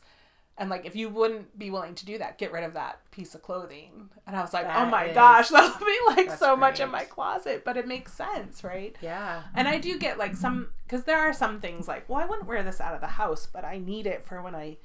And 0.56 0.70
like, 0.70 0.86
if 0.86 0.96
you 0.96 1.10
wouldn't 1.10 1.58
be 1.58 1.72
willing 1.72 1.96
to 1.96 2.06
do 2.06 2.20
that, 2.20 2.38
get 2.38 2.52
rid 2.52 2.64
of 2.64 2.74
that 2.76 3.00
piece 3.10 3.34
of 3.34 3.42
clothing. 3.42 4.10
And 4.28 4.36
I 4.36 4.42
was 4.42 4.54
like, 4.54 4.68
oh 4.68 4.86
my 4.86 5.06
is- 5.06 5.16
gosh, 5.16 5.50
that'll 5.50 5.84
be 5.84 5.98
like 6.08 6.30
so 6.32 6.56
much 6.56 6.80
in 6.80 6.92
my 6.92 7.06
closet. 7.06 7.64
But 7.66 7.76
it 7.76 7.88
makes 7.88 8.14
sense, 8.14 8.64
right? 8.64 8.96
Yeah. 9.02 9.42
And 9.56 9.68
I 9.68 9.80
do 9.80 9.98
get 9.98 10.20
like 10.20 10.36
some, 10.36 10.70
because 10.86 11.06
there 11.06 11.18
are 11.18 11.34
some 11.34 11.60
things 11.60 11.88
like, 11.88 12.08
well, 12.08 12.20
I 12.20 12.26
wouldn't 12.26 12.48
wear 12.48 12.62
this 12.62 12.80
out 12.80 12.94
of 12.94 13.02
the 13.02 13.08
house, 13.08 13.48
but 13.52 13.66
I 13.66 13.80
need 13.80 14.06
it 14.06 14.28
for 14.28 14.44
when 14.44 14.54
I 14.54 14.78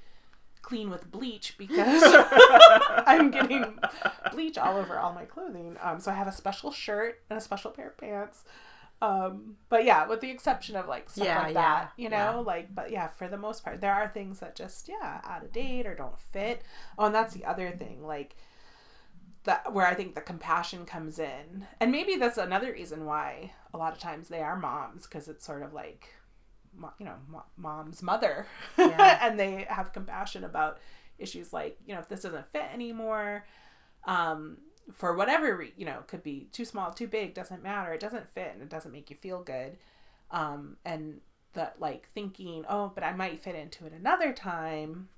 clean 0.68 0.90
with 0.90 1.10
bleach 1.10 1.54
because 1.58 2.02
I'm 3.06 3.30
getting 3.30 3.78
bleach 4.32 4.58
all 4.58 4.76
over 4.76 4.98
all 4.98 5.14
my 5.14 5.24
clothing. 5.24 5.76
Um, 5.80 5.98
so 5.98 6.10
I 6.10 6.14
have 6.14 6.26
a 6.28 6.32
special 6.32 6.70
shirt 6.70 7.22
and 7.30 7.38
a 7.38 7.40
special 7.40 7.70
pair 7.70 7.88
of 7.88 7.96
pants. 7.96 8.44
Um, 9.00 9.56
but 9.70 9.84
yeah, 9.84 10.06
with 10.06 10.20
the 10.20 10.30
exception 10.30 10.76
of 10.76 10.86
like 10.86 11.08
stuff 11.08 11.24
Yeah, 11.26 11.38
like 11.38 11.54
yeah, 11.54 11.60
that, 11.60 11.92
you 11.96 12.10
know, 12.10 12.16
yeah. 12.16 12.34
like, 12.52 12.74
but 12.74 12.90
yeah, 12.90 13.06
for 13.08 13.28
the 13.28 13.36
most 13.38 13.64
part, 13.64 13.80
there 13.80 13.94
are 13.94 14.08
things 14.08 14.40
that 14.40 14.56
just, 14.56 14.88
yeah, 14.88 15.20
out 15.24 15.42
of 15.44 15.52
date 15.52 15.86
or 15.86 15.94
don't 15.94 16.18
fit. 16.18 16.62
Oh, 16.98 17.06
and 17.06 17.14
that's 17.14 17.32
the 17.32 17.44
other 17.44 17.70
thing, 17.70 18.04
like, 18.04 18.34
that 19.44 19.72
where 19.72 19.86
I 19.86 19.94
think 19.94 20.14
the 20.16 20.20
compassion 20.20 20.84
comes 20.84 21.18
in. 21.18 21.66
And 21.80 21.92
maybe 21.92 22.16
that's 22.16 22.38
another 22.38 22.72
reason 22.72 23.06
why 23.06 23.52
a 23.72 23.78
lot 23.78 23.92
of 23.92 24.00
times 24.00 24.28
they 24.28 24.40
are 24.42 24.58
moms, 24.58 25.06
because 25.06 25.28
it's 25.28 25.46
sort 25.46 25.62
of 25.62 25.72
like, 25.72 26.08
you 26.98 27.06
know, 27.06 27.14
mom's 27.56 28.02
mother. 28.02 28.46
Yeah. 28.76 29.18
and 29.26 29.38
they 29.38 29.66
have 29.68 29.92
compassion 29.92 30.44
about 30.44 30.78
issues 31.18 31.52
like, 31.52 31.78
you 31.86 31.94
know, 31.94 32.00
if 32.00 32.08
this 32.08 32.22
doesn't 32.22 32.50
fit 32.52 32.64
anymore, 32.72 33.44
um, 34.04 34.58
for 34.92 35.14
whatever, 35.16 35.56
re- 35.56 35.72
you 35.76 35.84
know, 35.84 35.98
it 35.98 36.06
could 36.08 36.22
be 36.22 36.48
too 36.52 36.64
small, 36.64 36.92
too 36.92 37.06
big, 37.06 37.34
doesn't 37.34 37.62
matter. 37.62 37.92
It 37.92 38.00
doesn't 38.00 38.28
fit 38.34 38.52
and 38.54 38.62
it 38.62 38.68
doesn't 38.70 38.92
make 38.92 39.10
you 39.10 39.16
feel 39.16 39.42
good. 39.42 39.76
Um, 40.30 40.76
and 40.84 41.20
that 41.54 41.76
like 41.80 42.08
thinking, 42.14 42.64
oh, 42.68 42.92
but 42.94 43.04
I 43.04 43.12
might 43.12 43.42
fit 43.42 43.54
into 43.54 43.84
it 43.86 43.92
another 43.92 44.32
time, 44.32 45.08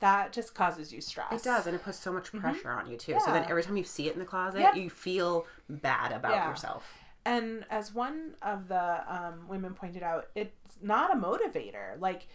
that 0.00 0.32
just 0.32 0.54
causes 0.54 0.92
you 0.92 1.00
stress. 1.00 1.32
It 1.32 1.42
does, 1.42 1.66
and 1.66 1.74
it 1.74 1.82
puts 1.82 1.98
so 1.98 2.12
much 2.12 2.30
pressure 2.32 2.70
on 2.70 2.88
you 2.88 2.96
too. 2.96 3.16
So 3.24 3.32
then 3.32 3.44
every 3.48 3.64
time 3.64 3.76
you 3.76 3.82
see 3.82 4.06
it 4.08 4.12
in 4.12 4.20
the 4.20 4.24
closet, 4.24 4.60
Yep. 4.60 4.76
you 4.76 4.90
feel 4.90 5.44
bad 5.68 6.12
about 6.12 6.32
Yeah. 6.34 6.48
yourself. 6.50 6.84
And 7.28 7.64
as 7.70 7.92
one 7.94 8.34
of 8.42 8.68
the 8.68 9.02
um, 9.06 9.46
women 9.48 9.74
pointed 9.74 10.02
out, 10.02 10.28
it's 10.34 10.78
not 10.80 11.14
a 11.14 11.20
motivator. 11.20 12.00
Like 12.00 12.26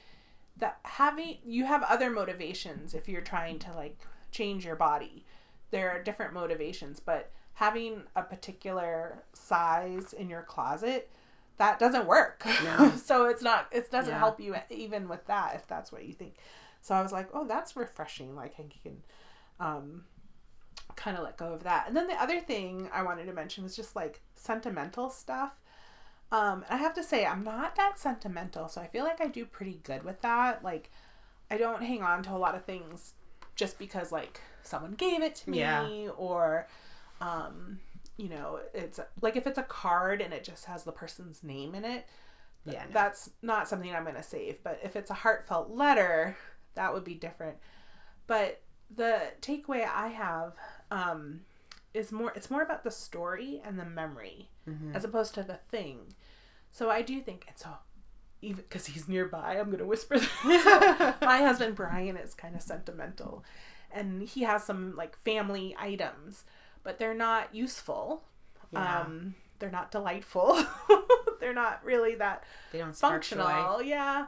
that 0.58 0.78
having 0.84 1.40
you 1.44 1.66
have 1.66 1.82
other 1.84 2.12
motivations 2.12 2.94
if 2.94 3.10
you're 3.10 3.22
trying 3.22 3.58
to 3.60 3.74
like 3.74 3.98
change 4.32 4.66
your 4.66 4.76
body. 4.76 5.26
There 5.72 5.90
are 5.90 6.04
different 6.04 6.34
motivations, 6.34 7.00
but 7.00 7.32
having 7.56 8.04
a 8.16 8.22
particular 8.22 9.24
size 9.34 10.14
in 10.14 10.30
your 10.30 10.44
closet 10.44 11.10
that 11.58 11.80
doesn't 11.80 12.06
work. 12.06 12.44
No. 12.64 12.92
so 13.04 13.26
it's 13.26 13.42
not 13.42 13.68
it 13.72 13.90
doesn't 13.90 14.14
Yeah. 14.14 14.20
help 14.20 14.40
you 14.40 14.56
even 14.70 15.08
with 15.10 15.26
that 15.26 15.56
if 15.56 15.66
that's 15.68 15.92
what 15.92 16.06
you 16.06 16.14
think. 16.14 16.36
So 16.82 16.94
I 16.94 17.02
was 17.02 17.12
like, 17.12 17.30
"Oh, 17.34 17.46
that's 17.48 17.76
refreshing. 17.76 18.36
Like 18.36 18.54
I 18.60 18.66
can 18.84 18.98
um 19.60 20.04
kind 20.96 21.18
of 21.18 21.24
let 21.24 21.38
go 21.38 21.54
of 21.54 21.64
that." 21.64 21.88
And 21.88 21.96
then 21.96 22.08
the 22.08 22.22
other 22.22 22.40
thing 22.40 22.90
I 22.94 23.04
wanted 23.04 23.26
to 23.26 23.34
mention 23.34 23.64
was 23.64 23.76
just 23.76 23.96
like 23.96 24.22
sentimental 24.36 25.10
stuff. 25.10 25.54
Um 26.32 26.66
I 26.70 26.78
have 26.78 26.94
to 26.96 27.04
say 27.04 27.26
I'm 27.26 27.44
not 27.44 27.76
that 27.76 28.00
sentimental, 28.00 28.68
so 28.68 28.82
I 28.82 28.88
feel 28.88 29.04
like 29.04 29.22
I 29.22 29.28
do 29.28 29.46
pretty 29.46 29.80
good 29.84 30.04
with 30.04 30.22
that. 30.22 30.64
Like 30.64 30.90
I 31.52 31.58
don't 31.58 31.84
hang 31.84 32.02
on 32.04 32.24
to 32.24 32.32
a 32.32 32.38
lot 32.38 32.56
of 32.56 32.66
things 32.66 33.14
just 33.56 33.78
because 33.78 34.12
like 34.12 34.42
someone 34.64 34.94
gave 34.94 35.22
it 35.22 35.36
to 35.36 35.50
me 35.52 35.60
Yeah. 35.60 36.10
or 36.18 36.68
um 37.22 37.80
you 38.18 38.30
know 38.30 38.60
it's 38.74 39.00
like 39.22 39.36
if 39.36 39.46
it's 39.46 39.58
a 39.60 39.64
card 39.64 40.22
and 40.22 40.34
it 40.34 40.44
just 40.44 40.66
has 40.66 40.84
the 40.84 40.92
person's 40.92 41.44
name 41.44 41.76
in 41.76 41.84
it 41.86 42.06
Yeah. 42.66 42.86
no. 42.86 42.92
that's 42.92 43.30
not 43.42 43.68
something 43.68 43.94
i'm 43.94 44.04
going 44.04 44.16
to 44.16 44.24
save 44.24 44.64
but 44.64 44.80
if 44.84 44.96
it's 44.96 45.12
a 45.12 45.16
heartfelt 45.16 45.70
letter 45.70 46.36
that 46.76 46.94
would 46.94 47.04
be 47.04 47.14
different 47.16 47.58
but 48.26 48.62
the 48.96 49.20
takeaway 49.42 49.86
i 49.88 50.08
have 50.08 50.54
um 50.94 51.42
is 51.94 52.12
more 52.12 52.32
it's 52.36 52.50
more 52.50 52.62
about 52.64 52.84
the 52.84 52.92
story 52.92 53.62
and 53.66 53.78
the 53.80 53.86
memory 53.86 54.50
Mhm. 54.68 54.96
as 54.96 55.04
opposed 55.04 55.34
to 55.36 55.44
the 55.44 55.60
thing 55.70 56.14
so 56.72 56.90
i 56.90 57.02
do 57.02 57.20
think 57.22 57.46
it's 57.50 57.64
so 57.64 57.70
even 58.42 58.64
because 58.64 58.86
he's 58.88 59.08
nearby 59.08 59.58
i'm 59.60 59.66
going 59.68 59.78
to 59.80 59.86
whisper 59.86 60.18
this. 60.20 60.30
my 61.22 61.40
husband 61.48 61.76
brian 61.76 62.16
is 62.18 62.34
kind 62.34 62.56
of 62.56 62.62
sentimental 62.62 63.44
and 63.92 64.24
he 64.24 64.42
has 64.44 64.64
some 64.64 64.96
like 64.96 65.16
family 65.18 65.76
items 65.78 66.46
but 66.84 66.98
they're 67.00 67.14
not 67.30 67.54
useful 67.54 68.24
Yeah. 68.72 69.02
um 69.02 69.36
they're 69.60 69.70
not 69.80 69.92
delightful 69.92 70.50
they're 71.40 71.54
not 71.54 71.84
really 71.86 72.16
that 72.16 72.44
they 72.72 72.80
don't 72.80 72.96
functional 72.96 73.48
joy. 73.78 73.84
yeah 73.86 74.28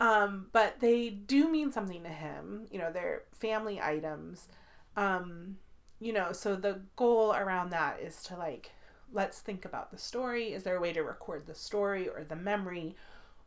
um 0.00 0.46
but 0.52 0.80
they 0.80 1.10
do 1.10 1.48
mean 1.48 1.70
something 1.70 2.02
to 2.02 2.08
him 2.08 2.66
you 2.72 2.78
know 2.78 2.90
they're 2.92 3.22
family 3.34 3.80
items 3.80 4.48
um 4.96 5.58
you 6.00 6.12
know 6.12 6.32
so 6.32 6.56
the 6.56 6.80
goal 6.96 7.32
around 7.32 7.70
that 7.70 8.00
is 8.00 8.22
to 8.24 8.36
like 8.36 8.72
let's 9.12 9.40
think 9.40 9.64
about 9.64 9.90
the 9.92 9.98
story. 9.98 10.52
Is 10.52 10.64
there 10.64 10.76
a 10.76 10.80
way 10.80 10.92
to 10.92 11.02
record 11.02 11.46
the 11.46 11.54
story 11.54 12.08
or 12.08 12.24
the 12.24 12.34
memory 12.34 12.96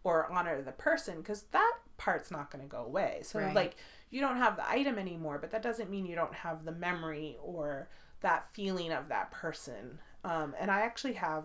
or 0.06 0.32
honor 0.32 0.62
the 0.62 0.72
person? 0.72 1.18
Because 1.18 1.42
that 1.52 1.74
part's 1.98 2.32
not 2.32 2.50
going 2.52 2.64
to 2.64 2.70
go 2.70 2.86
away. 2.86 3.20
So 3.24 3.40
Right. 3.40 3.54
like 3.56 3.76
you 4.10 4.22
don't 4.22 4.38
have 4.38 4.56
the 4.56 4.70
item 4.70 4.98
anymore 4.98 5.38
but 5.40 5.52
that 5.52 5.62
doesn't 5.62 5.90
mean 5.90 6.06
you 6.06 6.16
don't 6.16 6.34
have 6.34 6.64
the 6.64 6.72
memory 6.72 7.38
or 7.42 7.90
that 8.22 8.48
feeling 8.54 8.94
of 8.94 9.10
that 9.10 9.32
person. 9.32 10.00
Um, 10.24 10.56
and 10.60 10.70
i 10.72 10.82
actually 10.82 11.14
have 11.14 11.44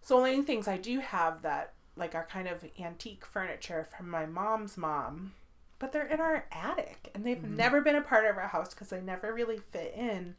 so 0.00 0.16
only 0.18 0.42
things 0.42 0.66
i 0.68 0.76
do 0.76 0.98
have 1.00 1.42
that 1.42 1.72
like 1.96 2.14
are 2.14 2.26
kind 2.30 2.48
of 2.48 2.64
antique 2.80 3.24
furniture 3.24 3.86
from 3.96 4.08
my 4.10 4.26
mom's 4.26 4.76
mom 4.76 5.32
but 5.78 5.92
they're 5.92 6.06
in 6.06 6.20
our 6.20 6.46
attic 6.52 7.10
and 7.14 7.24
they've 7.24 7.38
Mhm. 7.38 7.56
never 7.56 7.80
been 7.80 7.96
a 7.96 8.00
part 8.02 8.24
of 8.26 8.36
our 8.36 8.48
house 8.48 8.72
because 8.74 8.88
they 8.90 9.00
never 9.00 9.32
really 9.34 9.58
fit 9.58 9.92
in 9.94 10.36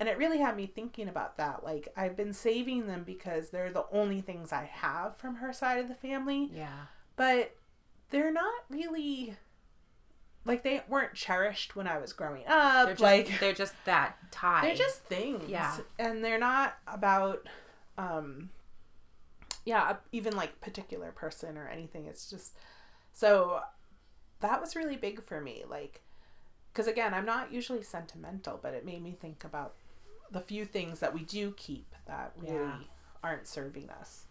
and 0.00 0.08
it 0.08 0.16
really 0.18 0.38
had 0.38 0.56
me 0.56 0.66
thinking 0.66 1.08
about 1.08 1.36
that 1.38 1.64
like 1.64 1.88
i've 1.96 2.16
been 2.16 2.32
saving 2.32 2.86
them 2.86 3.02
because 3.04 3.50
they're 3.50 3.72
the 3.72 3.86
only 3.90 4.20
things 4.20 4.52
i 4.52 4.64
have 4.64 5.16
from 5.16 5.36
her 5.36 5.52
side 5.52 5.78
of 5.78 5.88
the 5.88 5.94
family 5.94 6.50
Yeah. 6.52 6.86
but 7.16 7.56
they're 8.10 8.32
not 8.32 8.64
really 8.70 9.36
like 10.44 10.62
they 10.62 10.82
weren't 10.88 11.12
cherished 11.12 11.76
when 11.76 11.86
I 11.86 11.98
was 11.98 12.14
growing 12.14 12.44
up. 12.46 12.86
They're 12.86 12.94
just, 12.94 13.02
like 13.02 13.38
they're 13.40 13.52
just 13.52 13.74
that 13.84 14.16
tie. 14.30 14.62
they're 14.62 14.74
just 14.76 15.02
things. 15.04 15.44
Yeah. 15.46 15.76
And 15.98 16.24
they're 16.24 16.38
not 16.38 16.78
about 16.86 17.46
um 17.98 18.48
yeah, 19.66 19.96
even 20.12 20.34
like 20.36 20.58
particular 20.62 21.12
person 21.12 21.58
or 21.58 21.68
anything. 21.68 22.06
It's 22.06 22.30
just 22.30 22.56
so 23.12 23.60
that 24.40 24.60
was 24.60 24.76
really 24.76 24.96
big 24.96 25.22
for 25.24 25.40
me 25.40 25.64
like 25.68 26.00
cuz 26.74 26.86
again, 26.86 27.12
I'm 27.14 27.24
not 27.26 27.52
usually 27.52 27.82
sentimental, 27.82 28.58
but 28.62 28.74
it 28.74 28.84
made 28.84 29.02
me 29.02 29.12
think 29.20 29.42
about 29.44 29.74
the 30.30 30.40
few 30.40 30.64
things 30.64 31.00
that 31.00 31.12
we 31.14 31.22
do 31.24 31.52
keep 31.56 31.94
that 32.06 32.32
really 32.38 32.54
Yeah. 32.54 32.78
aren't 33.24 33.46
serving 33.46 33.90
us. 33.90 34.26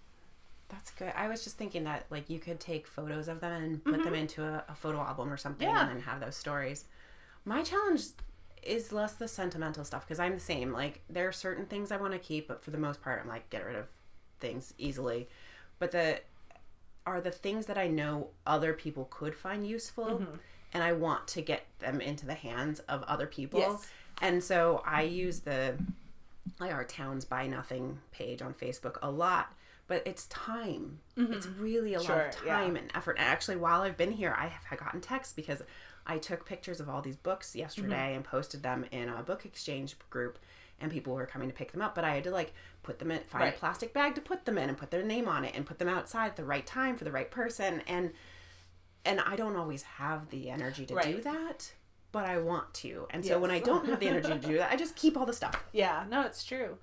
That's 0.69 0.91
good. 0.91 1.13
I 1.15 1.27
was 1.27 1.43
just 1.43 1.57
thinking 1.57 1.83
that 1.85 2.05
like 2.09 2.29
you 2.29 2.39
could 2.39 2.59
take 2.59 2.87
photos 2.87 3.27
of 3.27 3.39
them 3.41 3.51
and 3.63 3.83
put 3.83 4.03
them 4.03 4.13
into 4.13 4.43
a, 4.43 4.63
a 4.69 4.75
photo 4.75 4.99
album 4.99 5.31
or 5.31 5.37
something, 5.37 5.67
Mm-hmm. 5.67 5.75
Yeah. 5.77 5.87
and 5.89 5.97
then 5.97 6.01
have 6.05 6.19
those 6.19 6.35
stories. 6.37 6.85
My 7.45 7.63
challenge 7.63 8.03
is 8.63 8.91
less 8.91 9.13
the 9.13 9.27
sentimental 9.29 9.85
stuff 9.85 10.05
because 10.05 10.19
I'm 10.19 10.33
the 10.33 10.39
same. 10.41 10.71
Like 10.73 11.01
there 11.09 11.27
are 11.27 11.31
certain 11.31 11.65
things 11.65 11.91
I 11.91 11.97
want 11.97 12.13
to 12.13 12.19
keep, 12.19 12.47
but 12.47 12.61
for 12.63 12.71
the 12.71 12.77
most 12.77 13.01
part, 13.01 13.21
I'm 13.21 13.27
like 13.29 13.49
get 13.49 13.65
rid 13.65 13.75
of 13.77 13.87
things 14.39 14.73
easily. 14.77 15.29
But 15.79 15.91
the 15.91 16.19
are 17.07 17.21
the 17.21 17.31
things 17.31 17.65
that 17.67 17.77
I 17.77 17.87
know 17.87 18.27
other 18.45 18.73
people 18.73 19.07
could 19.09 19.33
find 19.35 19.65
useful, 19.65 20.05
Mm-hmm. 20.05 20.35
and 20.73 20.83
I 20.83 20.91
want 20.93 21.27
to 21.29 21.41
get 21.41 21.65
them 21.79 22.01
into 22.01 22.25
the 22.25 22.33
hands 22.35 22.79
of 22.81 23.01
other 23.03 23.25
people. 23.27 23.59
Yes. 23.61 23.87
And 24.21 24.43
so 24.43 24.83
I 24.85 25.03
use 25.03 25.39
the 25.41 25.75
like 26.59 26.71
our 26.73 26.83
towns 26.83 27.23
buy 27.25 27.47
nothing 27.47 27.99
page 28.11 28.41
on 28.41 28.53
Facebook 28.53 28.97
a 29.01 29.11
lot, 29.11 29.53
but 29.87 30.01
it's 30.05 30.25
time. 30.27 30.99
It's 31.15 31.45
really 31.47 31.93
a 31.93 31.99
lot 31.99 32.05
Sure, 32.07 32.27
of 32.27 32.35
yeah. 32.45 32.55
time 32.57 32.75
and 32.75 32.91
effort. 32.95 33.17
And 33.19 33.27
actually, 33.27 33.57
while 33.57 33.81
I've 33.81 33.97
been 33.97 34.11
here, 34.11 34.33
I 34.37 34.47
have 34.69 34.79
gotten 34.79 35.01
texts 35.01 35.33
because 35.33 35.61
I 36.05 36.17
took 36.17 36.45
pictures 36.45 36.79
of 36.79 36.87
all 36.89 37.01
these 37.01 37.17
books 37.17 37.55
yesterday 37.55 38.15
and 38.15 38.23
posted 38.23 38.63
them 38.63 38.85
in 38.91 39.09
a 39.09 39.21
book 39.23 39.45
exchange 39.45 39.95
group, 40.09 40.39
and 40.79 40.91
people 40.91 41.13
were 41.13 41.25
coming 41.25 41.47
to 41.49 41.53
pick 41.55 41.71
them 41.71 41.81
up. 41.81 41.95
But 41.95 42.03
I 42.03 42.15
had 42.15 42.23
to 42.25 42.31
like 42.31 42.53
put 42.83 42.99
them 42.99 43.11
in, 43.11 43.19
find 43.23 43.43
Right. 43.45 43.55
a 43.55 43.57
plastic 43.57 43.93
bag 43.93 44.15
to 44.15 44.21
put 44.21 44.45
them 44.45 44.57
in, 44.57 44.69
and 44.69 44.77
put 44.77 44.91
their 44.91 45.03
name 45.03 45.27
on 45.27 45.43
it, 45.45 45.55
and 45.55 45.65
put 45.65 45.79
them 45.79 45.89
outside 45.89 46.27
at 46.27 46.35
the 46.35 46.43
right 46.45 46.65
time 46.65 46.95
for 46.95 47.03
the 47.03 47.11
right 47.11 47.29
person. 47.31 47.81
And 47.87 48.11
and 49.05 49.21
I 49.21 49.35
don't 49.35 49.55
always 49.55 49.83
have 49.83 50.29
the 50.29 50.49
energy 50.49 50.85
to 50.87 50.99
do 51.01 51.21
that. 51.21 51.71
But 52.11 52.25
I 52.25 52.37
want 52.39 52.73
to, 52.75 53.05
and 53.09 53.23
so 53.25 53.37
when 53.39 53.51
I 53.51 53.59
don't 53.59 53.85
have 53.87 53.99
the 53.99 54.07
energy 54.07 54.29
to 54.29 54.39
do 54.39 54.57
that, 54.57 54.71
I 54.71 54.75
just 54.77 54.95
keep 54.95 55.17
all 55.17 55.25
the 55.25 55.33
stuff. 55.33 55.61
Yeah, 55.73 56.05
no, 56.09 56.21
it's 56.21 56.43
true. 56.43 56.77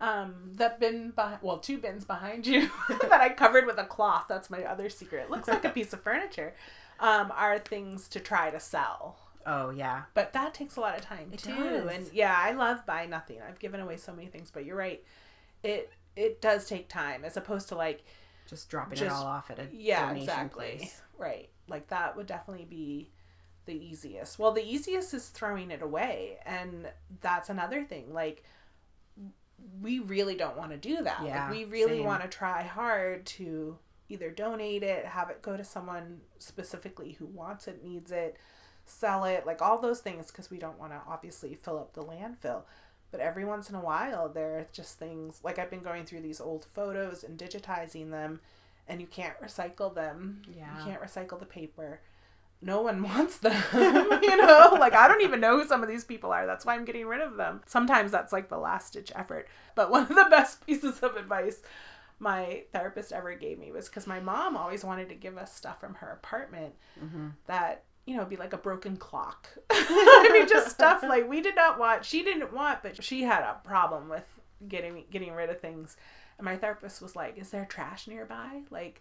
Um, 0.00 0.34
that 0.54 0.80
bin 0.80 1.10
behind, 1.10 1.38
well, 1.42 1.58
two 1.58 1.78
bins 1.78 2.04
behind 2.04 2.44
you 2.46 2.68
that 2.88 3.20
I 3.20 3.28
covered 3.28 3.66
with 3.66 3.78
a 3.78 3.84
cloth. 3.84 4.24
That's 4.28 4.50
my 4.50 4.64
other 4.64 4.88
secret. 4.88 5.24
It 5.24 5.30
looks 5.30 5.46
like 5.46 5.64
a 5.64 5.68
piece 5.78 5.92
of 5.92 6.02
furniture. 6.02 6.54
Um, 6.98 7.32
are 7.36 7.58
things 7.58 8.08
to 8.08 8.18
try 8.20 8.50
to 8.50 8.58
sell, 8.58 9.18
Oh 9.46 9.70
yeah, 9.70 10.02
but 10.14 10.32
that 10.32 10.54
takes 10.54 10.76
a 10.76 10.80
lot 10.80 10.96
of 10.96 11.04
time 11.04 11.30
It 11.32 11.40
too. 11.40 11.54
does. 11.54 11.90
And 11.90 12.10
yeah, 12.12 12.34
I 12.38 12.52
love 12.52 12.84
buy 12.86 13.06
nothing. 13.06 13.38
I've 13.46 13.58
given 13.58 13.80
away 13.80 13.96
so 13.96 14.12
many 14.12 14.28
things, 14.28 14.50
but 14.52 14.64
you're 14.64 14.76
right. 14.76 15.02
It 15.62 15.92
it 16.16 16.40
does 16.40 16.66
take 16.66 16.88
time 16.88 17.24
as 17.24 17.36
opposed 17.36 17.68
to 17.68 17.74
like 17.76 18.04
just 18.46 18.68
dropping 18.68 18.98
it 18.98 19.08
all 19.08 19.24
off 19.24 19.50
at 19.50 19.58
a 19.58 19.66
yeah, 19.72 20.06
donation 20.08 20.22
exactly. 20.28 20.76
place. 20.78 21.02
Right. 21.18 21.48
Like 21.68 21.88
that 21.88 22.16
would 22.16 22.26
definitely 22.26 22.66
be 22.66 23.10
the 23.66 23.74
easiest. 23.74 24.38
Well, 24.38 24.52
the 24.52 24.64
easiest 24.64 25.14
is 25.14 25.28
throwing 25.28 25.70
it 25.70 25.82
away, 25.82 26.38
and 26.44 26.88
that's 27.20 27.48
another 27.48 27.84
thing. 27.84 28.12
Like 28.12 28.44
we 29.80 30.00
really 30.00 30.34
don't 30.34 30.56
want 30.56 30.72
to 30.72 30.76
do 30.76 31.02
that. 31.02 31.20
Yeah, 31.24 31.48
like 31.48 31.52
we 31.52 31.64
really 31.64 32.00
want 32.00 32.22
to 32.22 32.28
try 32.28 32.62
hard 32.62 33.24
to 33.26 33.78
either 34.08 34.30
donate 34.30 34.82
it, 34.82 35.04
have 35.06 35.30
it 35.30 35.40
go 35.42 35.56
to 35.56 35.64
someone 35.64 36.20
specifically 36.38 37.12
who 37.12 37.26
wants 37.26 37.68
it, 37.68 37.82
needs 37.82 38.10
it, 38.12 38.36
sell 38.92 39.24
it, 39.24 39.46
like 39.46 39.62
all 39.62 39.78
those 39.78 40.00
things 40.00 40.30
because 40.30 40.50
we 40.50 40.58
don't 40.58 40.78
want 40.78 40.92
to 40.92 41.00
obviously 41.08 41.54
fill 41.54 41.78
up 41.78 41.92
the 41.94 42.02
landfill. 42.02 42.62
But 43.10 43.20
every 43.20 43.44
once 43.44 43.68
in 43.68 43.74
a 43.76 43.80
while, 43.80 44.28
there 44.28 44.58
are 44.58 44.66
just 44.72 44.98
things 44.98 45.40
like 45.44 45.58
I've 45.58 45.70
been 45.70 45.82
going 45.82 46.04
through 46.06 46.22
these 46.22 46.40
old 46.40 46.66
photos 46.72 47.24
and 47.24 47.38
digitizing 47.38 48.10
them, 48.10 48.40
and 48.88 49.00
you 49.00 49.06
can't 49.06 49.38
recycle 49.40 49.94
them. 49.94 50.42
Yeah. 50.56 50.78
You 50.78 50.84
can't 50.84 51.02
recycle 51.02 51.38
the 51.38 51.44
paper. 51.46 52.00
No 52.62 52.80
one 52.80 53.02
wants 53.10 53.38
them. 53.38 53.60
you 54.22 54.36
know, 54.36 54.76
like 54.80 54.94
I 54.94 55.08
don't 55.08 55.22
even 55.22 55.40
know 55.40 55.58
who 55.60 55.66
some 55.66 55.82
of 55.82 55.88
these 55.88 56.04
people 56.04 56.32
are. 56.32 56.46
That's 56.46 56.64
why 56.64 56.74
I'm 56.74 56.84
getting 56.84 57.06
rid 57.06 57.20
of 57.20 57.36
them. 57.36 57.60
Sometimes 57.66 58.12
that's 58.12 58.32
like 58.32 58.48
the 58.48 58.56
last 58.58 58.92
ditch 58.94 59.12
effort. 59.14 59.46
But 59.74 59.90
one 59.90 60.02
of 60.04 60.08
the 60.14 60.26
best 60.30 60.64
pieces 60.64 61.00
of 61.00 61.16
advice 61.16 61.60
my 62.18 62.62
therapist 62.72 63.10
ever 63.12 63.34
gave 63.34 63.58
me 63.58 63.72
was 63.72 63.88
because 63.88 64.06
my 64.06 64.20
mom 64.20 64.56
always 64.56 64.84
wanted 64.84 65.08
to 65.08 65.14
give 65.16 65.36
us 65.36 65.52
stuff 65.52 65.80
from 65.80 65.94
her 65.94 66.10
apartment 66.12 66.74
Mm-hmm. 67.02 67.28
that 67.46 67.82
you 68.06 68.16
know 68.16 68.24
be 68.24 68.36
like 68.36 68.52
a 68.52 68.56
broken 68.58 68.96
clock 68.96 69.48
i 69.70 70.28
mean 70.32 70.48
just 70.48 70.70
stuff 70.70 71.02
like 71.08 71.28
we 71.28 71.40
did 71.40 71.54
not 71.54 71.78
want 71.78 72.04
she 72.04 72.22
didn't 72.22 72.52
want 72.52 72.82
but 72.82 73.02
she 73.02 73.22
had 73.22 73.42
a 73.42 73.60
problem 73.64 74.08
with 74.08 74.24
getting 74.68 75.04
getting 75.10 75.32
rid 75.32 75.50
of 75.50 75.60
things 75.60 75.96
and 76.38 76.44
my 76.44 76.56
therapist 76.56 77.00
was 77.00 77.14
like 77.16 77.38
is 77.38 77.50
there 77.50 77.64
trash 77.64 78.06
nearby 78.08 78.60
like 78.70 79.00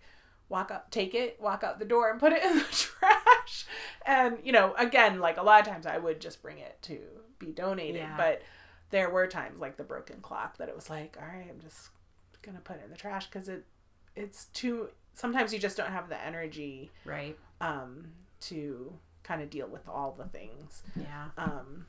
walk 0.50 0.70
up 0.72 0.90
take 0.92 1.16
it 1.16 1.40
walk 1.42 1.64
out 1.64 1.80
the 1.80 1.86
door 1.86 2.10
and 2.12 2.20
put 2.20 2.34
it 2.34 2.44
in 2.44 2.58
the 2.58 2.64
trash 2.72 3.66
and 4.06 4.38
you 4.44 4.52
know 4.52 4.74
again 4.78 5.20
like 5.20 5.38
a 5.38 5.42
lot 5.44 5.62
of 5.62 5.68
times 5.68 5.86
i 5.86 5.98
would 5.98 6.20
just 6.20 6.42
bring 6.42 6.58
it 6.60 6.78
to 6.82 7.00
be 7.40 7.48
donated 7.48 7.96
Yeah. 8.02 8.18
but 8.18 8.42
there 8.90 9.10
were 9.10 9.26
times 9.28 9.60
like 9.60 9.78
the 9.78 9.84
broken 9.84 10.20
clock 10.22 10.58
that 10.58 10.68
it 10.70 10.76
was 10.76 10.90
like 10.90 11.18
all 11.20 11.28
right 11.28 11.48
i'm 11.50 11.60
just 11.62 11.90
gonna 12.42 12.60
put 12.60 12.78
it 12.78 12.84
in 12.84 12.92
the 12.92 12.98
trash 12.98 13.28
because 13.28 13.48
it 13.48 13.66
it's 14.16 14.46
too 14.48 14.90
sometimes 15.14 15.54
you 15.54 15.60
just 15.60 15.78
don't 15.78 15.92
have 15.92 16.10
the 16.10 16.22
energy 16.26 16.92
Right. 17.06 17.38
um, 17.62 18.08
to 18.42 18.94
kind 19.24 19.42
of 19.42 19.50
deal 19.50 19.68
with 19.68 19.88
all 19.88 20.16
the 20.18 20.26
things. 20.26 20.84
Yeah. 20.96 21.30
Um, 21.38 21.86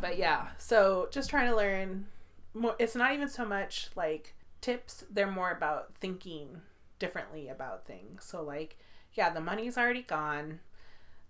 but 0.00 0.18
yeah, 0.18 0.48
so 0.58 1.08
just 1.10 1.30
trying 1.30 1.48
to 1.50 1.56
learn 1.56 2.06
more. 2.54 2.74
It's 2.78 2.94
not 2.94 3.12
even 3.14 3.28
so 3.28 3.44
much 3.44 3.88
like 3.96 4.34
tips, 4.60 5.04
they're 5.10 5.30
more 5.30 5.50
about 5.50 5.94
thinking 6.00 6.60
differently 6.98 7.48
about 7.48 7.86
things. 7.86 8.24
So, 8.24 8.42
like, 8.42 8.76
yeah, 9.14 9.30
the 9.30 9.40
money's 9.40 9.78
already 9.78 10.02
gone. 10.02 10.60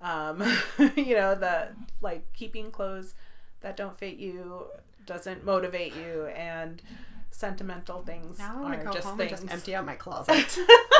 Um, 0.00 0.42
you 0.96 1.14
know, 1.14 1.34
the 1.34 1.68
like 2.00 2.32
keeping 2.32 2.70
clothes 2.70 3.14
that 3.60 3.76
don't 3.76 3.98
fit 3.98 4.16
you 4.16 4.66
doesn't 5.06 5.44
motivate 5.44 5.94
you, 5.94 6.26
and 6.26 6.82
sentimental 7.30 8.02
things 8.02 8.38
Now 8.38 8.56
I 8.58 8.60
want 8.60 8.74
are 8.74 8.78
to 8.78 8.84
go 8.86 8.92
just 8.92 9.06
home 9.06 9.18
things. 9.18 9.32
and 9.32 9.40
just 9.42 9.52
empty 9.52 9.74
out 9.74 9.86
my 9.86 9.94
closet. 9.96 10.58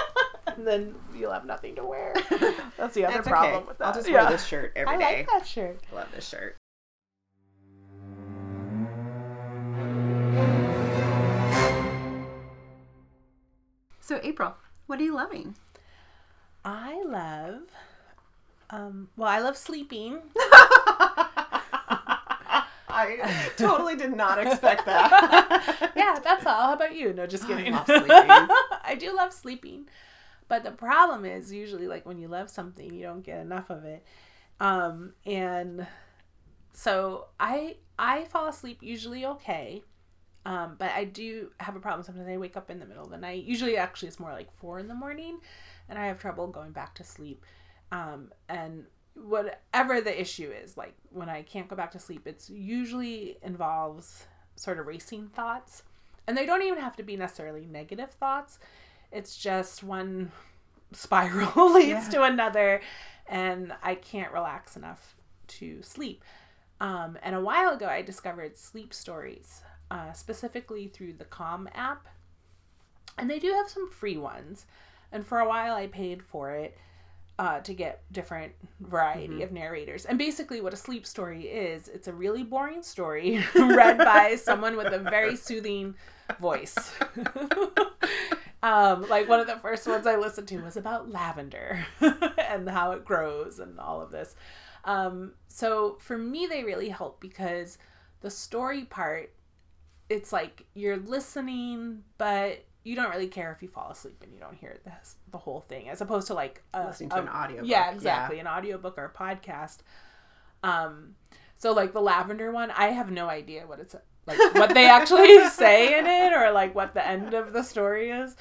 and 0.57 0.66
then 0.66 0.94
you'll 1.16 1.32
have 1.32 1.44
nothing 1.44 1.74
to 1.76 1.84
wear. 1.84 2.14
That's 2.76 2.94
the 2.94 3.05
other 3.05 3.16
That's 3.16 3.28
problem 3.28 3.55
okay. 3.57 3.66
with 3.68 3.78
that. 3.78 3.86
I'll 3.88 3.94
just 3.94 4.09
Yeah. 4.09 4.22
wear 4.22 4.30
this 4.30 4.44
shirt 4.46 4.72
every 4.76 4.94
I 4.94 4.99
day. 4.99 5.16
like 5.18 5.28
that 5.28 5.46
shirt. 5.46 5.80
Love 5.92 6.09
this 6.14 6.28
shirt. 6.28 6.57
So 14.01 14.20
April, 14.22 14.55
what 14.86 14.99
are 15.01 15.03
you 15.03 15.14
loving? 15.14 15.55
I 16.64 17.03
love. 17.05 17.62
Um, 18.70 19.09
well, 19.16 19.28
I 19.28 19.38
love 19.40 19.57
sleeping. 19.57 20.18
I 22.90 23.51
totally 23.57 23.94
did 23.96 24.14
not 24.16 24.44
expect 24.44 24.84
that. 24.86 25.92
yeah, 25.94 26.18
that's 26.22 26.44
all. 26.46 26.62
How 26.68 26.72
about 26.72 26.94
you? 26.96 27.12
No, 27.12 27.26
just 27.26 27.44
I 27.44 27.49
kidding. 27.49 27.76
sleeping. 27.84 28.09
I 28.11 28.96
do 28.99 29.14
love 29.14 29.32
sleeping, 29.32 29.88
but 30.49 30.64
the 30.64 30.70
problem 30.70 31.24
is 31.24 31.53
usually 31.53 31.86
like 31.86 32.07
when 32.07 32.18
you 32.18 32.28
love 32.28 32.51
something, 32.51 32.92
you 32.92 33.03
don't 33.03 33.22
get 33.22 33.40
enough 33.40 33.70
of 33.70 33.84
it. 33.84 34.05
Um, 34.61 35.12
and 35.24 35.86
so 36.72 37.26
I 37.38 37.76
I 37.99 38.24
fall 38.24 38.49
asleep 38.49 38.78
usually 38.80 39.24
okay. 39.26 39.82
Um, 40.46 40.76
but 40.78 40.92
I 40.92 41.05
do 41.05 41.51
have 41.61 41.76
a 41.76 41.80
problem. 41.80 42.03
Sometimes 42.03 42.28
I 42.28 42.38
wake 42.38 42.57
up 42.57 42.70
in 42.70 42.78
the 42.78 42.86
middle 42.86 43.05
of 43.05 43.11
the 43.11 43.18
night. 43.18 43.44
Usually, 43.44 43.76
actually, 43.76 44.09
it's 44.09 44.20
more 44.20 44.32
like 44.32 44.51
four 44.57 44.78
in 44.78 44.88
the 44.88 44.94
morning, 44.94 45.40
and 45.90 45.99
I 45.99 46.07
have 46.07 46.18
trouble 46.18 46.46
going 46.46 46.72
back 46.72 46.94
to 46.94 47.05
sleep. 47.05 47.44
Um, 47.92 48.30
and 48.49 48.84
whatever 49.14 50.01
the 50.01 50.18
issue 50.18 50.51
is, 50.51 50.76
like 50.76 50.94
when 51.11 51.28
I 51.28 51.42
can't 51.42 51.68
go 51.68 51.76
back 51.76 51.90
to 51.92 51.99
sleep, 51.99 52.26
it's 52.26 52.49
usually 52.49 53.36
involves 53.42 54.26
sort 54.57 54.78
of 54.78 54.86
racing 54.86 55.28
thoughts, 55.28 55.82
and 56.26 56.36
they 56.36 56.46
don't 56.46 56.62
even 56.62 56.78
have 56.78 56.96
to 56.96 57.03
be 57.03 57.16
necessarily 57.16 57.66
negative 57.66 58.12
thoughts. 58.12 58.59
It's 59.12 59.36
just 59.36 59.82
one 59.82 60.32
spiral 60.92 61.72
leads 61.74 62.04
Yeah. 62.06 62.11
to 62.11 62.22
another, 62.24 62.80
and 63.28 63.72
I 63.82 63.94
can't 63.94 64.32
relax 64.32 64.76
enough 64.76 65.16
to 65.48 65.82
sleep. 65.82 66.24
Um, 66.80 67.18
and 67.22 67.34
a 67.34 67.40
while 67.40 67.74
ago, 67.74 67.86
I 67.86 68.02
discovered 68.02 68.56
sleep 68.59 68.94
stories, 68.94 69.62
uh, 69.90 70.12
specifically 70.12 70.86
through 70.88 71.14
the 71.14 71.24
Calm 71.24 71.68
app. 71.74 72.06
And 73.16 73.28
they 73.28 73.38
do 73.40 73.52
have 73.52 73.68
some 73.68 73.88
free 73.90 74.16
ones. 74.16 74.66
And 75.11 75.26
for 75.26 75.40
a 75.40 75.48
while, 75.48 75.74
I 75.74 75.88
paid 75.88 76.22
for 76.22 76.52
it 76.54 76.76
uh, 77.38 77.61
to 77.61 77.74
get 77.74 78.02
different 78.12 78.52
variety 78.80 79.42
of 79.42 79.50
narrators. 79.52 80.04
And 80.04 80.18
basically, 80.18 80.61
what 80.61 80.72
a 80.72 80.76
sleep 80.76 81.04
story 81.06 81.46
is, 81.48 81.88
it's 81.88 82.06
a 82.09 82.12
really 82.12 82.42
boring 82.44 82.82
story 82.82 83.44
read 83.54 83.98
by 83.98 84.36
someone 84.40 84.76
with 84.76 84.92
a 84.92 84.98
very 84.98 85.34
soothing 85.34 85.94
voice. 86.40 86.76
Um, 88.62 89.09
like 89.09 89.28
one 89.28 89.40
of 89.40 89.46
the 89.46 89.56
first 89.56 89.86
ones 89.86 90.06
I 90.06 90.16
listened 90.16 90.48
to 90.48 90.59
was 90.59 90.76
about 90.76 91.11
lavender 91.11 91.84
and 92.00 92.68
how 92.68 92.92
it 92.92 93.04
grows 93.04 93.59
and 93.59 93.78
all 93.78 94.00
of 94.00 94.11
this. 94.11 94.34
Um, 94.84 95.32
so 95.48 95.96
for 96.00 96.16
me, 96.18 96.46
they 96.46 96.64
really 96.64 96.88
help 96.88 97.20
because 97.20 97.78
the 98.20 98.30
story 98.30 98.84
part, 98.84 99.32
it's 100.09 100.32
like 100.32 100.66
you're 100.74 100.96
listening, 100.96 102.02
but 102.16 102.64
you 102.84 102.96
don't 102.96 103.11
really 103.11 103.26
care 103.28 103.52
if 103.52 103.62
you 103.62 103.68
fall 103.68 103.90
asleep 103.90 104.22
and 104.22 104.32
you 104.32 104.40
don't 104.40 104.54
hear 104.56 104.78
the, 104.84 104.92
the 105.30 105.38
whole 105.38 105.61
thing, 105.61 105.88
as 105.88 106.00
opposed 106.00 106.26
to 106.28 106.34
like 106.34 106.62
a, 106.74 106.86
Listening 106.86 107.11
to 107.11 107.16
a- 107.16 107.22
an 107.22 107.28
audiobook, 107.28 107.68
Yeah, 107.68 107.88
yeah. 107.88 107.94
exactly, 107.94 108.38
an 108.38 108.46
audiobook 108.46 108.96
or 108.98 109.04
a 109.04 109.11
podcast. 109.12 109.78
Um, 110.62 111.14
so 111.59 111.72
like 111.72 111.92
the 111.92 112.00
lavender 112.00 112.50
one, 112.50 112.70
I 112.70 112.88
have 112.88 113.11
no 113.11 113.28
idea 113.28 113.66
what 113.66 113.78
it's 113.80 113.94
like, 114.28 114.54
what 114.54 114.74
they 114.74 114.88
actually 114.88 115.48
say 115.50 115.98
in 115.98 116.06
it, 116.06 116.32
or 116.32 116.52
like 116.52 116.74
what 116.74 116.94
the 116.94 117.06
end 117.06 117.34
of 117.34 117.52
the 117.52 117.62
story 117.62 118.10
is. 118.10 118.36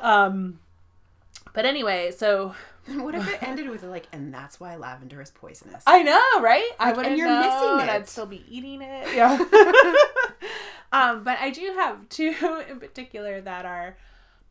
Um, 0.00 0.60
but 1.52 1.64
anyway, 1.66 2.12
so 2.12 2.54
what 2.94 3.14
if 3.14 3.28
it 3.28 3.42
ended 3.42 3.68
with 3.68 3.82
like, 3.82 4.06
and 4.12 4.32
that's 4.32 4.60
why 4.60 4.76
lavender 4.76 5.20
is 5.20 5.30
poisonous? 5.30 5.82
I 5.86 6.02
know, 6.02 6.40
right? 6.40 6.70
I 6.78 6.90
wouldn't 6.90 7.08
and 7.08 7.18
you're 7.18 7.28
know, 7.28 7.40
missing 7.40 7.80
and 7.82 7.90
I'd 7.90 8.08
still 8.08 8.26
be 8.26 8.44
eating 8.48 8.82
it. 8.82 9.14
Yeah. 9.14 9.32
um, 10.92 11.24
but 11.24 11.38
I 11.40 11.50
do 11.50 11.72
have 11.76 12.08
two 12.08 12.34
in 12.68 12.80
particular 12.80 13.40
that 13.40 13.64
are 13.64 13.96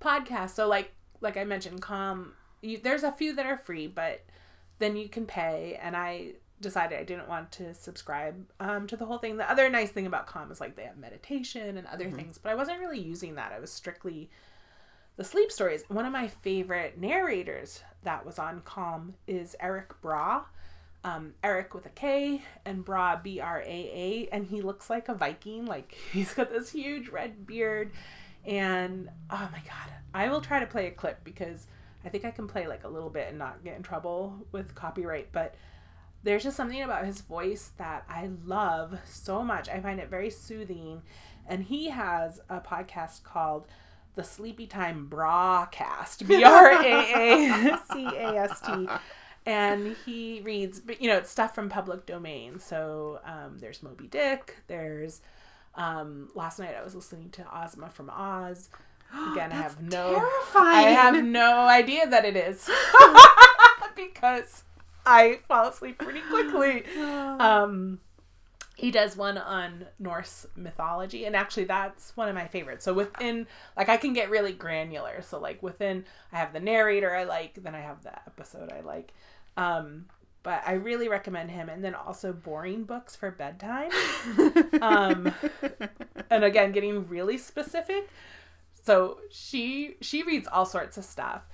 podcasts. 0.02 0.52
So 0.52 0.68
like 0.68 0.92
like 1.22 1.38
I 1.38 1.44
mentioned, 1.44 1.82
Calm. 1.82 2.34
You, 2.62 2.80
there's 2.82 3.04
a 3.04 3.12
few 3.12 3.36
that 3.36 3.46
are 3.46 3.58
free, 3.58 3.88
but 3.88 4.22
then 4.80 4.98
you 4.98 5.08
can 5.08 5.26
pay. 5.26 5.80
And 5.82 5.96
I 5.96 6.34
decided 6.62 7.00
I 7.00 7.04
didn't 7.04 7.28
want 7.28 7.52
to 7.54 7.74
subscribe 7.74 8.36
um, 8.60 8.88
to 8.88 8.98
the 8.98 9.06
whole 9.06 9.18
thing. 9.18 9.38
The 9.38 9.50
other 9.50 9.70
nice 9.70 9.90
thing 9.90 10.06
about 10.06 10.28
Calm 10.28 10.52
is 10.52 10.60
like 10.60 10.76
they 10.76 10.84
have 10.84 10.98
meditation 10.98 11.78
and 11.78 11.88
other 11.88 12.10
things, 12.12 12.38
but 12.38 12.52
I 12.52 12.56
wasn't 12.56 12.80
really 12.80 13.00
using 13.00 13.36
that. 13.36 13.52
I 13.52 13.60
was 13.60 13.72
strictly 13.72 14.30
the 15.16 15.24
sleep 15.24 15.52
stories. 15.52 15.84
One 15.90 16.06
of 16.06 16.14
my 16.14 16.28
favorite 16.28 16.98
narrators 16.98 17.84
that 18.04 18.26
was 18.26 18.40
on 18.40 18.62
Calm 18.62 19.16
is 19.28 19.56
Erik 19.60 20.02
Braa. 20.02 20.46
Um, 21.04 21.34
Erik 21.44 21.74
with 21.74 21.86
a 21.86 21.90
K 21.90 22.42
and 22.66 22.86
Braa 22.86 23.24
B 23.24 23.40
R 23.40 23.62
A 23.62 23.66
A, 23.66 24.30
and 24.34 24.46
he 24.46 24.62
looks 24.62 24.90
like 24.90 25.08
a 25.08 25.14
Viking. 25.14 25.66
Like 25.66 25.98
he's 26.12 26.34
got 26.34 26.50
this 26.50 26.70
huge 26.70 27.10
red 27.10 27.46
beard, 27.48 27.92
and 28.46 29.10
oh 29.30 29.50
my 29.52 29.60
god, 29.60 29.94
I 30.14 30.28
will 30.30 30.42
try 30.42 30.60
to 30.60 30.66
play 30.66 30.88
a 30.88 30.92
clip 30.92 31.24
because 31.24 31.68
I 32.04 32.10
think 32.10 32.26
I 32.26 32.32
can 32.32 32.48
play 32.48 32.68
like 32.68 32.84
a 32.84 32.90
little 32.90 33.10
bit 33.10 33.30
and 33.30 33.38
not 33.38 33.64
get 33.64 33.78
in 33.78 33.84
trouble 33.84 34.46
with 34.52 34.76
copyright. 34.76 35.32
But 35.32 35.56
there's 36.24 36.44
just 36.44 36.58
something 36.58 36.82
about 36.82 37.06
his 37.06 37.22
voice 37.22 37.72
that 37.78 38.06
I 38.10 38.30
love 38.46 38.98
so 39.06 39.44
much. 39.44 39.70
I 39.70 39.80
find 39.80 40.00
it 40.00 40.10
very 40.10 40.30
soothing, 40.30 41.02
and 41.48 41.64
he 41.64 41.90
has 41.90 42.42
a 42.50 42.60
podcast 42.60 43.24
called 43.24 43.68
the 44.16 44.24
Sleepy 44.24 44.68
Time 44.68 45.08
Braacast, 45.10 46.28
B 46.28 46.44
R 46.44 46.72
A 46.72 47.72
A 47.74 47.80
C 47.92 48.06
A 48.06 48.36
S 48.38 48.62
T. 48.62 48.88
And 49.46 49.96
he 50.06 50.42
reads, 50.44 50.80
but 50.80 51.02
you 51.02 51.10
know, 51.10 51.18
it's 51.18 51.30
stuff 51.32 51.56
from 51.56 51.70
public 51.70 52.06
domain. 52.06 52.60
So 52.60 53.20
um, 53.26 53.58
there's 53.60 53.82
Moby 53.82 54.08
Dick. 54.08 54.58
There's 54.68 55.22
um, 55.76 56.30
last 56.36 56.60
night 56.60 56.76
I 56.80 56.84
was 56.84 56.94
listening 56.94 57.30
to 57.32 57.46
Ozma 57.58 57.90
from 57.90 58.10
Oz. 58.10 58.70
Again, 59.32 59.52
I 59.52 59.56
have 59.56 59.82
no, 59.82 60.16
terrifying. 60.16 60.88
I 60.88 60.90
have 60.92 61.24
no 61.24 61.62
idea 61.62 62.08
that 62.08 62.26
it 62.26 62.36
is 62.36 62.70
because 63.96 64.64
I 65.10 65.40
fall 65.48 65.68
asleep 65.70 65.98
pretty 65.98 66.22
quickly. 66.30 66.84
Um, 67.40 68.00
he 68.76 68.92
does 68.92 69.18
one 69.18 69.38
on 69.38 69.86
Norse 69.98 70.46
mythology, 70.56 71.26
and 71.26 71.36
actually, 71.36 71.66
that's 71.66 72.16
one 72.16 72.30
of 72.30 72.36
my 72.36 72.48
favorites. 72.48 72.86
So 72.86 72.94
within, 72.94 73.48
like, 73.76 73.90
I 73.90 73.98
can 73.98 74.14
get 74.14 74.30
really 74.30 74.54
granular. 74.54 75.22
So 75.22 75.40
like 75.40 75.62
within, 75.62 76.06
I 76.32 76.38
have 76.38 76.54
the 76.54 76.60
narrator 76.62 77.14
I 77.14 77.26
like, 77.26 77.62
then 77.62 77.76
I 77.76 77.82
have 77.82 78.04
the 78.04 78.16
episode 78.16 78.72
I 78.72 78.80
like. 78.82 79.14
Um, 79.58 80.06
but 80.44 80.64
I 80.66 80.74
really 80.74 81.10
recommend 81.10 81.52
him, 81.52 81.68
and 81.68 81.84
then 81.84 81.94
also 81.94 82.32
boring 82.32 82.84
books 82.86 83.16
for 83.16 83.32
bedtime. 83.32 83.92
um, 84.82 85.34
and 86.30 86.44
again, 86.44 86.72
getting 86.72 87.08
really 87.08 87.38
specific. 87.38 88.10
So 88.82 89.20
she 89.30 89.98
she 90.02 90.24
reads 90.24 90.48
all 90.48 90.66
sorts 90.66 90.98
of 90.98 91.04
stuff. 91.04 91.49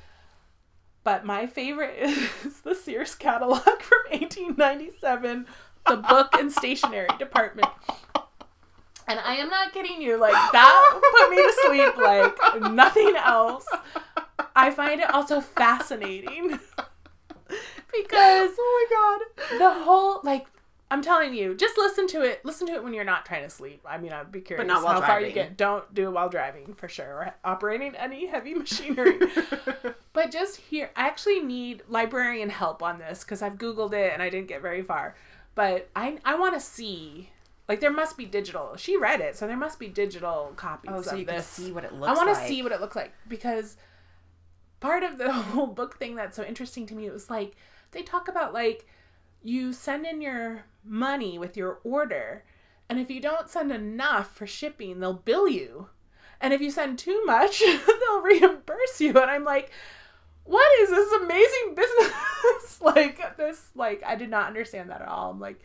But 1.06 1.24
my 1.24 1.46
favorite 1.46 1.96
is 2.00 2.60
the 2.62 2.76
Sears 2.76 3.16
catalog 3.16 3.62
from 3.62 4.00
1897, 4.10 5.46
the 5.88 5.98
book 5.98 6.34
and 6.34 6.52
stationery 6.52 7.08
department. 7.20 7.70
And 9.08 9.20
I 9.20 9.36
am 9.36 9.50
not 9.50 9.72
kidding 9.72 10.02
you, 10.02 10.18
like 10.18 10.34
that 10.34 11.00
put 11.12 11.30
me 11.30 11.38
to 11.38 11.54
sleep 11.68 11.98
like 11.98 12.72
nothing 12.74 13.14
else. 13.16 13.68
I 14.56 14.72
find 14.72 15.00
it 15.00 15.14
also 15.14 15.42
fascinating 15.42 16.50
because 17.94 18.52
oh 18.58 18.88
my 18.90 19.20
god. 19.48 19.60
the 19.60 19.84
whole 19.84 20.22
like 20.24 20.48
I'm 20.92 21.02
telling 21.02 21.34
you, 21.34 21.56
just 21.56 21.78
listen 21.78 22.06
to 22.10 22.22
it. 22.22 22.46
Listen 22.46 22.68
to 22.68 22.74
it 22.74 22.84
when 22.84 22.94
you're 22.94 23.04
not 23.04 23.26
trying 23.26 23.44
to 23.44 23.50
sleep. 23.50 23.82
I 23.90 23.98
mean, 23.98 24.14
I'd 24.14 24.32
be 24.32 24.42
curious 24.42 24.66
but 24.68 24.72
not 24.72 24.84
while 24.84 25.02
how 25.02 25.08
far 25.08 25.20
you 25.20 25.32
driving. 25.32 25.50
get. 25.50 25.58
Don't 25.58 25.92
do 25.94 26.08
it 26.08 26.12
while 26.12 26.30
driving 26.30 26.76
for 26.76 26.88
sure, 26.88 27.08
or 27.08 27.34
operating 27.44 27.96
any 27.96 28.28
heavy 28.28 28.54
machinery. 28.64 29.18
but 30.14 30.32
just 30.32 30.58
here, 30.58 30.92
I 30.96 31.08
actually 31.08 31.40
need 31.40 31.82
librarian 31.90 32.50
help 32.50 32.84
on 32.84 33.00
this 33.00 33.24
because 33.24 33.42
I've 33.42 33.58
googled 33.58 33.94
it 33.94 34.14
and 34.14 34.22
I 34.22 34.30
didn't 34.30 34.48
get 34.48 34.62
very 34.62 34.84
far. 34.84 35.16
But 35.56 35.90
I 35.96 36.20
I 36.24 36.36
want 36.36 36.54
to 36.54 36.60
see. 36.60 37.30
Like 37.68 37.80
there 37.80 37.92
must 37.92 38.16
be 38.16 38.26
digital. 38.26 38.76
She 38.78 38.96
read 38.96 39.22
it, 39.22 39.36
so 39.36 39.48
there 39.48 39.58
must 39.58 39.80
be 39.80 39.88
digital 39.88 40.54
copies 40.56 40.92
Oh, 40.94 41.02
so 41.02 41.14
of 41.14 41.20
you 41.20 41.26
can 41.26 41.38
this. 41.38 41.48
see 41.48 41.72
what 41.72 41.84
it 41.84 41.94
looks 41.94 42.10
I 42.10 42.14
want 42.14 42.30
to 42.30 42.40
like. 42.40 42.48
see 42.48 42.62
what 42.62 42.72
it 42.72 42.80
looks 42.80 42.96
like 42.96 43.12
because 43.28 43.76
part 44.80 45.02
of 45.02 45.18
the 45.18 45.32
whole 45.34 45.66
book 45.66 45.98
thing 45.98 46.14
that's 46.16 46.36
so 46.36 46.44
interesting 46.44 46.86
to 46.86 46.94
me 46.94 47.08
it 47.08 47.12
was 47.14 47.28
like 47.28 47.56
they 47.92 48.04
talk 48.04 48.28
about 48.28 48.54
like 48.54 48.86
you 49.46 49.74
send 49.74 50.06
in 50.06 50.22
your 50.22 50.66
money 50.84 51.38
with 51.38 51.58
your 51.58 51.80
order 51.84 52.44
And 52.90 53.00
if 53.00 53.10
you 53.10 53.20
don't 53.22 53.50
send 53.50 53.72
enough 53.72 54.36
for 54.36 54.46
shipping, 54.48 55.00
they'll 55.00 55.14
bill 55.14 55.48
you. 55.48 55.90
And 56.42 56.54
if 56.54 56.62
you 56.62 56.70
send 56.72 57.00
too 57.00 57.24
much, 57.26 57.60
they'll 57.88 58.22
reimburse 58.22 59.02
you. 59.02 59.10
And 59.10 59.32
I'm 59.32 59.44
like, 59.44 59.72
what 60.44 60.68
is 60.82 60.90
this 60.90 61.12
amazing 61.14 61.76
business? 61.76 62.82
like 62.82 63.38
this 63.38 63.72
like 63.76 64.04
I 64.06 64.16
did 64.16 64.30
not 64.30 64.48
understand 64.48 64.90
that 64.90 65.02
at 65.02 65.08
all. 65.08 65.32
I'm 65.32 65.40
like 65.40 65.62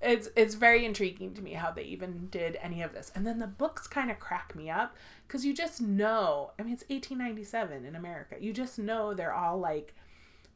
it's 0.00 0.28
it's 0.36 0.54
very 0.54 0.84
intriguing 0.84 1.34
to 1.34 1.42
me 1.42 1.52
how 1.52 1.70
they 1.70 1.84
even 1.84 2.28
did 2.30 2.56
any 2.60 2.82
of 2.82 2.92
this. 2.92 3.10
And 3.14 3.26
then 3.26 3.38
the 3.38 3.46
books 3.46 3.86
kind 3.86 4.10
of 4.10 4.18
crack 4.18 4.54
me 4.54 4.68
up 4.70 4.96
cuz 5.28 5.44
you 5.44 5.54
just 5.54 5.80
know, 5.80 6.52
I 6.58 6.62
mean 6.62 6.74
it's 6.74 6.84
1897 6.88 7.84
in 7.84 7.96
America. 7.96 8.36
You 8.40 8.52
just 8.52 8.78
know 8.78 9.14
they're 9.14 9.32
all 9.32 9.58
like 9.58 9.94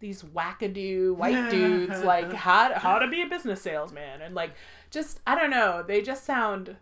these 0.00 0.22
wackadoo 0.22 1.14
white 1.14 1.50
dudes 1.50 2.02
like 2.02 2.32
how 2.32 2.72
how 2.74 2.98
to 2.98 3.08
be 3.08 3.22
a 3.22 3.26
business 3.26 3.62
salesman 3.62 4.20
and 4.22 4.34
like 4.34 4.52
just 4.90 5.20
I 5.26 5.34
don't 5.34 5.50
know, 5.50 5.84
they 5.86 6.02
just 6.02 6.24
sound 6.24 6.76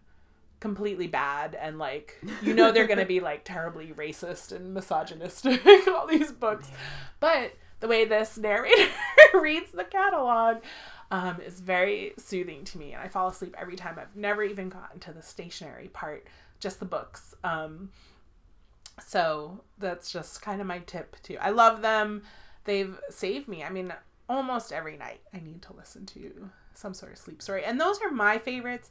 completely 0.61 1.07
bad 1.07 1.55
and 1.55 1.79
like 1.79 2.19
you 2.43 2.55
know 2.55 2.73
they're 2.73 2.87
going 2.87 2.99
to 2.99 3.07
be 3.07 3.21
like 3.21 3.45
terribly 3.45 3.93
racist 3.95 4.53
and 4.53 4.73
misogynistic 4.73 5.61
all 5.89 6.07
these 6.07 6.33
books. 6.33 6.71
But 7.21 7.55
the 7.81 7.89
way 7.89 8.05
this 8.05 8.39
narrator 8.39 8.91
reads 9.35 9.73
the 9.73 9.85
catalog 9.85 10.59
um, 11.11 11.41
is 11.41 11.61
very 11.61 12.14
soothing 12.17 12.64
to 12.64 12.79
me 12.79 12.95
and 12.95 13.03
i 13.03 13.07
fall 13.07 13.29
asleep 13.29 13.55
every 13.59 13.77
time. 13.77 13.99
I've 13.99 14.17
never 14.17 14.43
even 14.43 14.69
gotten 14.69 14.99
to 15.01 15.12
the 15.12 15.23
stationary 15.23 15.89
part 15.89 16.27
just 16.59 16.81
the 16.81 16.87
books 16.87 17.35
um, 17.45 17.91
so 19.05 19.61
that's 19.79 20.11
just 20.11 20.43
kind 20.43 20.61
of 20.61 20.67
my 20.67 20.79
tip 20.81 21.17
too. 21.23 21.37
I 21.41 21.51
love 21.51 21.83
them 21.83 22.23
they've 22.67 22.99
saved 23.09 23.49
me 23.49 23.64
i 23.64 23.71
mean 23.71 23.93
almost 24.29 24.73
every 24.73 24.97
night 24.97 25.21
i 25.33 25.41
need 25.41 25.62
to 25.62 25.73
listen 25.73 26.05
to 26.05 26.51
some 26.75 26.93
sort 26.93 27.12
of 27.12 27.19
sleep 27.19 27.41
story 27.41 27.64
and 27.64 27.81
those 27.81 27.99
are 28.03 28.11
my 28.11 28.39
favorites 28.39 28.91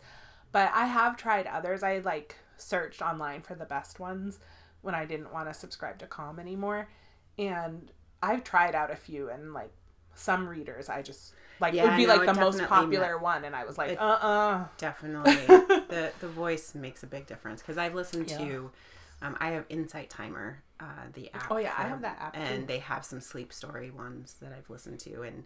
but 0.56 0.72
I 0.74 0.86
have 0.86 1.18
tried 1.18 1.48
others. 1.48 1.84
I 1.84 1.98
like 1.98 2.38
searched 2.56 3.02
online 3.02 3.42
for 3.42 3.56
the 3.56 3.66
best 3.66 4.00
ones 4.00 4.40
when 4.84 4.96
I 4.96 5.04
didn't 5.04 5.34
want 5.34 5.50
to 5.50 5.54
subscribe 5.54 6.00
to 6.00 6.08
Calm 6.08 6.40
anymore. 6.40 6.88
And 7.38 7.92
I've 8.24 8.46
tried 8.46 8.74
out 8.74 8.90
a 8.90 8.96
few 8.96 9.30
and 9.30 9.54
like 9.54 9.74
some 10.14 10.48
readers 10.48 10.88
I 10.88 11.02
just 11.02 11.34
like 11.60 11.74
yeah, 11.74 11.84
it 11.84 11.90
would 11.90 11.98
be 11.98 12.06
no, 12.06 12.16
like 12.16 12.26
the 12.26 12.40
most 12.40 12.62
popular 12.62 13.18
one 13.18 13.44
and 13.44 13.54
I 13.54 13.66
was 13.66 13.78
like, 13.78 14.00
uh 14.00 14.02
uh-uh. 14.02 14.28
uh. 14.28 14.66
Definitely. 14.78 15.34
the 15.90 16.14
the 16.22 16.30
voice 16.30 16.74
makes 16.74 17.04
a 17.04 17.08
big 17.08 17.28
difference 17.28 17.62
because 17.62 17.78
I've 17.78 17.94
listened 17.94 18.32
yeah. 18.32 18.38
to 18.38 18.72
um, 19.26 19.38
I 19.40 19.50
have 19.52 19.66
Insight 19.70 20.10
Timer, 20.10 20.62
uh, 20.80 20.86
the 21.14 21.32
app. 21.34 21.52
Oh 21.52 21.58
yeah, 21.58 21.74
I 21.78 21.84
have 21.84 22.02
that 22.02 22.18
app. 22.20 22.38
And 22.38 22.62
too. 22.62 22.68
they 22.68 22.80
have 22.80 23.06
some 23.06 23.22
sleep 23.22 23.52
story 23.54 23.92
ones 23.92 24.36
that 24.42 24.54
I've 24.54 24.70
listened 24.70 25.00
to 25.02 25.24
and 25.24 25.44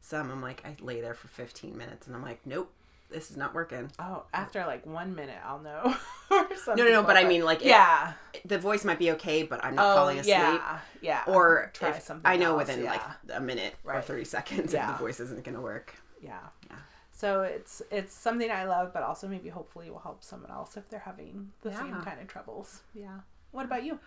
some 0.00 0.30
I'm 0.30 0.42
like 0.42 0.64
I 0.64 0.76
lay 0.80 1.00
there 1.00 1.14
for 1.14 1.28
15 1.28 1.76
minutes 1.76 2.06
and 2.06 2.16
I'm 2.16 2.22
like, 2.22 2.40
nope, 2.44 2.72
this 3.12 3.30
is 3.30 3.36
not 3.36 3.54
working. 3.54 3.90
Oh, 3.98 4.24
after 4.34 4.64
like 4.66 4.84
one 4.84 5.14
minute, 5.14 5.38
I'll 5.44 5.60
know. 5.60 5.96
no, 6.30 6.74
no, 6.74 6.88
no. 6.88 7.02
But 7.02 7.16
I 7.16 7.24
mean, 7.24 7.44
like, 7.44 7.64
yeah, 7.64 8.14
it, 8.32 8.46
the 8.48 8.58
voice 8.58 8.84
might 8.84 8.98
be 8.98 9.12
okay, 9.12 9.42
but 9.42 9.64
I'm 9.64 9.74
not 9.74 9.92
oh, 9.92 9.96
falling 9.96 10.18
asleep. 10.18 10.34
Yeah, 10.34 10.78
yeah. 11.00 11.22
Or 11.26 11.70
try 11.74 11.98
something. 11.98 12.30
I 12.30 12.36
know 12.36 12.58
else, 12.58 12.68
within 12.68 12.84
yeah. 12.84 12.92
like 12.92 13.02
a 13.34 13.40
minute 13.40 13.74
right. 13.84 13.98
or 13.98 14.02
thirty 14.02 14.24
seconds, 14.24 14.72
yeah. 14.72 14.92
the 14.92 14.98
voice 14.98 15.20
isn't 15.20 15.44
going 15.44 15.54
to 15.54 15.60
work. 15.60 15.94
Yeah, 16.20 16.38
yeah. 16.68 16.76
So 17.22 17.42
it's 17.42 17.80
it's 17.92 18.12
something 18.12 18.50
I 18.50 18.64
love, 18.64 18.92
but 18.92 19.04
also 19.04 19.28
maybe 19.28 19.48
hopefully 19.48 19.88
will 19.88 20.00
help 20.00 20.24
someone 20.24 20.50
else 20.50 20.76
if 20.76 20.88
they're 20.88 20.98
having 20.98 21.52
the 21.60 21.70
yeah. 21.70 21.78
same 21.78 22.02
kind 22.02 22.20
of 22.20 22.26
troubles. 22.26 22.80
Yeah. 22.96 23.20
What 23.52 23.64
about 23.64 23.84
you? 23.84 24.00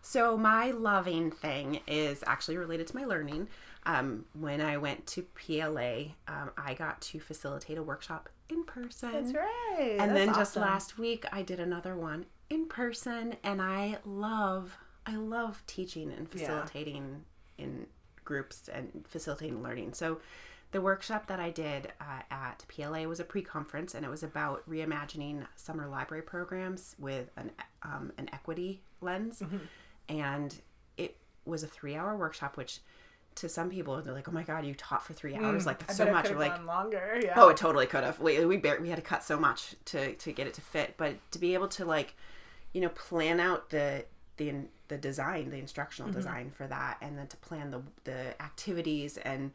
So 0.00 0.38
my 0.38 0.70
loving 0.70 1.30
thing 1.30 1.80
is 1.86 2.24
actually 2.26 2.56
related 2.56 2.86
to 2.86 2.96
my 2.96 3.04
learning. 3.04 3.48
Um, 3.84 4.24
when 4.32 4.62
I 4.62 4.78
went 4.78 5.06
to 5.08 5.22
PLA, 5.22 6.14
um, 6.26 6.50
I 6.56 6.72
got 6.72 6.98
to 7.02 7.20
facilitate 7.20 7.76
a 7.76 7.82
workshop 7.82 8.30
in 8.48 8.64
person. 8.64 9.12
That's 9.12 9.34
right. 9.34 9.96
And 10.00 10.00
That's 10.00 10.12
then 10.14 10.28
awesome. 10.30 10.40
just 10.40 10.56
last 10.56 10.98
week, 10.98 11.26
I 11.30 11.42
did 11.42 11.60
another 11.60 11.94
one 11.94 12.24
in 12.48 12.68
person, 12.68 13.36
and 13.44 13.60
I 13.60 13.98
love, 14.06 14.78
I 15.04 15.16
love 15.16 15.62
teaching 15.66 16.10
and 16.10 16.26
facilitating 16.26 17.24
yeah. 17.58 17.66
in 17.66 17.86
groups 18.24 18.70
and 18.72 19.04
facilitating 19.06 19.62
learning. 19.62 19.92
So, 19.92 20.20
the 20.72 20.80
workshop 20.80 21.26
that 21.26 21.38
I 21.38 21.50
did 21.50 21.92
uh, 22.00 22.22
at 22.30 22.64
PLA 22.68 23.02
was 23.02 23.20
a 23.20 23.24
pre-conference, 23.24 23.94
and 23.94 24.04
it 24.04 24.08
was 24.08 24.22
about 24.22 24.68
reimagining 24.68 25.46
summer 25.54 25.86
library 25.86 26.22
programs 26.22 26.96
with 26.98 27.30
an 27.36 27.52
um, 27.82 28.12
an 28.16 28.28
equity 28.32 28.82
lens, 29.02 29.40
mm-hmm. 29.40 29.58
and 30.08 30.60
it 30.96 31.16
was 31.44 31.62
a 31.62 31.66
three-hour 31.66 32.16
workshop, 32.16 32.56
which 32.56 32.80
to 33.34 33.50
some 33.50 33.68
people 33.68 34.00
they're 34.00 34.14
like, 34.14 34.28
"Oh 34.28 34.32
my 34.32 34.44
god, 34.44 34.64
you 34.64 34.74
taught 34.74 35.04
for 35.04 35.12
three 35.12 35.34
hours! 35.34 35.64
Mm, 35.64 35.66
like 35.66 35.86
that's 35.86 35.96
so 35.96 36.10
much." 36.10 36.30
Or 36.30 36.38
like 36.38 36.64
longer. 36.64 37.20
Yeah. 37.22 37.34
Oh, 37.36 37.50
it 37.50 37.58
totally 37.58 37.86
could 37.86 38.02
have. 38.02 38.18
We 38.18 38.42
we 38.46 38.56
bar- 38.56 38.80
we 38.80 38.88
had 38.88 38.96
to 38.96 39.02
cut 39.02 39.22
so 39.22 39.38
much 39.38 39.74
to 39.86 40.14
to 40.14 40.32
get 40.32 40.46
it 40.46 40.54
to 40.54 40.62
fit, 40.62 40.94
but 40.96 41.16
to 41.32 41.38
be 41.38 41.52
able 41.52 41.68
to 41.68 41.84
like, 41.84 42.14
you 42.72 42.80
know, 42.80 42.88
plan 42.88 43.40
out 43.40 43.68
the 43.68 44.06
the 44.38 44.54
the 44.88 44.96
design, 44.96 45.50
the 45.50 45.58
instructional 45.58 46.10
mm-hmm. 46.10 46.18
design 46.18 46.50
for 46.50 46.66
that, 46.66 46.96
and 47.02 47.18
then 47.18 47.26
to 47.26 47.36
plan 47.36 47.70
the 47.70 47.82
the 48.04 48.42
activities 48.42 49.18
and 49.18 49.52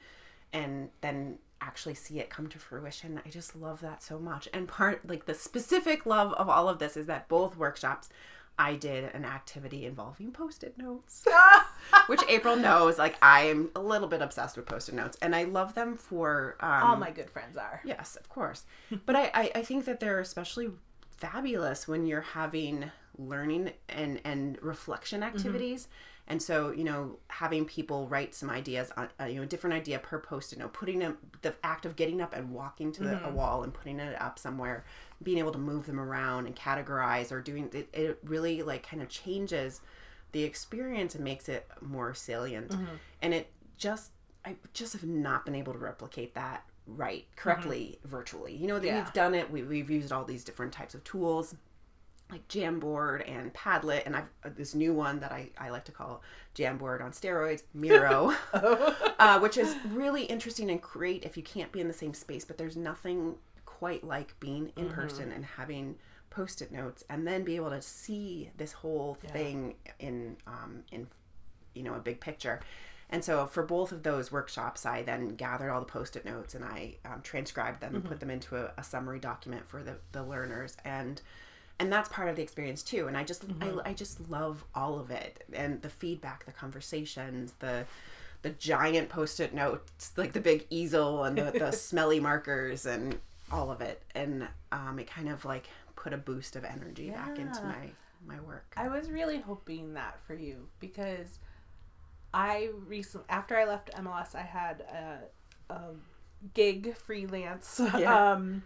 and 0.54 0.90
then 1.02 1.38
actually 1.62 1.96
see 1.96 2.20
it 2.20 2.30
come 2.30 2.48
to 2.48 2.60
fruition. 2.60 3.22
I 3.26 3.30
just 3.30 3.56
love 3.56 3.82
that 3.82 4.04
so 4.04 4.20
much. 4.20 4.48
And 4.54 4.68
part 4.68 5.08
like 5.08 5.26
the 5.26 5.34
specific 5.34 6.06
love 6.06 6.34
of 6.34 6.50
all 6.50 6.70
of 6.70 6.80
this 6.80 6.96
is 6.98 7.08
that 7.08 7.28
both 7.28 7.58
workshops 7.58 8.10
I 8.60 8.76
did 8.76 9.04
an 9.14 9.24
activity 9.24 9.86
involving 9.86 10.32
post-it 10.32 10.78
notes, 10.78 11.26
which 12.08 12.22
April 12.28 12.56
knows. 12.56 12.98
Like 12.98 13.16
I'm 13.22 13.70
a 13.76 13.80
little 13.80 14.08
bit 14.08 14.22
obsessed 14.22 14.58
with 14.58 14.66
post-it 14.66 14.96
notes, 14.96 15.18
and 15.22 15.36
I 15.36 15.44
love 15.44 15.76
them 15.76 15.96
for 15.96 16.56
um, 16.60 16.84
all 16.84 16.96
my 16.96 17.12
good 17.12 17.30
friends 17.30 17.56
are. 17.56 17.82
Yes, 17.86 18.16
of 18.16 18.28
course. 18.30 18.66
but 19.06 19.16
I, 19.16 19.30
I, 19.34 19.52
I 19.56 19.62
think 19.62 19.86
that 19.86 20.00
they're 20.00 20.20
especially 20.20 20.70
fabulous 21.18 21.88
when 21.88 22.06
you're 22.06 22.22
having 22.22 22.92
learning 23.20 23.72
and 23.90 24.22
and 24.24 24.58
reflection 24.62 25.22
mm-hmm. 25.22 25.36
activities. 25.36 25.84
Mm-hmm. 25.84 25.94
And 26.28 26.42
so, 26.42 26.72
you 26.72 26.84
know, 26.84 27.20
having 27.30 27.66
people 27.66 28.08
write 28.08 28.36
some 28.36 28.50
ideas 28.50 28.92
on, 28.98 29.10
uh, 29.20 29.26
you 29.26 29.36
know, 29.36 29.44
a 29.44 29.46
different 29.46 29.76
idea 29.76 29.98
per 30.00 30.20
post-it 30.20 30.60
note, 30.60 30.74
putting 30.74 31.00
them, 31.00 31.18
the 31.42 31.56
act 31.64 31.86
of 31.86 31.96
getting 31.96 32.22
up 32.22 32.36
and 32.36 32.52
walking 32.52 32.92
to 32.94 33.04
mm-hmm. 33.04 33.26
a 33.26 33.30
wall 33.30 33.64
and 33.64 33.74
putting 33.74 34.00
it 34.00 34.22
up 34.22 34.38
somewhere 34.38 34.84
being 35.24 35.38
able 35.38 35.52
to 35.52 35.58
move 35.58 35.86
them 35.86 36.00
around 36.00 36.46
and 36.46 36.56
categorize 36.56 37.32
or 37.32 37.42
doing 37.42 37.70
it, 37.74 37.90
it 37.94 38.20
really 38.24 38.62
like 38.62 38.88
kind 38.88 39.02
of 39.02 39.10
changes 39.10 39.82
the 40.32 40.44
experience 40.44 41.16
and 41.16 41.24
makes 41.24 41.50
it 41.50 41.68
more 41.82 42.14
salient 42.14 42.70
mm-hmm. 42.70 42.96
and 43.22 43.34
it 43.34 43.52
just 43.78 44.12
i 44.46 44.56
just 44.74 44.94
have 44.94 45.04
not 45.04 45.46
been 45.46 45.56
able 45.56 45.74
to 45.74 45.80
replicate 45.80 46.36
that 46.36 46.64
right 46.86 47.26
correctly 47.36 47.98
mm-hmm. 48.00 48.10
virtually 48.10 48.56
you 48.56 48.68
know 48.68 48.80
that 48.80 48.88
yeah. 48.88 49.04
we've 49.04 49.14
done 49.14 49.34
it 49.34 49.50
we, 49.50 49.64
we've 49.64 49.90
used 49.90 50.12
all 50.12 50.24
these 50.24 50.44
different 50.44 50.72
types 50.72 50.94
of 50.94 51.04
tools 51.04 51.56
like 52.32 52.48
Jamboard 52.48 53.30
and 53.30 53.54
Padlet, 53.54 54.06
and 54.06 54.16
I've 54.16 54.30
uh, 54.44 54.50
this 54.56 54.76
new 54.76 54.94
one 54.94 55.20
that 55.22 55.32
I, 55.32 55.50
I 55.58 55.70
like 55.70 55.86
to 55.86 55.92
call 55.92 56.22
Jamboard 56.56 57.02
on 57.02 57.12
steroids, 57.12 57.64
Miro, 57.74 58.34
uh, 58.54 59.40
which 59.40 59.58
is 59.58 59.76
really 59.90 60.24
interesting 60.24 60.70
and 60.70 60.82
great 60.82 61.24
if 61.24 61.38
you 61.38 61.44
can't 61.44 61.72
be 61.72 61.80
in 61.80 61.88
the 61.88 61.94
same 61.94 62.14
space. 62.14 62.44
But 62.44 62.58
there's 62.58 62.76
nothing 62.76 63.36
quite 63.66 64.04
like 64.04 64.38
being 64.40 64.72
in 64.76 64.86
mm-hmm. 64.86 64.96
person 64.96 65.32
and 65.32 65.46
having 65.46 65.96
post-it 66.30 66.72
notes 66.72 67.04
and 67.10 67.26
then 67.26 67.44
be 67.44 67.56
able 67.56 67.70
to 67.70 67.82
see 67.82 68.50
this 68.58 68.72
whole 68.72 69.16
thing 69.16 69.76
in 70.00 70.36
um, 70.46 70.84
in 70.92 71.08
you 71.74 71.84
know 71.84 71.94
a 71.94 72.00
big 72.00 72.20
picture 72.20 72.60
and 73.10 73.24
so 73.24 73.46
for 73.46 73.64
both 73.64 73.92
of 73.92 74.04
those 74.04 74.32
workshops 74.32 74.86
i 74.86 75.02
then 75.02 75.30
gathered 75.30 75.72
all 75.72 75.80
the 75.80 75.86
post-it 75.86 76.26
notes 76.26 76.54
and 76.54 76.64
i 76.64 76.96
um, 77.06 77.22
transcribed 77.24 77.82
them 77.82 77.90
mm-hmm. 77.90 77.98
and 77.98 78.06
put 78.06 78.20
them 78.20 78.30
into 78.30 78.56
a, 78.56 78.72
a, 78.78 78.84
summary 78.84 79.20
document 79.20 79.68
for 79.68 79.82
the, 79.82 79.96
the 80.12 80.24
learners 80.24 80.76
and 80.86 81.22
and 81.80 81.92
that's 81.92 82.10
part 82.10 82.30
of 82.30 82.36
the 82.36 82.42
experience 82.42 82.82
too 82.84 83.08
and 83.08 83.18
i 83.18 83.24
just 83.24 83.48
mm-hmm. 83.48 83.80
I, 83.80 83.90
I 83.90 83.94
just 83.94 84.30
love 84.30 84.64
all 84.76 85.00
of 85.00 85.12
it 85.12 85.44
and 85.54 85.82
the 85.82 85.90
feedback 85.90 86.46
the 86.46 86.52
conversations 86.52 87.54
the 87.60 87.86
the 88.42 88.50
giant 88.52 89.10
post-it 89.10 89.54
notes 89.54 90.12
like 90.16 90.34
the 90.34 90.40
big 90.40 90.66
easel 90.70 91.24
and 91.24 91.38
the, 91.38 91.52
the 91.52 91.72
smelly 91.74 92.20
markers 92.20 92.86
and 92.86 93.18
all 93.52 93.72
of 93.72 93.82
it 93.82 94.02
and 94.16 94.48
um, 94.72 95.00
it 95.00 95.08
kind 95.08 95.30
of 95.30 95.44
like 95.46 95.70
put 95.96 96.14
a 96.14 96.18
boost 96.18 96.56
of 96.56 96.64
energy 96.64 97.06
yeah. 97.06 97.26
back 97.26 97.40
into 97.40 97.64
my 97.64 97.90
my 98.26 98.40
work 98.42 98.74
i 98.78 98.88
was 98.88 99.10
really 99.10 99.40
hoping 99.40 99.94
that 99.94 100.20
for 100.26 100.34
you 100.34 100.68
because 100.80 101.40
i 102.34 102.70
recently 102.88 103.26
after 103.30 103.58
i 103.58 103.66
left 103.66 103.92
mls 103.94 104.36
i 104.36 104.42
had 104.42 104.82
a, 104.82 105.74
a 105.74 105.82
gig 106.54 106.96
freelance 106.96 107.80
yeah. 107.98 108.32
um, 108.34 108.64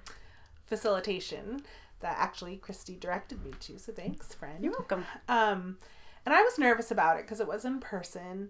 facilitation 0.66 1.62
that 2.02 2.18
actually 2.18 2.58
christy 2.58 2.96
directed 2.96 3.44
me 3.44 3.52
to 3.60 3.78
so 3.80 3.92
thanks 3.92 4.34
friend 4.34 4.64
you're 4.64 4.74
welcome 4.74 5.06
um, 5.28 5.78
and 6.26 6.34
i 6.36 6.42
was 6.42 6.58
nervous 6.58 6.92
about 6.92 7.18
it 7.18 7.24
because 7.24 7.40
it 7.40 7.48
was 7.48 7.66
in 7.66 7.80
person 7.80 8.50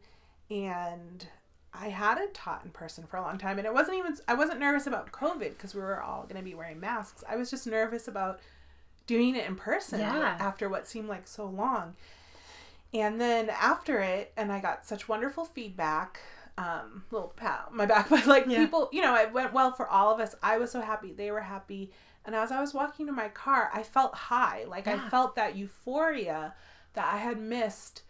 and 0.50 1.28
I 1.74 1.88
hadn't 1.88 2.34
taught 2.34 2.66
in 2.66 2.72
person 2.72 3.06
for 3.06 3.18
a 3.18 3.22
long 3.22 3.38
time, 3.38 3.58
and 3.58 3.66
it 3.66 3.74
wasn't 3.74 3.98
even. 3.98 4.18
I 4.28 4.34
wasn't 4.34 4.60
nervous 4.60 4.88
about 4.88 5.12
COVID 5.12 5.52
because 5.52 5.74
we 5.74 5.80
were 5.80 6.02
all 6.02 6.24
going 6.24 6.36
to 6.36 6.42
be 6.42 6.54
wearing 6.54 6.82
masks. 6.82 7.24
I 7.30 7.38
was 7.38 7.50
just 7.50 7.66
nervous 7.66 8.10
about 8.10 8.42
doing 9.08 9.36
it 9.36 9.48
in 9.48 9.56
person 9.56 10.00
yeah. 10.00 10.38
after 10.40 10.70
what 10.70 10.88
seemed 10.88 11.08
like 11.08 11.28
so 11.28 11.46
long. 11.46 11.96
And 12.94 13.22
then 13.22 13.50
after 13.50 14.00
it, 14.02 14.34
and 14.36 14.52
I 14.52 14.60
got 14.60 14.86
such 14.86 15.08
wonderful 15.08 15.46
feedback. 15.46 16.20
Um, 16.58 17.06
little 17.10 17.30
pat 17.30 17.70
my 17.72 17.86
back, 17.86 18.10
but 18.10 18.28
like 18.28 18.46
yeah. 18.48 18.58
people, 18.58 18.90
you 18.92 19.02
know, 19.02 19.16
it 19.16 19.32
went 19.32 19.54
well 19.54 19.72
for 19.72 19.88
all 19.88 20.14
of 20.14 20.20
us. 20.20 20.36
I 20.44 20.58
was 20.58 20.72
so 20.72 20.82
happy. 20.82 21.14
They 21.14 21.32
were 21.32 21.42
happy. 21.42 21.92
And 22.26 22.36
as 22.36 22.52
I 22.52 22.62
was 22.62 22.74
walking 22.74 23.06
to 23.08 23.12
my 23.12 23.30
car, 23.30 23.70
I 23.74 23.84
felt 23.84 24.14
high. 24.14 24.64
Like 24.68 24.88
I 24.88 25.00
felt 25.10 25.36
that 25.36 25.56
euphoria 25.56 26.54
that 26.94 27.12
I 27.14 27.18
had 27.18 27.40
missed 27.40 28.04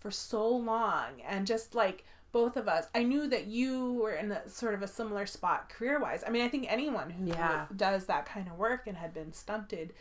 for 0.00 0.10
so 0.10 0.48
long. 0.48 1.20
And 1.26 1.46
just 1.46 1.74
like 1.74 2.04
both 2.32 2.56
of 2.56 2.66
us, 2.66 2.86
I 2.94 3.02
knew 3.04 3.28
that 3.28 3.46
you 3.46 3.92
were 3.94 4.14
in 4.14 4.32
a 4.32 4.48
sort 4.48 4.74
of 4.74 4.82
a 4.82 4.88
similar 4.88 5.26
spot 5.26 5.68
career 5.68 6.00
wise. 6.00 6.24
I 6.26 6.30
mean, 6.30 6.42
I 6.42 6.48
think 6.48 6.66
anyone 6.68 7.10
who 7.10 7.26
Yeah. 7.26 7.66
does 7.76 8.06
that 8.06 8.26
kind 8.26 8.48
of 8.48 8.58
work 8.58 8.86
and 8.86 8.96
had 8.96 9.14
been 9.14 9.32
stunted. 9.32 9.92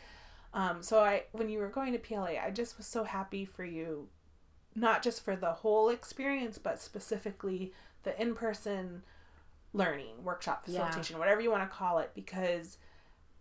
Um, 0.54 0.82
so 0.82 1.02
I, 1.04 1.24
when 1.34 1.50
you 1.50 1.60
were 1.60 1.70
going 1.70 1.94
to 1.94 2.00
PLA, 2.00 2.38
I 2.44 2.50
just 2.52 2.78
was 2.78 2.88
so 2.88 3.04
happy 3.04 3.46
for 3.46 3.64
you, 3.64 4.10
not 4.76 5.04
just 5.04 5.24
for 5.24 5.36
the 5.36 5.52
whole 5.54 5.90
experience, 5.90 6.58
but 6.58 6.80
specifically 6.82 7.74
the 8.04 8.20
in 8.20 8.34
person 8.34 9.04
learning, 9.74 10.24
workshop, 10.24 10.64
Yeah. 10.66 10.80
facilitation, 10.86 11.20
whatever 11.20 11.42
you 11.42 11.52
want 11.52 11.70
to 11.70 11.74
call 11.78 12.00
it, 12.00 12.12
because 12.16 12.78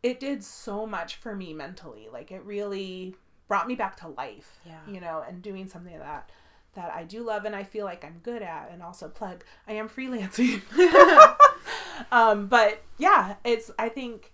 it 0.02 0.20
did 0.20 0.42
so 0.42 0.86
much 0.86 1.16
for 1.16 1.34
me 1.34 1.52
mentally. 1.52 2.08
Like 2.12 2.30
it 2.30 2.42
really 2.44 3.14
brought 3.48 3.66
me 3.66 3.74
back 3.74 3.96
to 4.00 4.08
life. 4.08 4.58
Yeah. 4.66 4.78
You 4.88 5.00
know, 5.00 5.24
and 5.26 5.42
doing 5.42 5.68
something 5.68 5.98
that 5.98 6.30
that 6.74 6.92
I 6.94 7.02
do 7.04 7.24
love 7.24 7.44
and 7.44 7.56
I 7.56 7.64
feel 7.64 7.84
like 7.84 8.04
I'm 8.04 8.20
good 8.22 8.42
at 8.42 8.70
and 8.72 8.82
also 8.82 9.08
plug 9.08 9.44
I 9.66 9.72
am 9.72 9.88
freelancing. 9.88 10.62
um 12.12 12.46
but 12.46 12.82
yeah, 12.98 13.36
it's 13.44 13.70
I 13.78 13.88
think 13.88 14.32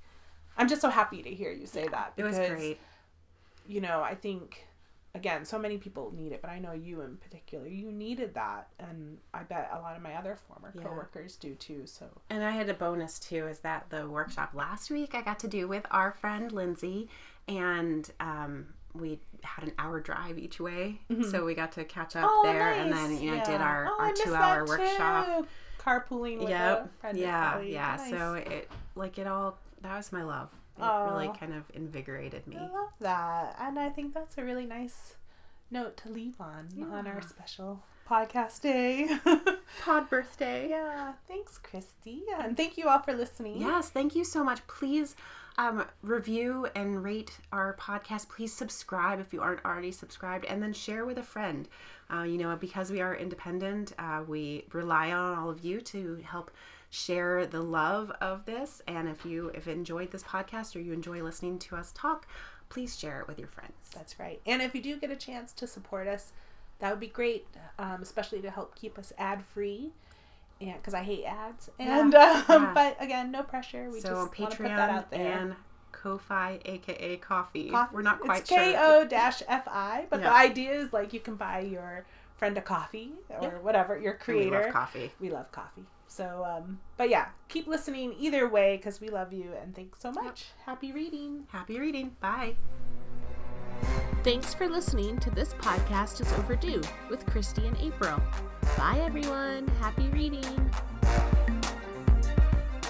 I'm 0.56 0.68
just 0.68 0.80
so 0.80 0.90
happy 0.90 1.22
to 1.22 1.30
hear 1.30 1.50
you 1.52 1.66
say 1.66 1.88
that 1.88 2.12
It 2.16 2.24
was 2.24 2.36
great. 2.36 2.78
you 3.66 3.80
know, 3.80 4.02
I 4.02 4.14
think 4.14 4.65
again, 5.16 5.44
so 5.44 5.58
many 5.58 5.78
people 5.78 6.12
need 6.16 6.32
it, 6.32 6.40
but 6.42 6.50
I 6.50 6.58
know 6.58 6.72
you 6.72 7.00
in 7.00 7.16
particular, 7.16 7.66
you 7.66 7.90
needed 7.90 8.34
that, 8.34 8.68
and 8.78 9.18
I 9.34 9.42
bet 9.42 9.70
a 9.72 9.78
lot 9.80 9.96
of 9.96 10.02
my 10.02 10.14
other 10.14 10.36
former 10.48 10.72
Yeah. 10.74 10.82
coworkers 10.82 11.36
do 11.36 11.54
too. 11.54 11.82
So 11.86 12.06
And 12.30 12.44
I 12.44 12.50
had 12.52 12.68
a 12.68 12.74
bonus 12.74 13.18
too 13.18 13.46
is 13.48 13.60
that 13.60 13.90
the 13.90 14.08
workshop 14.08 14.50
last 14.54 14.90
week 14.90 15.14
I 15.14 15.22
got 15.22 15.38
to 15.40 15.48
do 15.48 15.66
with 15.66 15.86
our 15.90 16.12
friend 16.12 16.52
Lindsay, 16.52 17.08
and 17.48 18.08
um, 18.20 18.74
we 18.94 19.20
had 19.42 19.64
an 19.64 19.72
hour 19.78 20.00
drive 20.00 20.38
each 20.38 20.60
way, 20.60 21.00
so 21.30 21.44
we 21.44 21.54
got 21.54 21.72
to 21.72 21.84
catch 21.84 22.16
up 22.16 22.30
there, 22.42 22.72
and 22.72 22.92
then 22.92 23.20
you 23.20 23.32
know 23.36 23.44
did 23.44 23.60
our, 23.60 23.86
Oh, 23.88 23.96
our 23.98 24.12
two 24.12 24.34
hour 24.34 24.64
workshop. 24.66 25.26
too. 25.42 25.46
carpooling 25.78 26.38
with 26.40 26.48
a 26.48 26.50
Yep. 26.50 26.90
Yeah. 27.14 27.60
Yeah. 27.60 27.96
Nice. 27.96 28.10
So 28.10 28.34
it 28.34 28.68
like 28.96 29.18
it 29.18 29.26
all 29.26 29.58
that 29.82 29.96
was 29.96 30.10
my 30.12 30.24
love. 30.24 30.50
It 30.78 30.82
really 31.10 31.30
kind 31.38 31.54
of 31.54 31.64
invigorated 31.74 32.46
me. 32.46 32.56
I 32.56 32.62
love 32.62 32.92
that, 33.00 33.56
and 33.60 33.78
I 33.78 33.88
think 33.88 34.14
that's 34.14 34.36
a 34.38 34.44
really 34.44 34.66
nice 34.66 35.14
note 35.70 35.96
to 35.98 36.08
leave 36.08 36.40
on 36.40 36.68
on 36.92 37.06
our 37.06 37.22
special 37.22 37.82
podcast 38.08 38.60
day. 38.60 39.08
Pod 39.82 40.08
birthday. 40.08 40.68
yeah, 40.68 41.12
thanks, 41.28 41.58
Christy, 41.58 42.22
and 42.38 42.56
thank 42.56 42.76
you 42.78 42.88
all 42.88 43.00
for 43.00 43.14
listening. 43.14 43.60
Yes, 43.60 43.90
thank 43.90 44.14
you 44.14 44.24
so 44.24 44.44
much. 44.44 44.66
Please 44.66 45.16
um, 45.58 45.84
review 46.02 46.68
and 46.74 47.02
rate 47.02 47.38
our 47.52 47.74
podcast. 47.80 48.28
Please 48.28 48.52
subscribe 48.52 49.20
if 49.20 49.32
you 49.32 49.40
aren't 49.40 49.64
already 49.64 49.92
subscribed, 49.92 50.44
and 50.44 50.62
then 50.62 50.72
share 50.72 51.04
with 51.04 51.18
a 51.18 51.22
friend. 51.22 51.68
Uh, 52.12 52.22
you 52.22 52.38
know, 52.38 52.54
because 52.54 52.90
we 52.90 53.00
are 53.00 53.16
independent, 53.16 53.92
uh, 53.98 54.22
we 54.26 54.64
rely 54.72 55.10
on 55.10 55.36
all 55.36 55.50
of 55.50 55.64
you 55.64 55.80
to 55.80 56.22
help 56.24 56.52
share 56.90 57.46
the 57.46 57.62
love 57.62 58.10
of 58.20 58.44
this. 58.46 58.80
And 58.86 59.08
if 59.08 59.24
you 59.24 59.50
have 59.54 59.68
enjoyed 59.68 60.10
this 60.12 60.22
podcast 60.22 60.76
or 60.76 60.80
you 60.80 60.92
enjoy 60.92 61.22
listening 61.22 61.58
to 61.60 61.76
us 61.76 61.92
talk, 61.92 62.26
please 62.68 62.98
share 62.98 63.20
it 63.20 63.28
with 63.28 63.38
your 63.38 63.48
friends. 63.48 63.72
That's 63.94 64.18
right. 64.18 64.40
And 64.46 64.62
if 64.62 64.74
you 64.74 64.82
do 64.82 64.96
get 64.96 65.10
a 65.10 65.16
chance 65.16 65.52
to 65.54 65.66
support 65.66 66.06
us, 66.08 66.32
that 66.78 66.90
would 66.90 67.00
be 67.00 67.06
great, 67.06 67.46
um, 67.78 68.02
especially 68.02 68.40
to 68.42 68.50
help 68.50 68.74
keep 68.74 68.98
us 68.98 69.12
ad 69.18 69.44
free. 69.44 69.92
And 70.60 70.74
because 70.74 70.94
I 70.94 71.02
hate 71.02 71.24
ads, 71.24 71.68
and 71.78 72.14
um, 72.14 72.44
yeah. 72.48 72.72
but 72.74 72.96
again, 72.98 73.30
no 73.30 73.42
pressure. 73.42 73.90
We 73.90 74.00
so 74.00 74.08
just 74.08 74.12
on 74.12 74.16
want 74.16 74.32
to 74.32 74.56
put 74.56 74.58
that 74.68 74.88
Patreon 74.90 74.94
out 74.94 75.10
there. 75.10 75.38
and 75.38 75.54
Ko-fi, 75.92 76.58
aka 76.64 77.16
Coffee. 77.18 77.68
Coffee. 77.68 77.94
We're 77.94 78.00
not 78.02 78.20
quite 78.20 78.40
it's 78.40 78.48
sure. 78.48 78.58
K-O 78.58 79.04
dash 79.06 79.42
F-I, 79.46 80.06
but 80.08 80.22
the 80.22 80.32
idea 80.32 80.72
is 80.72 80.94
like 80.94 81.12
you 81.12 81.20
can 81.20 81.34
buy 81.36 81.60
your 81.60 82.06
friend 82.36 82.56
a 82.56 82.62
coffee 82.62 83.12
or 83.28 83.42
Yeah. 83.42 83.58
whatever 83.58 83.98
your 83.98 84.14
We 84.14 84.18
creator. 84.18 84.62
love 84.62 84.72
coffee. 84.72 85.12
We 85.20 85.28
love 85.30 85.52
coffee. 85.52 85.84
So, 86.16 86.46
um, 86.48 86.78
but 86.96 87.10
yeah, 87.10 87.26
keep 87.48 87.66
listening 87.66 88.14
either 88.18 88.48
way 88.48 88.78
because 88.78 89.02
we 89.02 89.10
love 89.10 89.34
you 89.34 89.52
and 89.60 89.76
thanks 89.76 90.00
so 90.00 90.10
much. 90.10 90.46
Happy 90.64 90.90
reading. 90.90 91.46
Happy 91.48 91.78
reading. 91.78 92.16
Bye. 92.20 92.56
Thanks 94.24 94.54
for 94.54 94.66
listening 94.66 95.18
to 95.18 95.30
This 95.30 95.52
Podcast 95.54 96.22
is 96.22 96.32
Overdue 96.32 96.80
with 97.10 97.26
Christy 97.26 97.66
and 97.66 97.76
April. 97.76 98.18
Bye, 98.78 98.98
everyone. 99.04 99.68
Happy 99.78 100.08
reading. 100.08 100.70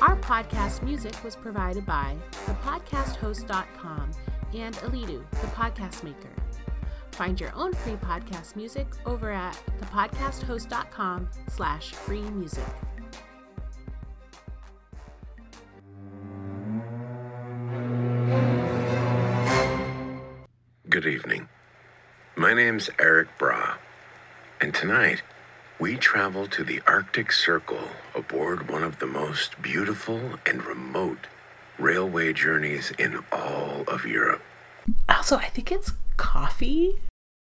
Our 0.01 0.17
podcast 0.19 0.83
music 0.83 1.15
was 1.25 1.35
provided 1.35 1.85
by 1.85 2.15
thepodcasthost.com 2.47 4.11
and 4.55 4.77
Alitu, 4.77 5.29
the 5.33 5.47
podcast 5.49 6.05
maker. 6.05 6.31
Find 7.11 7.41
your 7.41 7.53
own 7.57 7.73
free 7.73 7.95
podcast 7.95 8.55
music 8.55 8.87
over 9.05 9.33
at 9.33 9.61
thepodcasthost.com 9.81 11.29
slash 11.49 11.91
free 11.91 12.21
music. 12.23 12.63
Good 20.97 21.09
evening. 21.09 21.51
My 22.37 22.55
name's 22.55 22.89
Erik 22.99 23.29
Braa, 23.37 23.77
and 24.63 24.75
tonight 24.75 25.21
we 25.79 25.97
travel 25.97 26.47
to 26.47 26.65
the 26.65 26.81
Arctic 26.87 27.33
Circle 27.33 27.91
aboard 28.15 28.71
one 28.71 28.83
of 28.83 28.99
the 28.99 29.05
most 29.05 29.61
beautiful 29.61 30.19
and 30.47 30.65
remote 30.65 31.27
railway 31.79 32.33
journeys 32.33 32.93
in 32.99 33.23
all 33.31 33.85
of 33.87 34.07
Europe. 34.07 34.41
Also, 35.07 35.37
I 35.37 35.51
think 35.51 35.71
it's 35.71 35.93
coffee 36.17 36.99